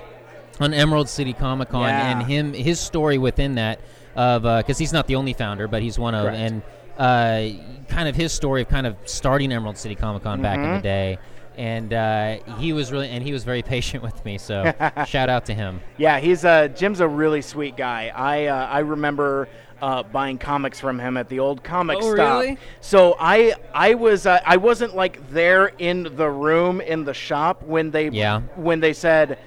on 0.60 0.72
Emerald 0.74 1.08
City 1.08 1.32
Comic 1.32 1.68
Con 1.70 1.82
Yeah. 1.88 2.10
and 2.18 2.22
him 2.30 2.52
his 2.52 2.78
story 2.80 3.18
within 3.18 3.54
that 3.56 3.80
of 4.16 4.42
because 4.42 4.78
he's 4.78 4.92
not 4.92 5.06
the 5.06 5.16
only 5.16 5.32
founder, 5.32 5.66
but 5.68 5.82
he's 5.82 5.98
one 5.98 6.14
of 6.14 6.26
Correct. 6.26 6.38
and 6.38 6.62
uh, 6.98 7.84
kind 7.88 8.08
of 8.08 8.14
his 8.14 8.32
story 8.32 8.62
of 8.62 8.68
kind 8.68 8.86
of 8.86 8.96
starting 9.04 9.50
Emerald 9.52 9.76
City 9.76 9.94
Comic 9.96 10.22
Con 10.22 10.40
back 10.42 10.58
Mm-hmm. 10.58 10.68
in 10.68 10.74
the 10.76 10.82
day. 10.82 11.18
And 11.56 11.92
uh, 11.92 12.36
he 12.58 12.72
was 12.72 12.90
really, 12.90 13.08
and 13.08 13.22
he 13.22 13.32
was 13.32 13.44
very 13.44 13.62
patient 13.74 14.02
with 14.02 14.24
me. 14.24 14.38
So 14.38 14.72
shout 15.06 15.28
out 15.28 15.46
to 15.46 15.54
him. 15.54 15.80
yeah, 15.98 16.18
he's 16.20 16.44
uh, 16.44 16.68
Jim's 16.68 17.00
a 17.00 17.06
really 17.08 17.42
sweet 17.42 17.76
guy. 17.76 18.12
I 18.14 18.46
uh, 18.46 18.66
I 18.66 18.80
remember. 18.80 19.48
Uh, 19.82 20.02
buying 20.02 20.38
comics 20.38 20.80
from 20.80 20.98
him 20.98 21.16
at 21.16 21.28
the 21.28 21.38
old 21.40 21.62
comic 21.62 21.98
Oh, 22.00 22.14
stop. 22.14 22.40
really? 22.40 22.58
So 22.80 23.16
I 23.18 23.54
I 23.74 23.94
was 23.94 24.24
uh, 24.24 24.40
I 24.46 24.56
wasn't 24.56 24.94
like 24.96 25.30
there 25.30 25.66
in 25.78 26.08
the 26.16 26.28
room 26.30 26.80
in 26.80 27.04
the 27.04 27.12
shop 27.12 27.62
when 27.64 27.90
they 27.90 28.08
Yeah. 28.08 28.40
when 28.56 28.80
they 28.80 28.92
said 28.92 29.38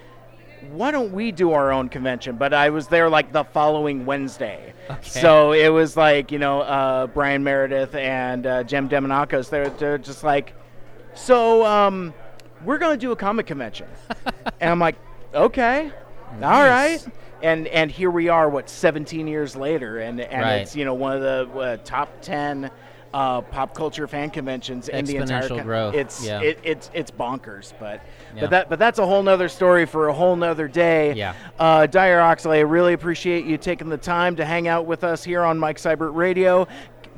why 0.72 0.92
don't 0.92 1.12
we 1.14 1.32
do 1.32 1.54
our 1.54 1.72
own 1.72 1.88
convention? 1.88 2.36
But 2.36 2.54
I 2.54 2.70
was 2.72 2.88
there 2.88 3.10
like 3.10 3.32
the 3.32 3.46
following 3.46 4.06
Wednesday. 4.06 4.74
So 5.02 5.52
it 5.54 5.70
was 5.70 5.96
like, 5.96 6.32
you 6.32 6.40
know, 6.40 6.62
uh, 6.62 7.08
Brian 7.08 7.44
Meredith 7.44 7.94
and 7.96 8.46
uh, 8.46 8.64
Jim 8.64 8.90
Demonakos. 8.90 9.50
They're, 9.50 9.70
they're 9.70 9.98
just 10.00 10.24
like, 10.24 10.54
so 11.14 11.64
um, 11.66 12.14
we're 12.66 12.80
going 12.80 12.98
to 12.98 13.00
do 13.00 13.12
a 13.12 13.16
comic 13.16 13.46
convention. 13.46 13.88
and 14.60 14.70
I'm 14.72 14.80
like, 14.80 14.96
okay, 15.34 15.92
all 16.34 16.40
Nice. 16.40 17.06
right. 17.06 17.14
And, 17.42 17.68
and 17.68 17.92
here 17.92 18.10
we 18.12 18.30
are, 18.30 18.50
what, 18.50 18.70
17 18.70 19.28
years 19.28 19.56
later. 19.56 20.00
And, 20.00 20.20
and 20.20 20.42
Right. 20.42 20.56
it's, 20.62 20.76
you 20.76 20.86
know, 20.86 20.94
one 20.94 21.14
of 21.16 21.22
the 21.22 21.60
uh, 21.60 21.78
top 21.84 22.10
10 22.22 22.72
uh, 23.14 23.42
pop 23.42 23.74
culture 23.74 24.06
fan 24.08 24.30
conventions 24.30 24.90
in 24.90 25.06
the 25.06 25.16
entire 25.16 25.42
Exponential 25.44 25.64
growth, 25.64 25.96
It's, 25.96 26.26
yeah. 26.26 26.42
it, 26.42 26.60
it's, 26.64 26.92
it's 26.94 27.10
bonkers. 27.10 27.74
But, 27.80 28.02
Yeah. 28.36 28.42
but 28.42 28.50
that 28.50 28.70
but 28.70 28.80
that's 28.80 29.00
a 29.00 29.06
whole 29.06 29.24
nother 29.24 29.48
story 29.50 29.86
for 29.86 30.10
a 30.10 30.14
whole 30.14 30.36
nother 30.36 30.68
day. 30.68 31.14
Yeah. 31.14 31.34
Uh, 31.58 31.86
Dyer 31.88 32.20
Oxley, 32.20 32.58
I 32.58 32.62
really 32.62 32.94
appreciate 32.94 33.46
you 33.46 33.58
taking 33.58 33.88
the 33.90 33.98
time 33.98 34.36
to 34.36 34.46
hang 34.46 34.68
out 34.68 34.86
with 34.86 35.04
us 35.06 35.24
here 35.24 35.44
on 35.44 35.58
Mike 35.58 35.78
Seibert 35.78 36.14
Radio. 36.16 36.68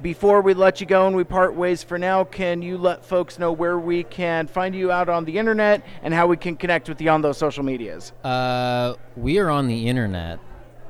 Before 0.02 0.42
we 0.42 0.54
let 0.54 0.80
you 0.80 0.88
go 0.88 1.08
and 1.08 1.16
we 1.16 1.26
part 1.26 1.54
ways 1.54 1.84
for 1.84 1.98
now, 1.98 2.24
can 2.24 2.62
you 2.62 2.78
let 2.78 3.04
folks 3.04 3.38
know 3.38 3.52
where 3.52 3.78
we 3.78 4.04
can 4.04 4.48
find 4.48 4.74
you 4.74 4.94
out 4.94 5.10
on 5.10 5.26
the 5.26 5.38
internet 5.38 5.86
and 6.04 6.14
how 6.14 6.26
we 6.26 6.38
can 6.38 6.56
connect 6.56 6.88
with 6.88 7.02
you 7.02 7.10
on 7.10 7.22
those 7.22 7.38
social 7.38 7.64
medias? 7.64 8.14
Uh, 8.24 8.94
we 9.18 9.40
are 9.40 9.50
on 9.50 9.68
the 9.68 9.90
internet. 9.90 10.40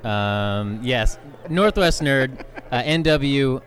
Um, 0.04 0.80
yes, 0.84 1.18
Northwest 1.50 2.04
Nerd, 2.04 2.46
uh, 2.72 2.82
nw-nerd.com 2.84 3.58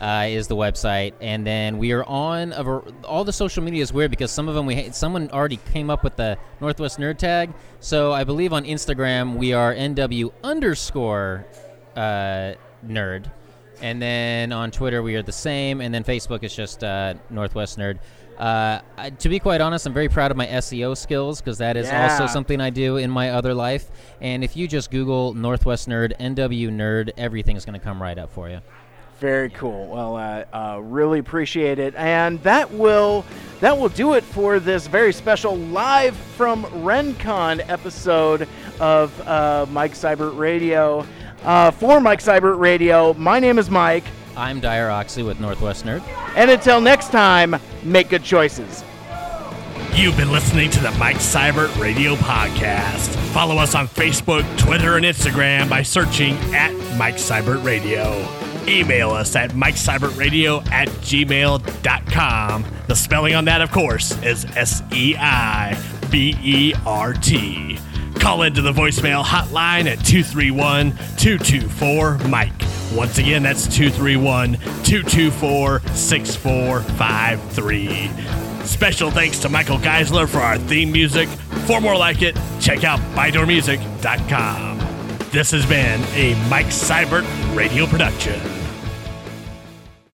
uh, 0.00 0.26
is 0.28 0.46
the 0.46 0.56
website, 0.56 1.14
and 1.20 1.44
then 1.44 1.78
we 1.78 1.90
are 1.90 2.04
on 2.04 2.52
a, 2.52 2.62
all 3.04 3.24
the 3.24 3.32
social 3.32 3.64
media 3.64 3.82
is 3.82 3.92
weird 3.92 4.12
because 4.12 4.30
some 4.30 4.48
of 4.48 4.54
them 4.54 4.66
we 4.66 4.76
ha- 4.76 4.92
someone 4.92 5.28
already 5.30 5.58
came 5.72 5.90
up 5.90 6.04
with 6.04 6.14
the 6.14 6.38
Northwest 6.60 7.00
Nerd 7.00 7.18
tag. 7.18 7.52
So 7.80 8.12
I 8.12 8.22
believe 8.22 8.52
on 8.52 8.64
Instagram 8.64 9.34
we 9.36 9.52
are 9.54 9.74
nw 9.74 10.32
underscore 10.44 11.46
uh, 11.96 12.52
nerd. 12.86 13.26
And 13.82 14.00
then 14.00 14.52
on 14.52 14.70
Twitter, 14.70 15.02
we 15.02 15.16
are 15.16 15.22
the 15.22 15.32
same. 15.32 15.80
And 15.80 15.94
then 15.94 16.04
Facebook 16.04 16.42
is 16.42 16.54
just 16.54 16.82
uh, 16.84 17.14
Northwest 17.30 17.78
Nerd. 17.78 17.98
Uh, 18.38 18.80
I, 18.98 19.10
to 19.10 19.28
be 19.30 19.38
quite 19.38 19.60
honest, 19.62 19.86
I'm 19.86 19.94
very 19.94 20.08
proud 20.10 20.30
of 20.30 20.36
my 20.36 20.46
SEO 20.46 20.96
skills 20.96 21.40
because 21.40 21.58
that 21.58 21.76
is 21.76 21.86
Yeah. 21.86 22.10
also 22.12 22.26
something 22.26 22.60
I 22.60 22.68
do 22.70 22.98
in 22.98 23.10
my 23.10 23.30
other 23.30 23.54
life. 23.54 23.90
And 24.20 24.44
if 24.44 24.56
you 24.56 24.68
just 24.68 24.90
Google 24.90 25.32
Northwest 25.34 25.88
Nerd, 25.88 26.12
NW 26.18 26.68
Nerd, 26.70 27.10
everything's 27.16 27.64
going 27.64 27.78
to 27.78 27.84
come 27.84 28.00
right 28.02 28.18
up 28.18 28.30
for 28.30 28.50
you. 28.50 28.60
Very 29.20 29.48
cool. 29.48 29.86
Well, 29.86 30.16
uh, 30.16 30.44
uh, 30.54 30.78
really 30.82 31.18
appreciate 31.20 31.78
it, 31.78 31.94
and 31.94 32.38
that 32.42 32.70
will 32.70 33.24
that 33.60 33.78
will 33.78 33.88
do 33.88 34.12
it 34.12 34.22
for 34.22 34.60
this 34.60 34.86
very 34.88 35.14
special 35.14 35.56
live 35.56 36.14
from 36.14 36.64
RenCon 36.66 37.64
episode 37.66 38.46
of 38.78 39.18
uh, 39.26 39.64
Mike 39.70 39.94
Seibert 39.94 40.36
Radio. 40.36 41.06
Uh, 41.44 41.70
for 41.70 42.00
Mike 42.00 42.20
Seibert 42.20 42.58
Radio, 42.58 43.14
my 43.14 43.38
name 43.38 43.58
is 43.58 43.70
Mike. 43.70 44.04
I'm 44.36 44.60
Dyer 44.60 44.90
Oxley 44.90 45.22
with 45.22 45.40
Northwest 45.40 45.84
Nerd. 45.84 46.02
And 46.36 46.50
until 46.50 46.80
next 46.80 47.10
time, 47.10 47.56
make 47.82 48.08
good 48.10 48.22
choices. 48.24 48.84
You've 49.94 50.16
been 50.16 50.30
listening 50.30 50.68
to 50.70 50.80
the 50.80 50.90
Mike 50.92 51.16
Seibert 51.16 51.74
Radio 51.80 52.16
Podcast. 52.16 53.14
Follow 53.32 53.56
us 53.56 53.74
on 53.74 53.88
Facebook, 53.88 54.44
Twitter, 54.58 54.96
and 54.96 55.06
Instagram 55.06 55.70
by 55.70 55.82
searching 55.82 56.34
at 56.54 56.72
Mike 56.98 57.14
Seibert 57.16 57.64
Radio. 57.64 58.26
Email 58.68 59.10
us 59.12 59.36
at 59.36 59.52
mikeseibertradio 59.52 60.68
at 60.72 60.88
gmail.com. 60.88 62.64
The 62.88 62.96
spelling 62.96 63.34
on 63.36 63.44
that, 63.44 63.60
of 63.62 63.70
course, 63.70 64.20
is 64.24 64.44
S 64.56 64.82
E 64.92 65.14
I 65.16 65.80
B 66.10 66.36
E 66.42 66.74
R 66.84 67.12
T. 67.12 67.78
Call 68.26 68.42
into 68.42 68.60
the 68.60 68.72
voicemail 68.72 69.22
hotline 69.22 69.86
at 69.86 70.04
231 70.04 70.90
224 71.16 72.18
Mike. 72.28 72.50
Once 72.92 73.18
again, 73.18 73.44
that's 73.44 73.68
231 73.68 74.54
224 74.82 75.78
6453. 75.94 78.10
Special 78.66 79.12
thanks 79.12 79.38
to 79.38 79.48
Michael 79.48 79.78
Geisler 79.78 80.28
for 80.28 80.38
our 80.38 80.58
theme 80.58 80.90
music. 80.90 81.28
For 81.68 81.80
more 81.80 81.96
like 81.96 82.22
it, 82.22 82.36
check 82.58 82.82
out 82.82 82.98
ByDoorMusic.com. 83.14 84.78
This 85.30 85.52
has 85.52 85.64
been 85.64 86.02
a 86.16 86.34
Mike 86.50 86.66
Seibert 86.66 87.24
radio 87.56 87.86
production. 87.86 88.55